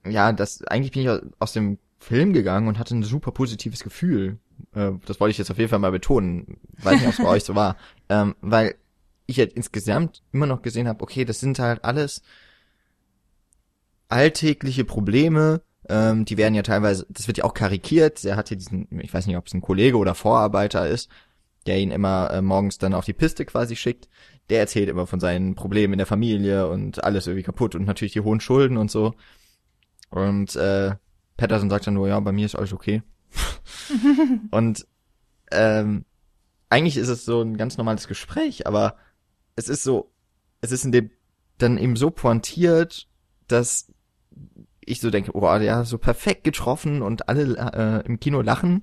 [0.07, 4.39] ja, das eigentlich bin ich aus dem Film gegangen und hatte ein super positives Gefühl.
[4.75, 6.59] Äh, das wollte ich jetzt auf jeden Fall mal betonen.
[6.83, 7.77] Weiß nicht, ob es bei euch so war.
[8.09, 8.75] Ähm, weil
[9.27, 12.23] ich halt insgesamt immer noch gesehen habe, okay, das sind halt alles
[14.13, 18.25] alltägliche Probleme, ähm, die werden ja teilweise, das wird ja auch karikiert.
[18.25, 21.11] Er hat hier diesen, ich weiß nicht, ob es ein Kollege oder Vorarbeiter ist,
[21.67, 24.09] der ihn immer äh, morgens dann auf die Piste quasi schickt.
[24.51, 28.13] Der erzählt immer von seinen Problemen in der Familie und alles irgendwie kaputt und natürlich
[28.13, 29.15] die hohen Schulden und so.
[30.11, 30.95] Und äh,
[31.37, 33.03] Patterson sagt dann nur, ja, bei mir ist alles okay.
[34.51, 34.87] und
[35.51, 36.05] ähm,
[36.69, 38.97] eigentlich ist es so ein ganz normales Gespräch, aber
[39.57, 40.13] es ist so,
[40.61, 41.11] es ist in dem
[41.59, 43.09] dann eben so pointiert,
[43.47, 43.92] dass
[44.85, 48.83] ich so denke, oh, der so perfekt getroffen und alle äh, im Kino lachen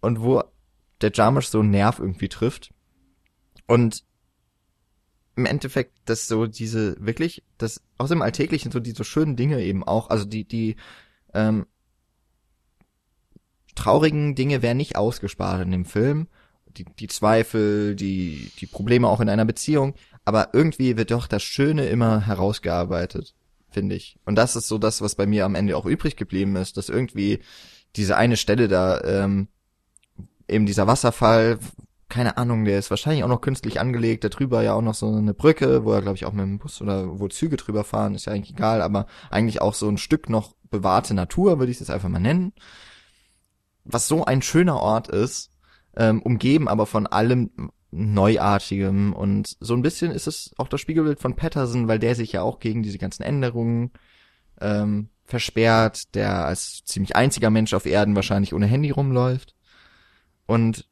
[0.00, 0.42] und wo
[1.00, 2.72] der Jarmusch so einen Nerv irgendwie trifft.
[3.66, 4.04] Und
[5.36, 9.84] im Endeffekt, dass so diese wirklich, das aus dem Alltäglichen so diese schönen Dinge eben
[9.84, 10.76] auch, also die, die
[11.34, 11.66] ähm,
[13.74, 16.28] traurigen Dinge werden nicht ausgespart in dem Film.
[16.68, 19.94] Die, die Zweifel, die, die Probleme auch in einer Beziehung,
[20.24, 23.34] aber irgendwie wird doch das Schöne immer herausgearbeitet,
[23.76, 24.18] finde ich.
[24.24, 26.88] Und das ist so das, was bei mir am Ende auch übrig geblieben ist, dass
[26.88, 27.40] irgendwie
[27.94, 29.48] diese eine Stelle da, ähm,
[30.48, 31.58] eben dieser Wasserfall,
[32.08, 35.14] keine Ahnung, der ist wahrscheinlich auch noch künstlich angelegt, da drüber ja auch noch so
[35.14, 38.14] eine Brücke, wo er glaube ich auch mit dem Bus oder wo Züge drüber fahren,
[38.14, 41.76] ist ja eigentlich egal, aber eigentlich auch so ein Stück noch bewahrte Natur, würde ich
[41.76, 42.54] es jetzt einfach mal nennen.
[43.84, 45.52] Was so ein schöner Ort ist,
[45.98, 47.50] ähm, umgeben aber von allem
[47.96, 52.32] Neuartigem und so ein bisschen ist es auch das Spiegelbild von Patterson, weil der sich
[52.32, 53.90] ja auch gegen diese ganzen Änderungen
[54.60, 59.54] ähm, versperrt, der als ziemlich einziger Mensch auf Erden wahrscheinlich ohne Handy rumläuft.
[60.46, 60.88] Und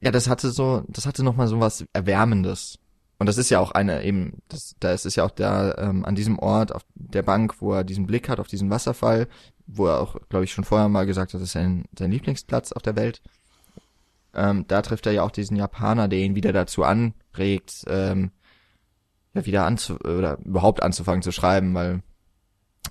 [0.00, 2.78] ja, das hatte so, das hatte nochmal so was Erwärmendes.
[3.18, 6.04] Und das ist ja auch eine eben, das, da ist es ja auch da ähm,
[6.04, 9.26] an diesem Ort auf der Bank, wo er diesen Blick hat auf diesen Wasserfall,
[9.66, 12.72] wo er auch, glaube ich, schon vorher mal gesagt hat, das ist sein, sein Lieblingsplatz
[12.72, 13.22] auf der Welt.
[14.36, 18.30] Ähm, da trifft er ja auch diesen Japaner, der ihn wieder dazu anregt, ähm,
[19.34, 22.02] ja wieder anzu oder überhaupt anzufangen zu schreiben, weil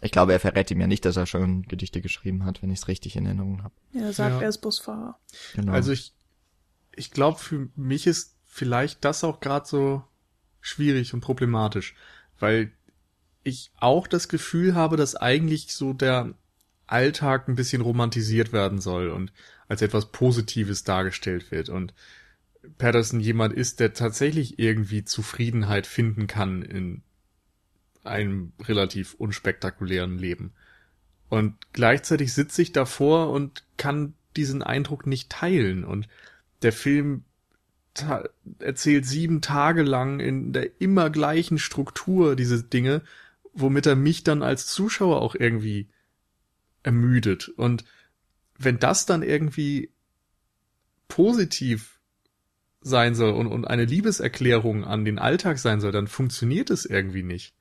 [0.02, 2.80] ich glaube, er verrät ihm ja nicht, dass er schon Gedichte geschrieben hat, wenn ich
[2.80, 3.74] es richtig in Erinnerung habe.
[3.94, 4.42] Er sagt, Ja.
[4.42, 5.18] er ist Busfahrer.
[5.54, 5.72] Genau.
[5.72, 6.14] Also ich,
[6.96, 10.04] ich glaube, für mich ist vielleicht das auch gerade so
[10.62, 11.96] schwierig und problematisch,
[12.40, 12.72] weil
[13.44, 16.34] ich auch das Gefühl habe, dass eigentlich so der
[16.88, 19.32] Alltag ein bisschen romantisiert werden soll und
[19.68, 21.94] als etwas Positives dargestellt wird und
[22.78, 27.04] Patterson jemand ist, der tatsächlich irgendwie Zufriedenheit finden kann in
[28.04, 30.54] einem relativ unspektakulären Leben.
[31.30, 35.84] Und gleichzeitig sitze ich davor und kann diesen Eindruck nicht teilen.
[35.84, 36.08] Und
[36.62, 37.24] der Film
[38.60, 43.02] erzählt sieben Tage lang in der immer gleichen Struktur diese Dinge,
[43.54, 45.88] womit er mich dann als Zuschauer auch irgendwie
[46.84, 47.50] ermüdet.
[47.50, 47.86] Und
[48.57, 49.91] wenn das dann irgendwie
[51.07, 51.99] positiv
[52.82, 57.23] sein soll und, und eine Liebeserklärung an den Alltag sein soll, dann funktioniert es irgendwie
[57.23, 57.56] nicht.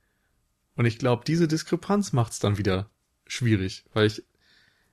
[0.77, 2.91] Und ich glaube, diese Diskrepanz macht's dann wieder
[3.27, 4.23] schwierig, weil ich,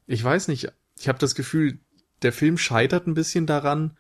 [0.08, 1.80] ich weiß nicht, ich habe das Gefühl,
[2.22, 3.98] der Film scheitert ein bisschen daran,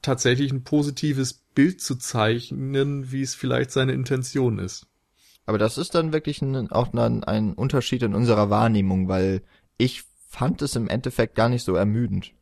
[0.00, 4.86] tatsächlich ein positives Bild zu zeichnen, wie es vielleicht seine Intention ist.
[5.44, 9.42] Aber das ist dann wirklich ein, auch dann ein Unterschied in unserer Wahrnehmung, weil
[9.76, 12.32] ich fand es im Endeffekt gar nicht so ermüdend.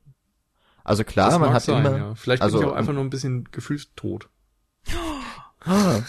[0.84, 1.96] Also klar, das man hat sein, immer.
[1.96, 2.14] ja.
[2.14, 4.28] Vielleicht also, bin ich auch einfach nur ein bisschen gefühlstot.
[5.62, 6.00] Ah,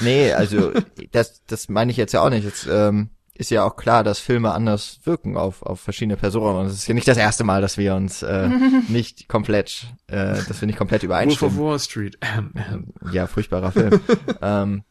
[0.00, 0.72] nee, also
[1.10, 2.44] das, das meine ich jetzt ja auch nicht.
[2.44, 6.58] Jetzt ähm, ist ja auch klar, dass Filme anders wirken auf, auf verschiedene Personen.
[6.58, 8.48] Und es ist ja nicht das erste Mal, dass wir uns äh,
[8.88, 11.58] nicht komplett, äh, dass wir nicht komplett Wolf übereinstimmen.
[11.58, 12.18] of Wall Street.
[12.20, 12.92] Ähm, ähm.
[13.10, 14.00] Ja, furchtbarer Film.
[14.42, 14.84] ähm,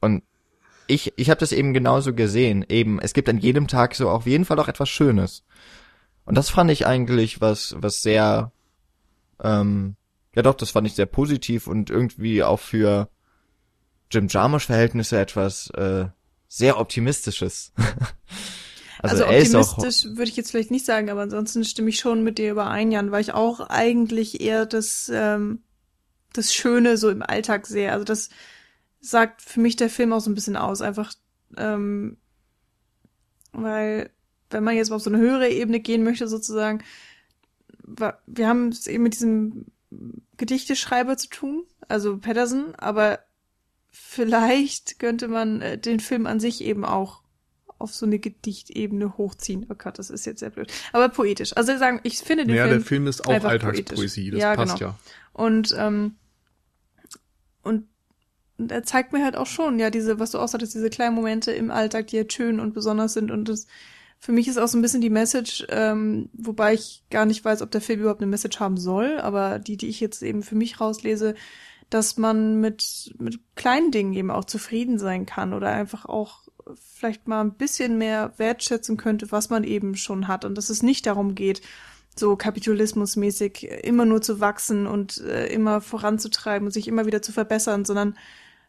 [0.00, 0.24] und
[0.88, 2.64] ich, ich habe das eben genauso gesehen.
[2.68, 5.44] Eben, es gibt an jedem Tag so auf jeden Fall auch etwas Schönes.
[6.24, 8.52] Und das fand ich eigentlich was, was sehr,
[9.42, 9.96] ähm,
[10.34, 13.08] ja doch, das fand ich sehr positiv und irgendwie auch für
[14.10, 16.06] Jim Jarmusch Verhältnisse etwas äh,
[16.48, 17.72] sehr optimistisches.
[19.00, 22.38] Also, auch optimistisch würde ich jetzt vielleicht nicht sagen, aber ansonsten stimme ich schon mit
[22.38, 25.62] dir überein, Jan, weil ich auch eigentlich eher das, ähm,
[26.32, 27.92] das Schöne so im Alltag sehe.
[27.92, 28.28] Also das
[29.00, 30.80] sagt für mich der Film auch so ein bisschen aus.
[30.82, 31.12] Einfach,
[31.56, 32.16] ähm,
[33.52, 34.10] weil
[34.50, 36.82] wenn man jetzt mal auf so eine höhere Ebene gehen möchte, sozusagen,
[38.26, 39.66] wir haben es eben mit diesem
[40.36, 43.20] Gedichteschreiber zu tun, also Patterson, aber
[43.90, 47.22] vielleicht könnte man äh, den Film an sich eben auch
[47.78, 49.66] auf so eine Gedichtebene hochziehen.
[49.68, 50.70] Oh Gott, das ist jetzt sehr blöd.
[50.92, 51.56] Aber poetisch.
[51.56, 54.78] Also sagen, ich finde den Ja, Film der Film ist auch Alltagspoesie, das Ja, passt
[54.78, 54.90] genau.
[54.90, 54.98] ja.
[55.32, 56.16] und ähm, und
[58.58, 61.52] er zeigt mir halt auch schon, ja, diese, was du auch sagtest, diese kleinen Momente
[61.52, 63.30] im Alltag, die jetzt schön und besonders sind.
[63.30, 63.66] Und das,
[64.18, 67.62] für mich ist auch so ein bisschen die Message, ähm, wobei ich gar nicht weiß,
[67.62, 70.56] ob der Film überhaupt eine Message haben soll, aber die, die ich jetzt eben für
[70.56, 71.34] mich rauslese,
[71.88, 76.42] dass man mit, mit kleinen Dingen eben auch zufrieden sein kann oder einfach auch
[76.76, 80.82] vielleicht mal ein bisschen mehr wertschätzen könnte, was man eben schon hat und dass es
[80.82, 81.62] nicht darum geht,
[82.18, 87.32] so kapitalismusmäßig immer nur zu wachsen und äh, immer voranzutreiben und sich immer wieder zu
[87.32, 88.16] verbessern, sondern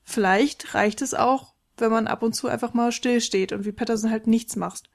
[0.03, 4.11] vielleicht reicht es auch, wenn man ab und zu einfach mal stillsteht und wie Patterson
[4.11, 4.89] halt nichts macht.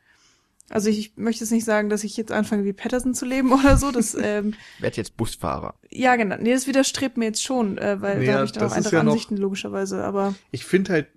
[0.71, 3.77] Also ich möchte jetzt nicht sagen, dass ich jetzt anfange wie Patterson zu leben oder
[3.77, 3.91] so.
[3.91, 5.75] Das ähm, werd jetzt Busfahrer.
[5.91, 6.37] Ja, genau.
[6.39, 8.95] Nee, das widerstrebt mir jetzt schon, äh, weil naja, da habe ich dann auch andere
[8.95, 10.03] ja Ansichten logischerweise.
[10.05, 11.09] Aber ich finde halt,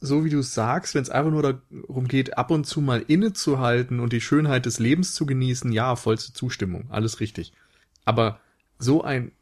[0.00, 4.00] so wie du sagst, wenn es einfach nur darum geht, ab und zu mal innezuhalten
[4.00, 7.52] und die Schönheit des Lebens zu genießen, ja, vollste Zustimmung, alles richtig.
[8.04, 8.40] Aber
[8.78, 9.32] so ein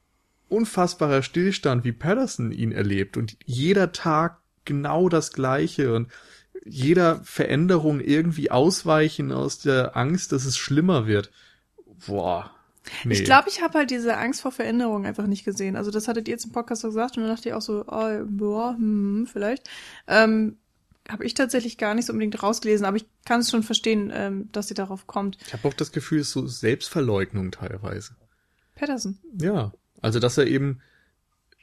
[0.49, 6.09] unfassbarer Stillstand, wie Patterson ihn erlebt und jeder Tag genau das gleiche und
[6.65, 11.31] jeder Veränderung irgendwie ausweichen aus der Angst, dass es schlimmer wird.
[12.07, 12.51] Boah.
[13.05, 13.15] Nee.
[13.15, 15.77] Ich glaube, ich habe halt diese Angst vor Veränderung einfach nicht gesehen.
[15.77, 18.21] Also das hattet ihr jetzt im Podcast gesagt und dann dachte ich auch so, oh,
[18.27, 19.69] boah, hm, vielleicht.
[20.07, 20.59] Ähm,
[21.09, 24.49] habe ich tatsächlich gar nicht so unbedingt rausgelesen, aber ich kann es schon verstehen, ähm,
[24.53, 25.39] dass sie darauf kommt.
[25.47, 28.17] Ich habe auch das Gefühl, es ist so Selbstverleugnung teilweise.
[28.75, 29.19] Patterson.
[29.41, 30.81] Ja, also dass er eben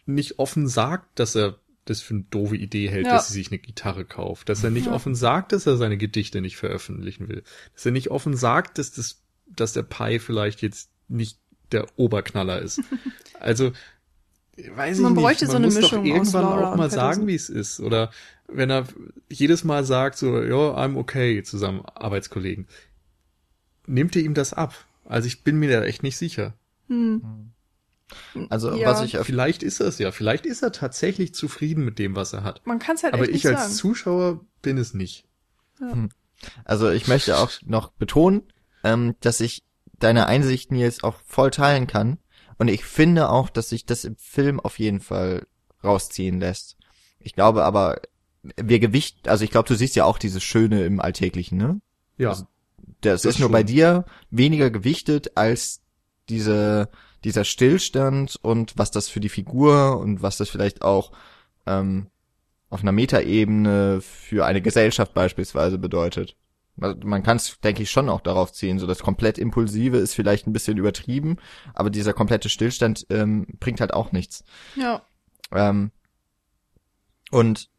[0.05, 3.13] nicht offen sagt, dass er das für eine doofe Idee hält, ja.
[3.13, 4.49] dass sie sich eine Gitarre kauft.
[4.49, 4.93] Dass er nicht ja.
[4.93, 7.43] offen sagt, dass er seine Gedichte nicht veröffentlichen will.
[7.73, 11.39] Dass er nicht offen sagt, dass das, dass der Pi vielleicht jetzt nicht
[11.71, 12.81] der Oberknaller ist.
[13.39, 13.71] also,
[14.55, 15.21] weiß ich Man nicht.
[15.21, 17.79] bräuchte Man so eine muss Mischung doch irgendwann auch mal sagen, wie es ist.
[17.79, 18.11] Oder
[18.47, 18.87] wenn er
[19.29, 22.67] jedes Mal sagt so, ja, I'm okay, zusammen Arbeitskollegen.
[23.87, 24.85] Nimmt ihr ihm das ab?
[25.05, 26.53] Also ich bin mir da echt nicht sicher.
[26.87, 27.51] Hm.
[28.49, 28.89] Also ja.
[28.89, 32.43] was ich vielleicht ist es ja, vielleicht ist er tatsächlich zufrieden mit dem, was er
[32.43, 32.65] hat.
[32.65, 33.73] Man kann es halt Aber echt ich als sagen.
[33.73, 35.25] Zuschauer bin es nicht.
[35.79, 35.91] Ja.
[35.91, 36.09] Hm.
[36.65, 38.43] Also ich möchte auch noch betonen,
[38.83, 39.63] ähm, dass ich
[39.99, 42.17] deine Einsichten jetzt auch voll teilen kann.
[42.57, 45.47] Und ich finde auch, dass sich das im Film auf jeden Fall
[45.83, 46.77] rausziehen lässt.
[47.19, 48.01] Ich glaube aber,
[48.41, 51.81] wir Gewicht, also ich glaube, du siehst ja auch dieses Schöne im Alltäglichen, ne?
[52.17, 52.29] Ja.
[52.29, 52.45] Also,
[53.01, 55.81] das, das ist nur bei dir weniger gewichtet als
[56.29, 56.89] diese
[57.23, 61.11] dieser Stillstand und was das für die Figur und was das vielleicht auch
[61.65, 62.07] ähm,
[62.69, 66.35] auf einer Metaebene für eine Gesellschaft beispielsweise bedeutet.
[66.75, 68.79] Man kann es, denke ich, schon auch darauf ziehen.
[68.79, 71.37] So das komplett Impulsive ist vielleicht ein bisschen übertrieben,
[71.75, 74.43] aber dieser komplette Stillstand ähm, bringt halt auch nichts.
[74.75, 75.03] Ja.
[75.51, 75.91] Ähm,
[77.29, 77.69] und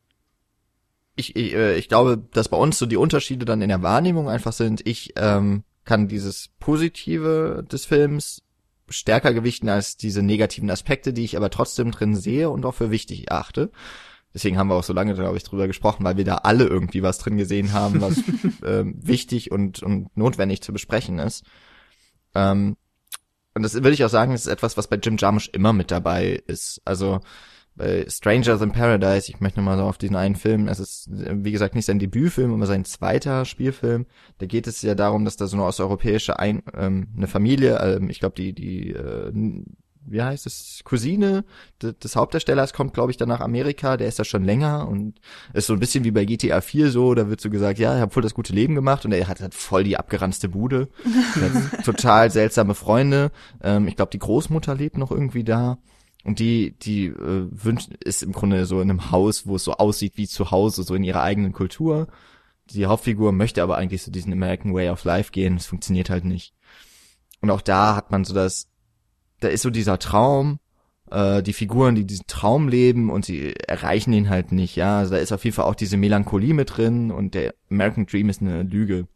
[1.16, 4.28] ich, ich, äh, ich glaube, dass bei uns so die Unterschiede dann in der Wahrnehmung
[4.28, 4.86] einfach sind.
[4.86, 8.43] Ich ähm, kann dieses Positive des Films
[8.89, 12.90] stärker gewichten als diese negativen Aspekte, die ich aber trotzdem drin sehe und auch für
[12.90, 13.70] wichtig erachte.
[14.35, 17.02] Deswegen haben wir auch so lange, glaube ich, drüber gesprochen, weil wir da alle irgendwie
[17.02, 18.20] was drin gesehen haben, was
[18.66, 21.44] ähm, wichtig und, und notwendig zu besprechen ist.
[22.35, 22.77] Ähm,
[23.55, 25.93] und das würde ich auch sagen, das ist etwas, was bei Jim Jarmusch immer mit
[25.93, 26.82] dabei ist.
[26.85, 27.20] Also
[27.76, 31.52] bei Strangers in Paradise, ich möchte nochmal so auf diesen einen Film, es ist, wie
[31.52, 34.06] gesagt, nicht sein Debütfilm, aber sein zweiter Spielfilm.
[34.38, 38.10] Da geht es ja darum, dass da so eine osteuropäische ein, ähm, eine Familie, ähm,
[38.10, 39.32] ich glaube, die, die, äh,
[40.06, 41.44] wie heißt es, Cousine
[41.82, 45.20] des, Hauptdarstellers kommt, glaube ich, dann nach Amerika, der ist da schon länger und
[45.52, 48.01] ist so ein bisschen wie bei GTA 4 so, da wird so gesagt, ja, ich
[48.01, 50.88] habe voll das gute Leben gemacht und er hat halt voll die abgeranzte Bude,
[51.84, 53.32] total seltsame Freunde,
[53.62, 55.78] ähm, ich glaube, die Großmutter lebt noch irgendwie da
[56.24, 59.74] und die, die äh, wünscht, ist im Grunde so in einem Haus, wo es so
[59.74, 62.09] aussieht wie zu Hause, so in ihrer eigenen Kultur.
[62.70, 65.56] Die Hauptfigur möchte aber eigentlich so diesen American Way of Life gehen.
[65.56, 66.55] Es funktioniert halt nicht.
[67.42, 68.68] Und auch da hat man so das,
[69.40, 70.60] da ist so dieser Traum,
[71.10, 74.98] äh, die Figuren, die diesen Traum leben und sie erreichen ihn halt nicht, ja.
[75.01, 78.30] Also da ist auf jeden Fall auch diese Melancholie mit drin und der American Dream
[78.30, 79.09] ist eine Lüge.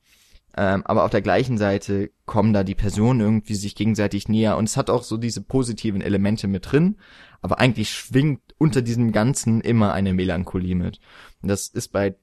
[0.61, 4.69] Ähm, aber auf der gleichen Seite kommen da die Personen irgendwie sich gegenseitig näher und
[4.69, 6.97] es hat auch so diese positiven Elemente mit drin,
[7.41, 10.99] aber eigentlich schwingt unter diesem Ganzen immer eine Melancholie mit.
[11.43, 12.17] Und das ist bei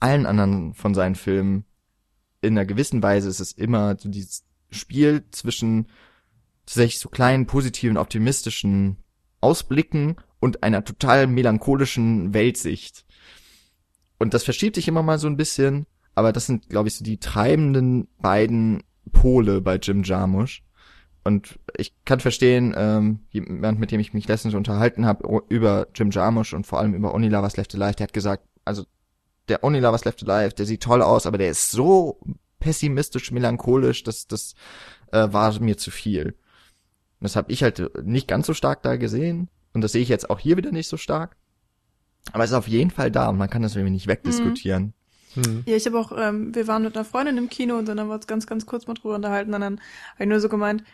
[0.00, 1.66] allen anderen von seinen Filmen
[2.40, 5.86] in einer gewissen Weise ist es immer so dieses Spiel zwischen
[6.64, 8.96] tatsächlich so kleinen positiven, optimistischen
[9.42, 13.04] Ausblicken und einer total melancholischen Weltsicht.
[14.18, 17.04] Und das verschiebt sich immer mal so ein bisschen, aber das sind, glaube ich, so
[17.04, 18.82] die treibenden beiden
[19.12, 20.62] Pole bei Jim Jarmusch.
[21.24, 26.10] Und ich kann verstehen, ähm, jemand, mit dem ich mich letztens unterhalten habe über Jim
[26.10, 28.84] Jarmusch und vor allem über Only Lovers Left Alive, der hat gesagt, also
[29.48, 32.20] der Only Lovers Left Alive, der sieht toll aus, aber der ist so
[32.58, 34.54] pessimistisch, melancholisch, dass das
[35.12, 36.36] äh, war mir zu viel.
[37.20, 39.48] Und das habe ich halt nicht ganz so stark da gesehen.
[39.72, 41.36] Und das sehe ich jetzt auch hier wieder nicht so stark.
[42.32, 44.82] Aber es ist auf jeden Fall da und man kann das irgendwie nicht wegdiskutieren.
[44.82, 44.92] Mhm.
[45.34, 45.62] Hm.
[45.66, 48.08] Ja, ich habe auch, ähm, wir waren mit einer Freundin im Kino und dann haben
[48.08, 49.80] wir uns ganz, ganz kurz mal drüber unterhalten und dann
[50.14, 50.84] habe ich nur so gemeint,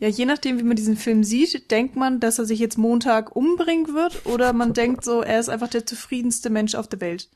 [0.00, 3.36] Ja, je nachdem, wie man diesen Film sieht, denkt man, dass er sich jetzt Montag
[3.36, 7.28] umbringen wird oder man denkt so, er ist einfach der zufriedenste Mensch auf der Welt.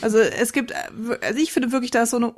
[0.00, 0.72] Also es gibt,
[1.22, 2.34] also ich finde wirklich, da ist so eine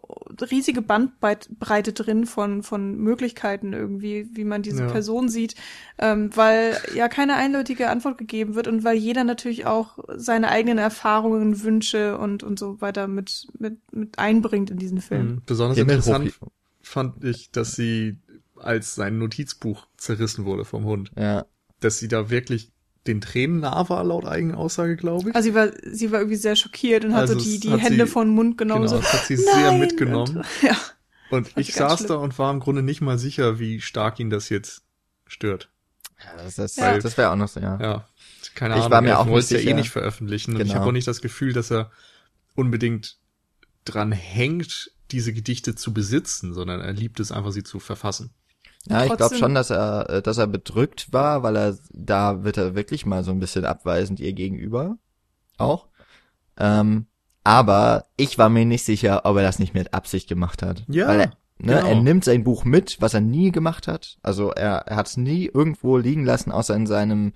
[0.51, 4.91] riesige Bandbreite drin von, von Möglichkeiten irgendwie, wie man diese ja.
[4.91, 5.55] Person sieht,
[5.99, 10.79] ähm, weil ja keine eindeutige Antwort gegeben wird und weil jeder natürlich auch seine eigenen
[10.79, 15.27] Erfahrungen, Wünsche und, und so weiter mit, mit, mit einbringt in diesen Film.
[15.27, 16.33] Mhm, besonders interessant
[16.83, 18.17] fand ich, dass sie
[18.61, 21.11] als sein Notizbuch zerrissen wurde vom Hund.
[21.17, 21.47] Ja.
[21.81, 22.73] Dass sie da wirklich
[23.07, 25.35] den Tränen nah war, laut eigenen Aussage, glaube ich.
[25.35, 28.07] Also sie war, sie war irgendwie sehr schockiert und also hat so die, die Hände
[28.07, 28.87] sie, von Mund genommen.
[28.87, 29.55] Genau, so, das hat sie Nein!
[29.55, 30.39] sehr mitgenommen.
[30.39, 30.77] Und, ja.
[31.31, 32.09] Und ich saß schlimm.
[32.09, 34.83] da und war im Grunde nicht mal sicher, wie stark ihn das jetzt
[35.27, 35.71] stört.
[36.23, 36.99] Ja, das, das, ja.
[36.99, 37.81] das wäre auch noch so, ja.
[37.81, 38.09] Ja,
[38.55, 38.91] keine ich Ahnung.
[38.91, 40.53] War mir auch wollte es ja eh nicht veröffentlichen.
[40.53, 40.61] Genau.
[40.61, 40.91] Und ich habe genau.
[40.91, 41.91] auch nicht das Gefühl, dass er
[42.55, 43.17] unbedingt
[43.85, 48.31] dran hängt, diese Gedichte zu besitzen, sondern er liebt es einfach, sie zu verfassen.
[48.89, 52.57] Ja, ich glaube schon, dass er, äh, dass er bedrückt war, weil er da wird
[52.57, 54.97] er wirklich mal so ein bisschen abweisend ihr gegenüber.
[55.59, 55.87] Auch.
[56.57, 57.07] Ähm,
[57.45, 60.85] aber ich war mir nicht sicher, ob er das nicht mit Absicht gemacht hat.
[60.89, 61.09] Ja.
[61.09, 61.27] Weil er,
[61.59, 61.87] ne, genau.
[61.87, 64.19] er nimmt sein Buch mit, was er nie gemacht hat.
[64.23, 67.33] Also er, er hat es nie irgendwo liegen lassen, außer in seinem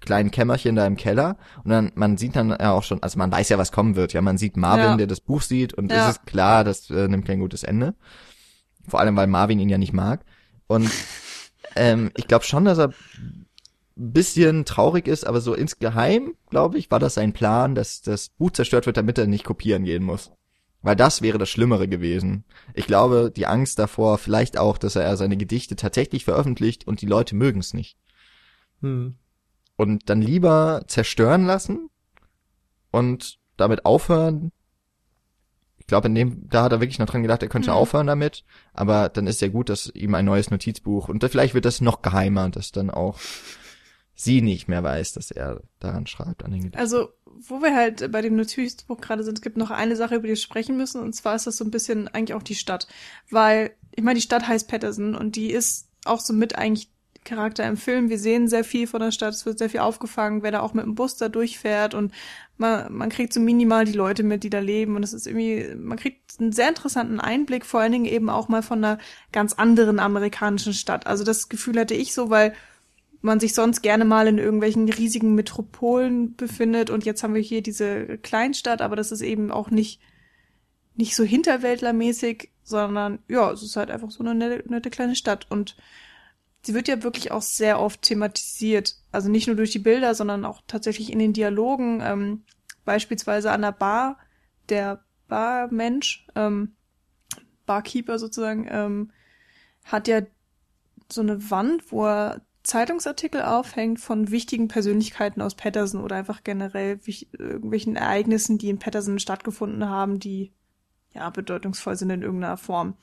[0.00, 1.36] kleinen Kämmerchen da im Keller.
[1.64, 4.12] Und dann, man sieht dann ja auch schon, also man weiß ja, was kommen wird.
[4.12, 4.96] Ja, man sieht Marvin, ja.
[4.96, 6.08] der das Buch sieht und ja.
[6.08, 7.94] es ist klar, das äh, nimmt kein gutes Ende.
[8.88, 10.24] Vor allem, weil Marvin ihn ja nicht mag.
[10.72, 10.90] Und
[11.76, 13.46] ähm, ich glaube schon, dass er ein
[13.94, 18.52] bisschen traurig ist, aber so insgeheim, glaube ich, war das sein Plan, dass das Buch
[18.52, 20.32] zerstört wird, damit er nicht kopieren gehen muss.
[20.80, 22.44] Weil das wäre das Schlimmere gewesen.
[22.74, 27.06] Ich glaube, die Angst davor, vielleicht auch, dass er seine Gedichte tatsächlich veröffentlicht und die
[27.06, 27.98] Leute mögen es nicht.
[28.80, 29.16] Hm.
[29.76, 31.88] Und dann lieber zerstören lassen
[32.90, 34.52] und damit aufhören,
[35.92, 37.76] glaube, in dem, da hat er wirklich noch dran gedacht, er könnte mhm.
[37.76, 38.44] aufhören damit.
[38.72, 42.00] Aber dann ist ja gut, dass ihm ein neues Notizbuch und vielleicht wird das noch
[42.00, 43.18] geheimer, dass dann auch
[44.14, 46.80] sie nicht mehr weiß, dass er daran schreibt an den Gedichten.
[46.80, 50.22] Also, wo wir halt bei dem Notizbuch gerade sind, es gibt noch eine Sache, über
[50.22, 52.86] die wir sprechen müssen, und zwar ist das so ein bisschen eigentlich auch die Stadt.
[53.30, 56.90] Weil, ich meine, die Stadt heißt Patterson und die ist auch so mit eigentlich
[57.24, 58.08] Charakter im Film.
[58.08, 60.74] Wir sehen sehr viel von der Stadt, es wird sehr viel aufgefangen, wer da auch
[60.74, 61.94] mit dem Bus da durchfährt.
[61.94, 62.12] Und
[62.56, 64.96] man, man kriegt so minimal die Leute mit, die da leben.
[64.96, 68.48] Und es ist irgendwie, man kriegt einen sehr interessanten Einblick, vor allen Dingen eben auch
[68.48, 68.98] mal von einer
[69.32, 71.06] ganz anderen amerikanischen Stadt.
[71.06, 72.54] Also das Gefühl hatte ich so, weil
[73.20, 76.90] man sich sonst gerne mal in irgendwelchen riesigen Metropolen befindet.
[76.90, 80.00] Und jetzt haben wir hier diese Kleinstadt, aber das ist eben auch nicht
[80.94, 85.46] nicht so hinterwäldlermäßig, sondern ja, es ist halt einfach so eine nette, nette kleine Stadt.
[85.50, 85.76] Und
[86.62, 88.96] sie wird ja wirklich auch sehr oft thematisiert.
[89.10, 92.00] Also nicht nur durch die Bilder, sondern auch tatsächlich in den Dialogen.
[92.02, 92.44] Ähm,
[92.84, 94.18] beispielsweise an der Bar,
[94.68, 96.74] der Barmensch, ähm,
[97.66, 99.12] Barkeeper sozusagen, ähm,
[99.84, 100.22] hat ja
[101.10, 107.00] so eine Wand, wo er Zeitungsartikel aufhängt von wichtigen Persönlichkeiten aus Patterson oder einfach generell
[107.32, 110.52] irgendwelchen Ereignissen, die in Patterson stattgefunden haben, die
[111.12, 112.96] ja bedeutungsvoll sind in irgendeiner Form.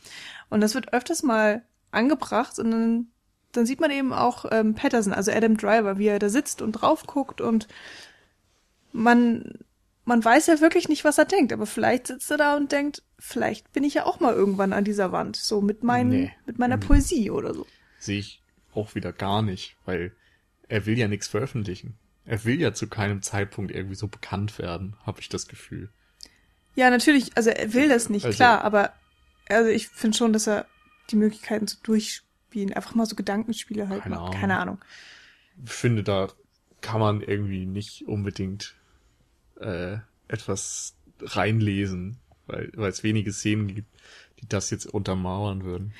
[0.50, 3.08] Und das wird öfters mal angebracht und dann
[3.52, 6.74] dann sieht man eben auch ähm, Patterson, also Adam Driver, wie er da sitzt und
[6.74, 7.68] drauf guckt und
[8.92, 9.60] man,
[10.06, 13.04] man weiß ja wirklich nicht, was er denkt, aber vielleicht sitzt er da und denkt,
[13.18, 16.32] vielleicht bin ich ja auch mal irgendwann an dieser Wand, so mit meinen, nee.
[16.46, 16.82] mit meiner mhm.
[16.82, 17.66] Poesie oder so.
[18.00, 18.42] Sehe ich
[18.74, 20.14] auch wieder gar nicht, weil
[20.68, 21.98] er will ja nichts veröffentlichen.
[22.26, 25.90] Er will ja zu keinem Zeitpunkt irgendwie so bekannt werden, habe ich das Gefühl.
[26.76, 28.94] Ja, natürlich, also er will das nicht, also, klar, aber
[29.50, 30.68] also ich finde schon, dass er
[31.10, 32.74] die Möglichkeiten so durch spielen.
[32.74, 34.04] Einfach mal so Gedankenspiele halt.
[34.04, 34.40] Keine Ahnung.
[34.40, 34.78] Keine Ahnung.
[35.64, 36.30] Ich finde, da
[36.82, 38.76] kann man irgendwie nicht unbedingt
[39.60, 39.98] äh,
[40.28, 42.18] etwas reinlesen,
[42.48, 43.90] weil weil es wenige Szenen gibt,
[44.42, 45.94] die das jetzt untermauern würden.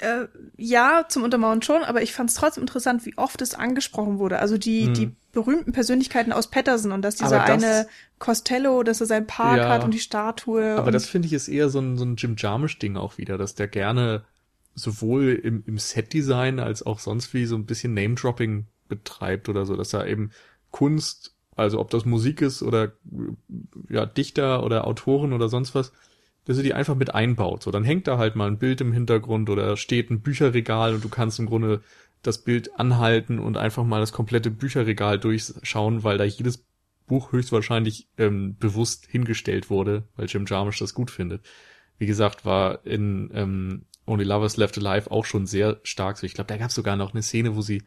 [0.00, 0.26] Äh,
[0.56, 4.38] ja, zum Untermauern schon, aber ich fand es trotzdem interessant, wie oft es angesprochen wurde.
[4.38, 4.94] Also die, hm.
[4.94, 7.86] die berühmten Persönlichkeiten aus Patterson und dass dieser das, eine
[8.18, 10.76] Costello, dass er sein Park ja, hat und die Statue.
[10.76, 13.54] Aber das finde ich ist eher so ein, so ein Jim Jarmusch-Ding auch wieder, dass
[13.54, 14.24] der gerne
[14.74, 19.76] sowohl im, im Set-Design als auch sonst wie so ein bisschen Name-Dropping betreibt oder so,
[19.76, 20.30] dass er eben
[20.70, 22.92] Kunst, also ob das Musik ist oder
[23.88, 25.92] ja, Dichter oder Autoren oder sonst was,
[26.44, 27.62] dass er die einfach mit einbaut.
[27.62, 31.04] So, dann hängt da halt mal ein Bild im Hintergrund oder steht ein Bücherregal und
[31.04, 31.82] du kannst im Grunde
[32.22, 36.64] das Bild anhalten und einfach mal das komplette Bücherregal durchschauen, weil da jedes
[37.06, 41.44] Buch höchstwahrscheinlich ähm, bewusst hingestellt wurde, weil Jim Jarmusch das gut findet.
[41.98, 46.26] Wie gesagt, war in ähm, Only Lovers Left Alive auch schon sehr stark so.
[46.26, 47.82] Ich glaube, da gab es sogar noch eine Szene, wo sie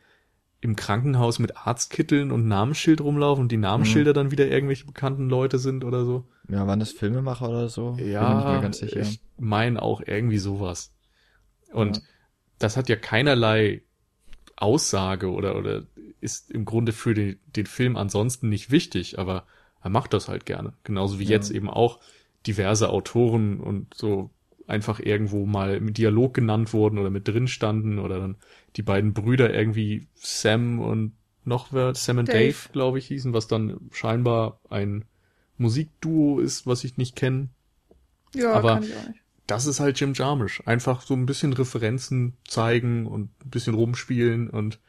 [0.61, 4.15] im Krankenhaus mit Arztkitteln und Namensschild rumlaufen und die Namensschilder mhm.
[4.15, 6.27] dann wieder irgendwelche bekannten Leute sind oder so.
[6.49, 7.97] Ja, waren das Filmemacher oder so?
[7.99, 10.93] Ja, ich meine auch irgendwie sowas.
[11.71, 12.03] Und ja.
[12.59, 13.83] das hat ja keinerlei
[14.55, 15.83] Aussage oder, oder
[16.21, 19.45] ist im Grunde für den, den Film ansonsten nicht wichtig, aber
[19.83, 20.73] er macht das halt gerne.
[20.83, 21.31] Genauso wie ja.
[21.31, 21.99] jetzt eben auch
[22.47, 24.31] diverse Autoren und so
[24.67, 28.35] einfach irgendwo mal im Dialog genannt wurden oder mit drin standen oder dann
[28.75, 31.13] die beiden Brüder irgendwie Sam und
[31.43, 35.05] noch wer, Sam und Dave, Dave glaube ich, hießen, was dann scheinbar ein
[35.57, 37.49] Musikduo ist, was ich nicht kenne.
[38.33, 38.93] Ja, aber nicht.
[39.47, 40.61] das ist halt Jim Jarmusch.
[40.65, 44.79] Einfach so ein bisschen Referenzen zeigen und ein bisschen rumspielen und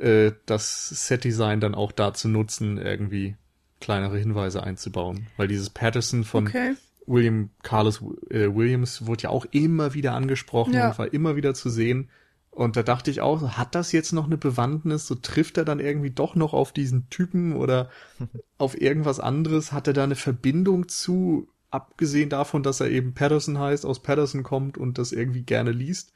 [0.00, 3.36] äh, das Setdesign dann auch dazu nutzen, irgendwie
[3.80, 5.26] kleinere Hinweise einzubauen.
[5.36, 6.74] Weil dieses Patterson von okay.
[7.06, 10.90] William Carlos äh, Williams wurde ja auch immer wieder angesprochen ja.
[10.90, 12.10] und war immer wieder zu sehen.
[12.50, 15.06] Und da dachte ich auch, hat das jetzt noch eine Bewandtnis?
[15.06, 17.90] So trifft er dann irgendwie doch noch auf diesen Typen oder
[18.58, 19.72] auf irgendwas anderes?
[19.72, 24.44] Hat er da eine Verbindung zu, abgesehen davon, dass er eben Patterson heißt, aus Patterson
[24.44, 26.12] kommt und das irgendwie gerne liest?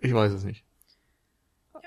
[0.00, 0.64] Ich weiß es nicht.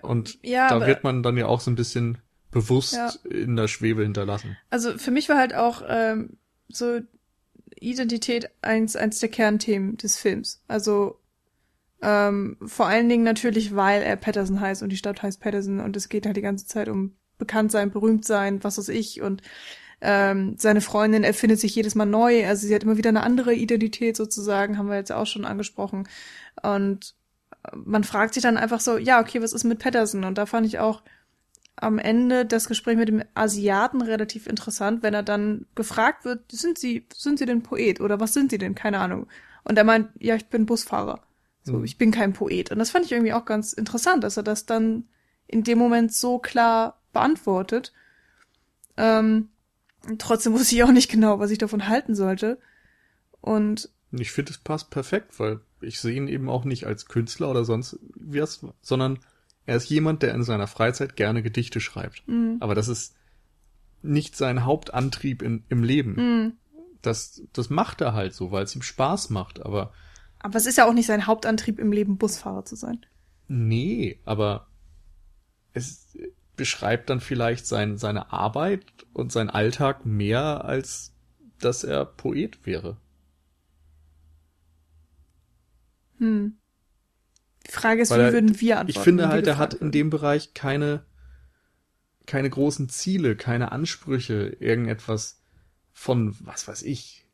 [0.01, 2.19] Und ja, da wird man dann ja auch so ein bisschen
[2.51, 3.11] bewusst ja.
[3.29, 4.57] in der Schwebe hinterlassen.
[4.69, 6.37] Also für mich war halt auch ähm,
[6.67, 6.99] so
[7.79, 10.61] Identität eins, eins der Kernthemen des Films.
[10.67, 11.19] Also
[12.01, 15.95] ähm, vor allen Dingen natürlich, weil er Patterson heißt und die Stadt heißt Patterson und
[15.97, 19.41] es geht halt die ganze Zeit um bekannt sein, berühmt sein, was weiß ich und
[20.01, 23.53] ähm, seine Freundin erfindet sich jedes Mal neu, also sie hat immer wieder eine andere
[23.53, 26.07] Identität sozusagen, haben wir jetzt auch schon angesprochen
[26.61, 27.15] und
[27.75, 30.23] man fragt sich dann einfach so, ja, okay, was ist mit Patterson?
[30.23, 31.01] Und da fand ich auch
[31.81, 36.77] am Ende das Gespräch mit dem Asiaten relativ interessant, wenn er dann gefragt wird, sind
[36.77, 38.75] Sie, sind Sie denn Poet oder was sind Sie denn?
[38.75, 39.27] Keine Ahnung.
[39.63, 41.21] Und er meint, ja, ich bin Busfahrer.
[41.63, 41.85] So, mhm.
[41.85, 42.71] ich bin kein Poet.
[42.71, 45.05] Und das fand ich irgendwie auch ganz interessant, dass er das dann
[45.47, 47.93] in dem Moment so klar beantwortet.
[48.97, 49.49] Ähm,
[50.17, 52.59] trotzdem wusste ich auch nicht genau, was ich davon halten sollte.
[53.41, 57.49] Und ich finde, es passt perfekt, weil ich sehe ihn eben auch nicht als Künstler
[57.49, 59.19] oder sonst was, sondern
[59.69, 62.27] er ist jemand, der in seiner Freizeit gerne Gedichte schreibt.
[62.27, 62.57] Mhm.
[62.59, 63.15] Aber das ist
[64.01, 66.15] nicht sein Hauptantrieb in, im Leben.
[66.15, 66.53] Mhm.
[67.03, 69.93] Das, das macht er halt so, weil es ihm Spaß macht, aber.
[70.39, 73.05] Aber es ist ja auch nicht sein Hauptantrieb im Leben, Busfahrer zu sein.
[73.47, 74.67] Nee, aber
[75.73, 76.17] es
[76.55, 81.13] beschreibt dann vielleicht sein, seine Arbeit und sein Alltag mehr, als
[81.59, 82.97] dass er Poet wäre.
[86.17, 86.58] Hm.
[87.69, 88.97] Die Frage ist, Weil wie er, würden wir antworten?
[88.97, 91.05] Ich finde halt, er hat in dem Bereich keine,
[92.25, 95.41] keine großen Ziele, keine Ansprüche, irgendetwas
[95.93, 97.27] von, was weiß ich,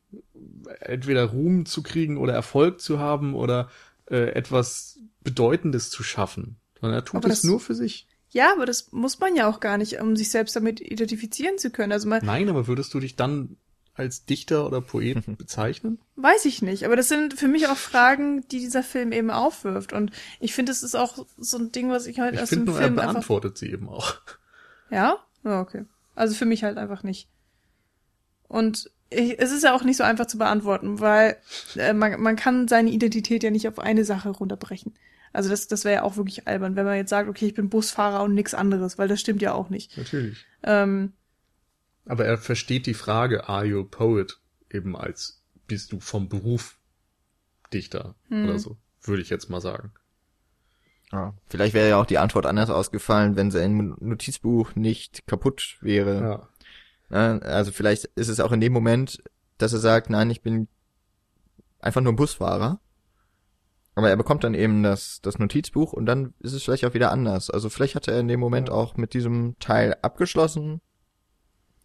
[0.80, 3.70] entweder Ruhm zu kriegen oder Erfolg zu haben oder
[4.10, 6.56] äh, etwas Bedeutendes zu schaffen.
[6.80, 8.06] Sondern er tut aber es nur für sich.
[8.28, 11.70] Ja, aber das muss man ja auch gar nicht, um sich selbst damit identifizieren zu
[11.70, 11.92] können.
[11.92, 13.56] Also man, Nein, aber würdest du dich dann
[13.96, 15.98] als Dichter oder Poet bezeichnen?
[16.16, 19.92] Weiß ich nicht, aber das sind für mich auch Fragen, die dieser Film eben aufwirft.
[19.92, 20.10] Und
[20.40, 22.76] ich finde, es ist auch so ein Ding, was ich halt ich aus dem nur,
[22.76, 23.60] Film er beantwortet einfach...
[23.60, 24.16] sie eben auch.
[24.90, 25.16] Ja?
[25.44, 25.84] Ja, okay.
[26.14, 27.28] Also für mich halt einfach nicht.
[28.48, 31.36] Und ich, es ist ja auch nicht so einfach zu beantworten, weil
[31.76, 34.94] äh, man, man kann seine Identität ja nicht auf eine Sache runterbrechen.
[35.32, 37.68] Also das, das wäre ja auch wirklich albern, wenn man jetzt sagt, okay, ich bin
[37.68, 39.96] Busfahrer und nix anderes, weil das stimmt ja auch nicht.
[39.96, 40.46] Natürlich.
[40.62, 41.12] Ähm,
[42.06, 46.78] aber er versteht die Frage, are you a poet, eben als bist du vom Beruf
[47.72, 48.44] Dichter hm.
[48.44, 49.92] oder so, würde ich jetzt mal sagen.
[51.12, 56.48] Ja, vielleicht wäre ja auch die Antwort anders ausgefallen, wenn sein Notizbuch nicht kaputt wäre.
[57.10, 57.38] Ja.
[57.38, 59.22] Also vielleicht ist es auch in dem Moment,
[59.58, 60.66] dass er sagt, nein, ich bin
[61.78, 62.80] einfach nur ein Busfahrer.
[63.94, 67.12] Aber er bekommt dann eben das, das Notizbuch und dann ist es vielleicht auch wieder
[67.12, 67.48] anders.
[67.48, 68.74] Also vielleicht hat er in dem Moment ja.
[68.74, 70.80] auch mit diesem Teil abgeschlossen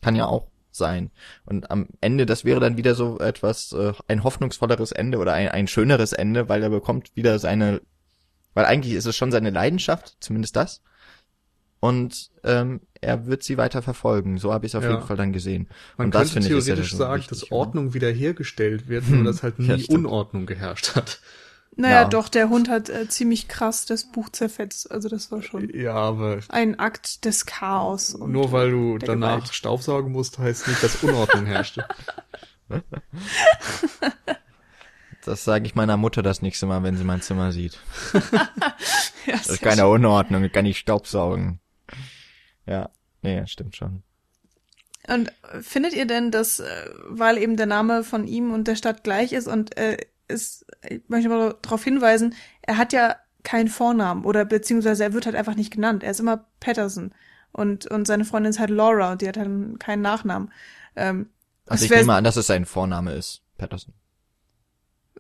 [0.02, 1.12] kann ja auch sein.
[1.46, 5.50] Und am Ende, das wäre dann wieder so etwas, äh, ein hoffnungsvolleres Ende oder ein,
[5.50, 7.82] ein schöneres Ende, weil er bekommt wieder seine,
[8.54, 10.82] weil eigentlich ist es schon seine Leidenschaft, zumindest das.
[11.82, 14.38] Und ähm, er wird sie weiter verfolgen.
[14.38, 14.92] So habe ich es auf ja.
[14.92, 15.68] jeden Fall dann gesehen.
[15.98, 19.68] Man und könnte das, theoretisch ja sagen, dass Ordnung wiederhergestellt wird, nur dass halt nie
[19.68, 21.20] ja, Unordnung geherrscht hat.
[21.78, 22.08] Naja, ja.
[22.08, 24.92] doch, der Hund hat äh, ziemlich krass das Buch zerfetzt.
[24.92, 28.18] Also das war schon ja, aber ein Akt des Chaos.
[28.18, 29.54] nur weil du danach Gewalt.
[29.54, 31.86] Staubsaugen musst, heißt nicht, dass Unordnung herrschte.
[35.26, 37.80] das sage ich meiner Mutter das nächste Mal, wenn sie mein Zimmer sieht.
[39.26, 39.92] ja, das ist keine schön.
[39.92, 41.60] Unordnung, ich kann nicht Staubsaugen.
[42.66, 42.90] Ja,
[43.22, 44.04] nee, stimmt schon.
[45.08, 45.32] Und
[45.62, 49.34] findet ihr denn, dass, äh, weil eben der Name von ihm und der Stadt gleich
[49.34, 49.98] ist und äh,
[50.32, 55.26] ist, ich möchte mal darauf hinweisen, er hat ja keinen Vornamen oder beziehungsweise er wird
[55.26, 56.04] halt einfach nicht genannt.
[56.04, 57.14] Er ist immer Patterson
[57.52, 60.52] und und seine Freundin ist halt Laura und die hat halt keinen Nachnamen.
[60.96, 61.30] Ähm,
[61.68, 63.94] also ich nehme an, dass es sein Vorname ist, Patterson.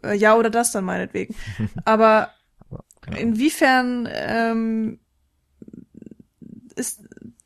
[0.03, 1.35] Äh, ja oder das dann meinetwegen.
[1.85, 2.31] Aber
[3.17, 4.99] inwiefern ähm,
[6.75, 7.01] ist,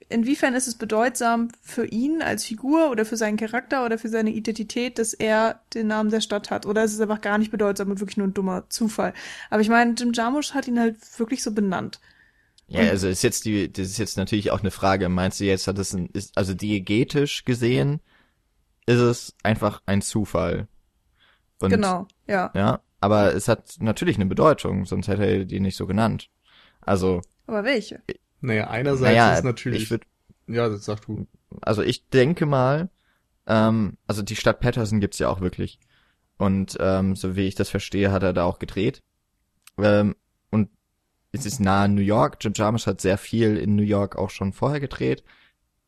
[0.09, 4.31] inwiefern ist es bedeutsam für ihn als Figur oder für seinen Charakter oder für seine
[4.31, 6.65] Identität, dass er den Namen der Stadt hat?
[6.65, 9.13] Oder ist es einfach gar nicht bedeutsam und wirklich nur ein dummer Zufall?
[9.49, 11.99] Aber ich meine, Jim Jarmusch hat ihn halt wirklich so benannt.
[12.67, 15.07] Ja, also ist jetzt die, das ist jetzt natürlich auch eine Frage.
[15.09, 18.01] Meinst du jetzt, hat es ein, ist, also diegetisch gesehen,
[18.87, 20.67] ist es einfach ein Zufall?
[21.61, 22.51] Und, genau, ja.
[22.55, 26.29] Ja, aber es hat natürlich eine Bedeutung, sonst hätte er die nicht so genannt.
[26.81, 27.21] Also.
[27.47, 28.01] Aber welche?
[28.45, 29.83] Naja, einerseits naja, ist natürlich.
[29.83, 30.03] Ich würd,
[30.47, 31.27] ja, das sag du.
[31.61, 32.89] Also ich denke mal,
[33.47, 35.79] ähm, also die Stadt Patterson gibt's ja auch wirklich.
[36.37, 39.01] Und ähm, so wie ich das verstehe, hat er da auch gedreht.
[39.77, 40.15] Ähm,
[40.51, 40.69] und
[41.31, 42.37] es ist nahe New York.
[42.41, 45.23] Jim Jarmusch hat sehr viel in New York auch schon vorher gedreht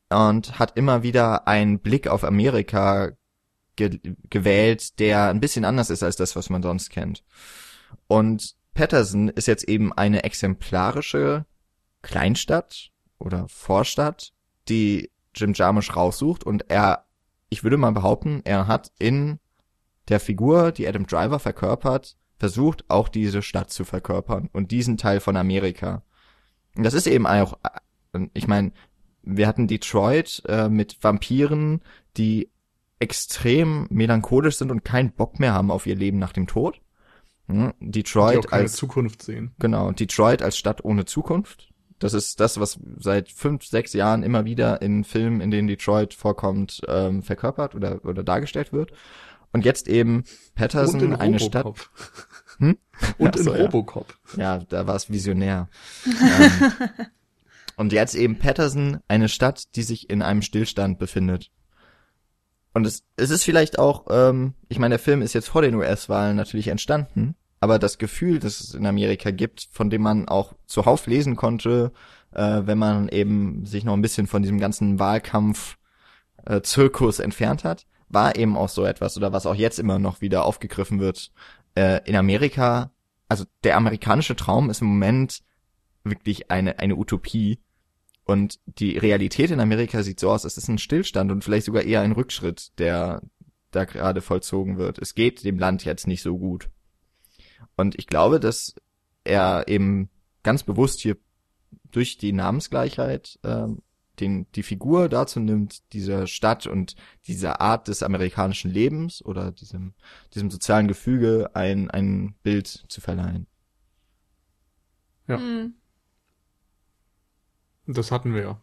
[0.09, 3.11] und hat immer wieder einen Blick auf Amerika
[3.75, 7.23] ge gewählt, der ein bisschen anders ist als das, was man sonst kennt.
[8.07, 11.45] Und Patterson ist jetzt eben eine exemplarische
[12.07, 14.31] Kleinstadt oder Vorstadt,
[14.69, 17.03] die Jim Jarmusch raussucht und er,
[17.49, 19.39] ich würde mal behaupten, er hat in
[20.07, 25.19] der Figur, die Adam Driver verkörpert, versucht auch diese Stadt zu verkörpern und diesen Teil
[25.19, 26.01] von Amerika.
[26.77, 27.57] Und das ist eben auch,
[28.33, 28.71] ich meine,
[29.23, 31.81] wir hatten Detroit äh, mit Vampiren,
[32.15, 32.49] die
[32.99, 36.79] extrem melancholisch sind und keinen Bock mehr haben auf ihr Leben nach dem Tod.
[37.47, 37.73] Hm?
[37.81, 39.51] Detroit als Zukunft sehen.
[39.59, 41.73] Genau, Detroit als Stadt ohne Zukunft.
[41.99, 46.13] Das ist das, was seit fünf, sechs Jahren immer wieder in Filmen, in denen Detroit
[46.13, 48.91] vorkommt, ähm, verkörpert oder, oder dargestellt wird.
[49.51, 50.23] Und jetzt eben
[50.55, 51.79] Patterson, eine Robocop.
[51.79, 51.89] Stadt.
[52.59, 52.77] Hm?
[53.17, 54.17] Und in so, Robocop.
[54.35, 55.69] Ja, ja da war es visionär.
[56.05, 56.73] ähm,
[57.77, 61.51] und jetzt eben Patterson, eine Stadt, die sich in einem Stillstand befindet.
[62.73, 65.73] Und es, es ist vielleicht auch, ähm, ich meine, der Film ist jetzt vor den
[65.73, 70.53] US-Wahlen natürlich entstanden, aber das Gefühl, das es in Amerika gibt, von dem man auch
[70.67, 71.91] zuhauf lesen konnte,
[72.31, 77.87] äh, wenn man eben sich noch ein bisschen von diesem ganzen Wahlkampf-Zirkus äh, entfernt hat,
[78.09, 81.31] war eben auch so etwas, oder was auch jetzt immer noch wieder aufgegriffen wird.
[81.75, 82.91] Äh, in Amerika,
[83.27, 85.41] also der amerikanische Traum ist im Moment
[86.03, 87.59] wirklich eine, eine Utopie.
[88.23, 91.81] Und die Realität in Amerika sieht so aus, es ist ein Stillstand und vielleicht sogar
[91.83, 93.21] eher ein Rückschritt, der
[93.71, 94.99] da gerade vollzogen wird.
[94.99, 96.69] Es geht dem Land jetzt nicht so gut.
[97.77, 98.75] Und ich glaube, dass
[99.23, 100.09] er eben
[100.43, 101.17] ganz bewusst hier
[101.91, 103.67] durch die Namensgleichheit äh,
[104.19, 106.95] den, die Figur dazu nimmt, dieser Stadt und
[107.27, 109.93] dieser Art des amerikanischen Lebens oder diesem,
[110.33, 113.47] diesem sozialen Gefüge ein, ein Bild zu verleihen.
[115.27, 115.37] Ja.
[115.37, 115.75] Mhm.
[117.85, 118.61] Das hatten wir ja.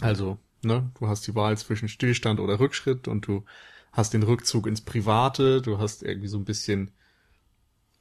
[0.00, 3.44] Also, ne, du hast die Wahl zwischen Stillstand oder Rückschritt und du
[3.92, 6.92] hast den Rückzug ins Private, du hast irgendwie so ein bisschen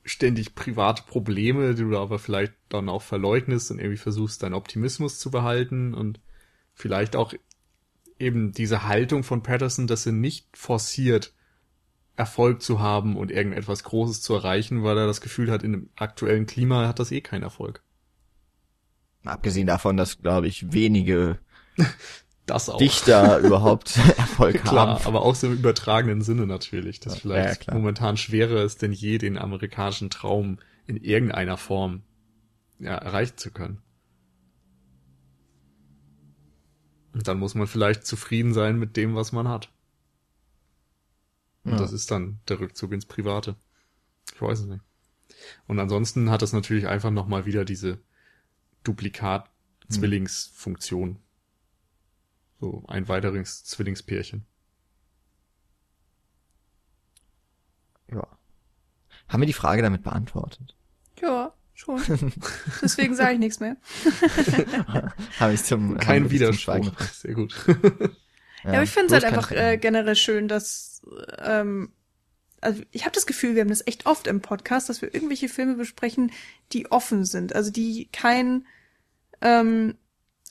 [0.04, 5.20] ständig private Probleme, die du aber vielleicht dann auch verleugnest und irgendwie versuchst, deinen Optimismus
[5.20, 6.20] zu behalten und
[6.74, 7.34] vielleicht auch
[8.18, 11.34] eben diese Haltung von Patterson, dass er nicht forciert,
[12.16, 15.90] Erfolg zu haben und irgendetwas Großes zu erreichen, weil er das Gefühl hat, in dem
[15.96, 17.82] aktuellen Klima hat das eh keinen Erfolg.
[19.24, 21.40] Abgesehen davon, dass, glaube ich, wenige
[22.50, 22.78] das auch.
[22.78, 25.06] Dichter überhaupt Erfolg Klar, haben.
[25.06, 28.92] aber auch so im übertragenen Sinne natürlich, dass ja, vielleicht ja, momentan schwerer ist denn
[28.92, 32.04] je, den amerikanischen Traum in irgendeiner Form
[32.80, 33.82] ja, erreichen zu können.
[37.14, 39.72] Und dann muss man vielleicht zufrieden sein mit dem, was man hat.
[41.64, 41.78] Und ja.
[41.78, 43.56] das ist dann der Rückzug ins Private.
[44.34, 44.84] Ich weiß es nicht.
[45.68, 48.00] Und ansonsten hat das natürlich einfach nochmal wieder diese
[48.84, 51.20] Duplikat-Zwillingsfunktion.
[52.60, 54.46] So ein weiteres Zwillingspärchen.
[58.12, 58.28] Ja.
[59.28, 60.76] Haben wir die Frage damit beantwortet?
[61.22, 62.02] Ja, schon.
[62.82, 63.78] Deswegen sage ich nichts mehr.
[65.40, 67.00] Habe ich zum kein Widerspruch.
[67.14, 67.56] Sehr gut.
[67.68, 71.02] ja, aber ich finde es halt einfach äh, generell schön, dass
[71.38, 71.94] ähm,
[72.62, 75.48] also ich habe das Gefühl, wir haben das echt oft im Podcast, dass wir irgendwelche
[75.48, 76.32] Filme besprechen,
[76.74, 78.66] die offen sind, also die kein,
[79.42, 79.96] ähm,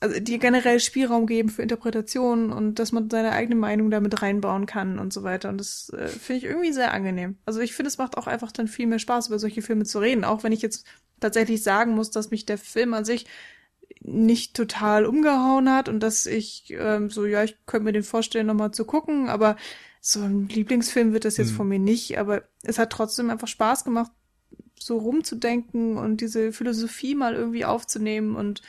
[0.00, 4.66] also die generell Spielraum geben für Interpretationen und dass man seine eigene Meinung damit reinbauen
[4.66, 5.48] kann und so weiter.
[5.48, 7.36] Und das äh, finde ich irgendwie sehr angenehm.
[7.46, 9.98] Also ich finde, es macht auch einfach dann viel mehr Spaß, über solche Filme zu
[9.98, 10.86] reden, auch wenn ich jetzt
[11.18, 13.26] tatsächlich sagen muss, dass mich der Film an sich
[14.00, 18.46] nicht total umgehauen hat und dass ich ähm, so, ja, ich könnte mir den vorstellen,
[18.46, 19.56] nochmal zu gucken, aber
[20.00, 21.56] so ein Lieblingsfilm wird das jetzt mhm.
[21.56, 24.12] von mir nicht, aber es hat trotzdem einfach Spaß gemacht,
[24.78, 28.62] so rumzudenken und diese Philosophie mal irgendwie aufzunehmen und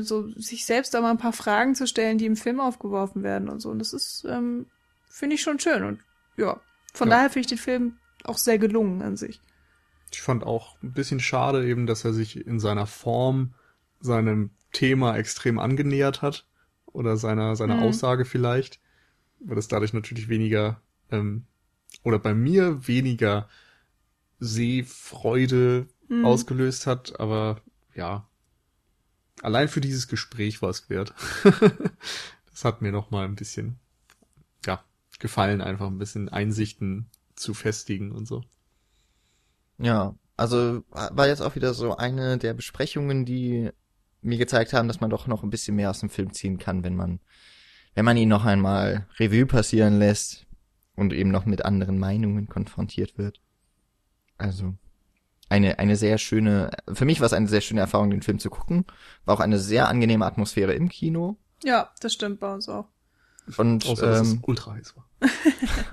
[0.00, 3.48] so sich selbst da mal ein paar Fragen zu stellen, die im Film aufgeworfen werden
[3.48, 3.70] und so.
[3.70, 4.66] Und das ist, ähm,
[5.08, 5.82] finde ich schon schön.
[5.84, 6.00] Und
[6.36, 6.60] ja,
[6.92, 7.16] von ja.
[7.16, 9.40] daher finde ich den Film auch sehr gelungen an sich.
[10.12, 13.54] Ich fand auch ein bisschen schade eben, dass er sich in seiner Form
[14.00, 16.46] seinem Thema extrem angenähert hat
[16.86, 17.82] oder seiner seiner Mhm.
[17.82, 18.80] Aussage vielleicht,
[19.40, 20.80] weil es dadurch natürlich weniger
[21.10, 21.46] ähm,
[22.02, 23.48] oder bei mir weniger
[24.38, 26.24] Sehfreude Mhm.
[26.26, 27.62] ausgelöst hat, aber
[27.94, 28.28] ja,
[29.40, 31.14] allein für dieses Gespräch war es wert.
[32.50, 33.78] das hat mir noch mal ein bisschen
[34.66, 34.84] ja
[35.18, 38.42] gefallen, einfach ein bisschen Einsichten zu festigen und so.
[39.78, 43.70] Ja, also war jetzt auch wieder so eine der Besprechungen, die
[44.20, 46.84] mir gezeigt haben, dass man doch noch ein bisschen mehr aus dem Film ziehen kann,
[46.84, 47.20] wenn man,
[47.94, 50.46] wenn man ihn noch einmal Revue passieren lässt
[50.94, 53.40] und eben noch mit anderen Meinungen konfrontiert wird.
[54.38, 54.74] Also
[55.52, 58.50] eine eine sehr schöne, für mich war es eine sehr schöne Erfahrung, den Film zu
[58.50, 58.86] gucken.
[59.24, 62.86] War auch eine sehr angenehme Atmosphäre im Kino Ja, das stimmt bei uns auch.
[63.58, 65.08] und Außer dass es ähm, ultra heiß war.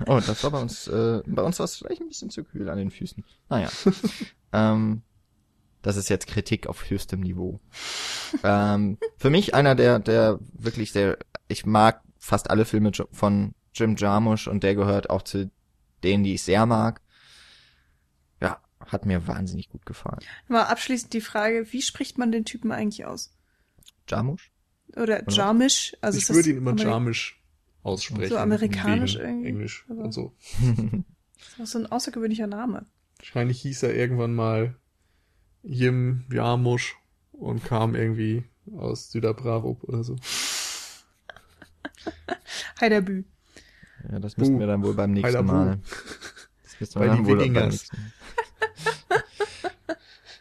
[0.06, 2.68] Oh, das war bei uns, äh, bei uns war es vielleicht ein bisschen zu kühl
[2.68, 3.22] an den Füßen.
[3.48, 3.68] Naja.
[4.52, 5.02] ähm,
[5.82, 7.60] das ist jetzt Kritik auf höchstem Niveau.
[8.42, 11.18] ähm, für mich einer der, der wirklich der,
[11.48, 15.50] ich mag fast alle Filme von Jim Jarmusch und der gehört auch zu
[16.02, 17.00] denen, die ich sehr mag.
[18.86, 20.20] Hat mir wahnsinnig gut gefallen.
[20.48, 23.32] Mal abschließend die Frage, wie spricht man den Typen eigentlich aus?
[24.08, 24.50] Jarmusch?
[24.96, 25.96] Oder Jarmisch?
[26.00, 27.40] Also ich würde ihn immer Ameri- Jarmisch
[27.82, 28.30] aussprechen.
[28.30, 30.34] So amerikanisch irgendwie, Englisch aber- und so.
[31.58, 32.86] Das ist so ein außergewöhnlicher Name.
[33.18, 34.74] Wahrscheinlich hieß er irgendwann mal
[35.62, 36.96] Jim Jarmusch
[37.32, 38.44] und kam irgendwie
[38.76, 40.16] aus Süderbrarup oder so.
[42.80, 43.24] Heiderbü.
[44.10, 45.52] Ja, das müssten wir dann wohl beim nächsten Heiler Bu.
[45.52, 45.78] Mal.
[46.62, 48.12] Das müssten Bei wir dann den wohl beim nächsten.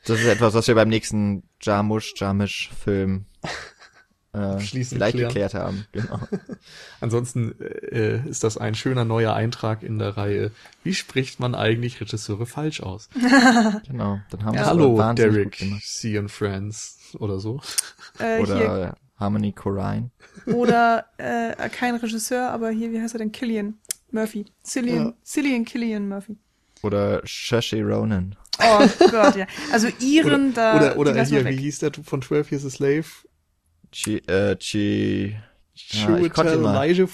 [0.06, 3.26] Das ist etwas, was wir beim nächsten Jarmusch, Jarmisch-Film
[4.34, 5.30] äh, Abschließend vielleicht klären.
[5.30, 5.86] geklärt haben.
[5.91, 6.20] Genau.
[7.02, 10.52] Ansonsten äh, ist das ein schöner neuer Eintrag in der Reihe.
[10.84, 13.10] Wie spricht man eigentlich Regisseure falsch aus?
[13.88, 14.20] genau.
[14.30, 15.64] Dann haben wir es Hallo, Derek.
[15.82, 17.62] See and Friends oder so.
[18.20, 18.56] Äh, hier.
[18.56, 20.12] Oder Harmony Korine.
[20.46, 23.32] Oder äh, kein Regisseur, aber hier, wie heißt er denn?
[23.32, 23.80] Killian
[24.12, 24.46] Murphy.
[24.64, 25.14] Cillian, Ja.
[25.24, 26.38] Cillian Killian Murphy.
[26.82, 28.36] Oder Saoirse Ronan.
[28.62, 29.46] Oh Gott, ja.
[29.72, 30.76] Also Iren, da.
[30.78, 33.06] oder oder hier, wie hieß der von 12 Years a Slave?
[33.92, 35.36] Chi, äh, Chi,
[35.92, 37.08] Ja, immer- Elijah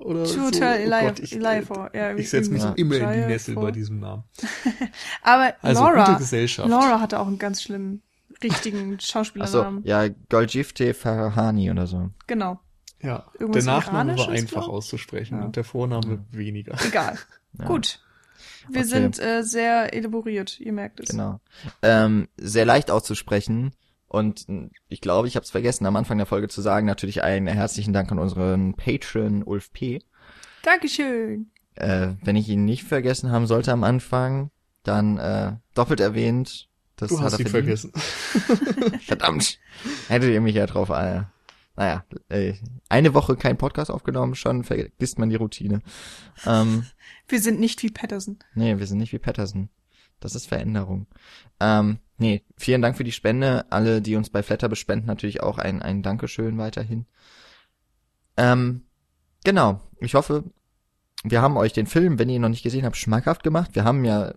[0.00, 0.34] oder so.
[0.34, 2.72] Chiwetel Oh Elijah- Gott, ich, Elijah, ja, ich setze mich ja.
[2.72, 3.62] immer in die Elijah Nessel vor.
[3.64, 4.24] bei diesem Namen.
[5.22, 6.68] Aber Also Laura, gute Gesellschaft.
[6.68, 8.02] Laura hatte auch einen ganz schlimmen,
[8.42, 9.84] richtigen Schauspielernamen.
[9.84, 12.10] ja, Goljifte Farahani oder so.
[12.26, 12.58] Genau.
[13.02, 14.74] Ja, Irgendwas der Nachname war einfach glaub?
[14.74, 15.44] auszusprechen Ja.
[15.44, 16.74] und der Vorname weniger.
[16.86, 17.16] Egal.
[17.58, 17.64] Ja.
[17.64, 17.98] Gut.
[18.68, 18.88] Wir Okay.
[18.88, 21.08] sind äh, sehr elaboriert, ihr merkt es.
[21.10, 21.40] Genau.
[21.82, 23.72] Ähm, sehr leicht auszusprechen.
[24.08, 24.46] Und
[24.88, 27.92] ich glaube, ich habe es vergessen, am Anfang der Folge zu sagen, natürlich einen herzlichen
[27.92, 30.02] Dank an unseren Patron Ulf P.
[30.62, 31.50] Dankeschön.
[31.76, 34.50] Äh, wenn ich ihn nicht vergessen haben sollte am Anfang,
[34.82, 36.68] dann äh, doppelt erwähnt.
[36.96, 37.92] Das Du hat hast er ihn vergessen.
[39.06, 39.58] Verdammt.
[40.08, 40.90] Hättet ihr mich ja drauf.
[40.90, 41.22] Äh,
[41.80, 42.52] naja, äh,
[42.90, 45.80] eine Woche kein Podcast aufgenommen, schon vergisst man die Routine.
[46.44, 46.84] Ähm,
[47.28, 48.38] Wir sind nicht wie Patterson.
[48.54, 49.70] Nee, wir sind nicht wie Patterson.
[50.18, 51.06] Das ist Veränderung.
[51.58, 53.64] Ähm, nee, vielen Dank für die Spende.
[53.72, 57.06] Alle, die uns bei Flatter bespenden, natürlich auch ein, ein Dankeschön weiterhin.
[58.36, 58.82] Ähm,
[59.44, 59.80] genau.
[60.00, 60.44] Ich hoffe,
[61.24, 63.74] wir haben euch den Film, wenn ihr ihn noch nicht gesehen habt, schmackhaft gemacht.
[63.74, 64.34] Wir haben ja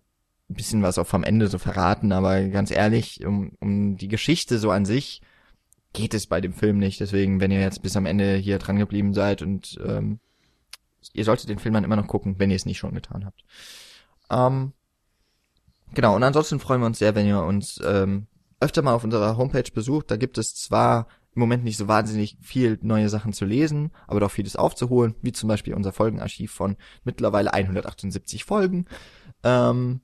[0.50, 4.60] ein bisschen was auch vom Ende so verraten, aber ganz ehrlich, um, um die Geschichte
[4.60, 5.22] so an sich
[5.94, 7.00] geht es bei dem Film nicht.
[7.00, 10.20] Deswegen, wenn ihr jetzt bis am Ende hier dran geblieben seid und ähm,
[11.14, 13.44] ihr solltet den Film dann immer noch gucken, wenn ihr es nicht schon getan habt.
[14.30, 14.74] Ähm,
[15.94, 18.28] genau, und ansonsten freuen wir uns sehr, wenn ihr uns ähm,
[18.60, 20.10] öfter mal auf unserer Homepage besucht.
[20.10, 24.20] Da gibt es zwar im Moment nicht so wahnsinnig viel neue Sachen zu lesen, aber
[24.20, 28.86] doch vieles aufzuholen, wie zum Beispiel unser Folgenarchiv von mittlerweile 178 Folgen.
[29.44, 30.02] Ähm,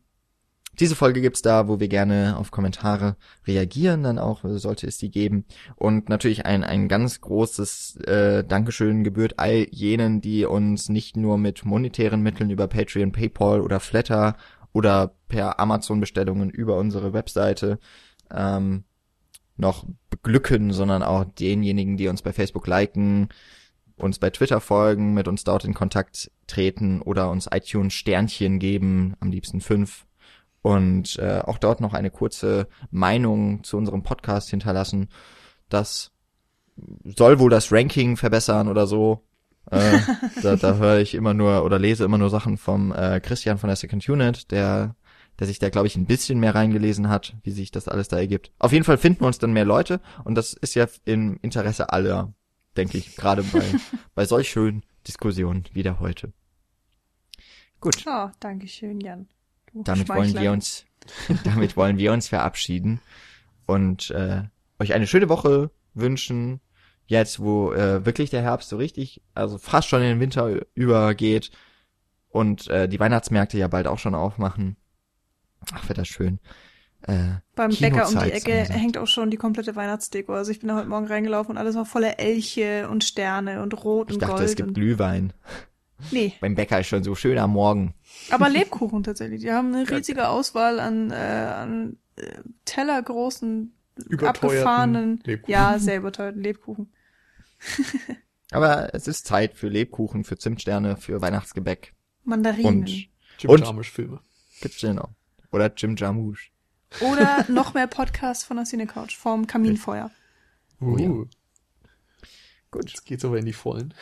[0.79, 4.97] diese Folge gibt's da, wo wir gerne auf Kommentare reagieren, dann auch, äh, sollte es
[4.97, 5.45] die geben.
[5.75, 11.37] Und natürlich ein, ein ganz großes äh, Dankeschön gebührt all jenen, die uns nicht nur
[11.37, 14.37] mit monetären Mitteln über Patreon, PayPal oder Flatter
[14.71, 17.79] oder per Amazon-Bestellungen über unsere Webseite
[18.31, 18.83] ähm,
[19.57, 23.29] noch beglücken, sondern auch denjenigen, die uns bei Facebook liken,
[23.97, 29.15] uns bei Twitter folgen, mit uns dort in Kontakt treten oder uns iTunes Sternchen geben,
[29.19, 30.05] am liebsten fünf
[30.61, 35.09] und äh, auch dort noch eine kurze Meinung zu unserem Podcast hinterlassen.
[35.69, 36.11] Das
[37.03, 39.25] soll wohl das Ranking verbessern oder so.
[39.71, 39.99] Äh,
[40.43, 43.67] da da höre ich immer nur oder lese immer nur Sachen vom äh, Christian von
[43.67, 44.95] der Second Unit, der
[45.39, 48.17] der sich da glaube ich ein bisschen mehr reingelesen hat, wie sich das alles da
[48.17, 48.51] ergibt.
[48.59, 52.33] Auf jeden Fall finden uns dann mehr Leute und das ist ja im Interesse aller,
[52.75, 53.63] denke ich, gerade bei
[54.15, 56.33] bei solch schönen Diskussionen wie der heute.
[57.79, 58.03] Gut.
[58.05, 59.29] Oh, Dankeschön, Jan.
[59.73, 60.85] Du damit wollen wir uns,
[61.43, 63.01] damit wollen wir uns verabschieden
[63.65, 64.43] und äh,
[64.79, 66.61] euch eine schöne Woche wünschen.
[67.05, 71.49] Jetzt, wo äh, wirklich der Herbst so richtig, also fast schon in den Winter übergeht
[72.29, 74.77] und äh, die Weihnachtsmärkte ja bald auch schon aufmachen.
[75.73, 76.39] Ach, wird das schön.
[77.01, 78.75] Äh, Beim Bäcker um die Ecke langsam.
[78.75, 80.33] hängt auch schon die komplette Weihnachtsdeko.
[80.33, 83.83] Also ich bin da heute Morgen reingelaufen und alles war voller Elche und Sterne und
[83.83, 84.45] Rot Ich und dachte, Gold.
[84.45, 85.33] es gibt Glühwein.
[86.11, 87.93] Nee, Beim Bäcker ist schon so schön am Morgen.
[88.29, 89.41] aber Lebkuchen tatsächlich.
[89.41, 93.73] Die haben eine riesige Auswahl an, äh, an äh, tellergroßen,
[94.21, 95.51] abgefahrenen, Lebkuchen.
[95.51, 96.91] ja, sehr überteuerten Lebkuchen.
[98.51, 101.93] Aber es ist Zeit für Lebkuchen, für Zimtsterne, für Weihnachtsgebäck.
[102.23, 102.79] Mandarinen.
[102.79, 102.87] Und
[103.37, 104.21] Jim Und- Jarmusch-Filme.
[104.61, 105.09] gibt's genau.
[105.51, 106.51] Oder Jim Jarmusch.
[107.01, 110.09] Oder noch mehr Podcasts von der Cinecouch vorm Kaminfeuer.
[110.81, 111.09] Oh ja.
[111.09, 111.25] Uh,
[112.71, 112.89] Gut.
[112.89, 113.93] jetzt geht's aber in die Vollen.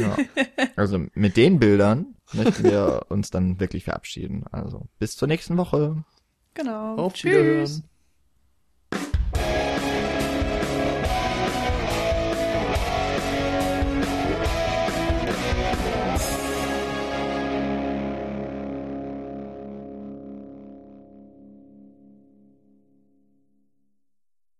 [0.00, 0.16] Ja.
[0.76, 4.44] Also mit den Bildern möchten wir uns dann wirklich verabschieden.
[4.50, 6.02] Also bis zur nächsten Woche.
[6.54, 6.96] Genau.
[6.96, 7.32] Auf Tschüss.
[7.32, 7.84] Wiederhören.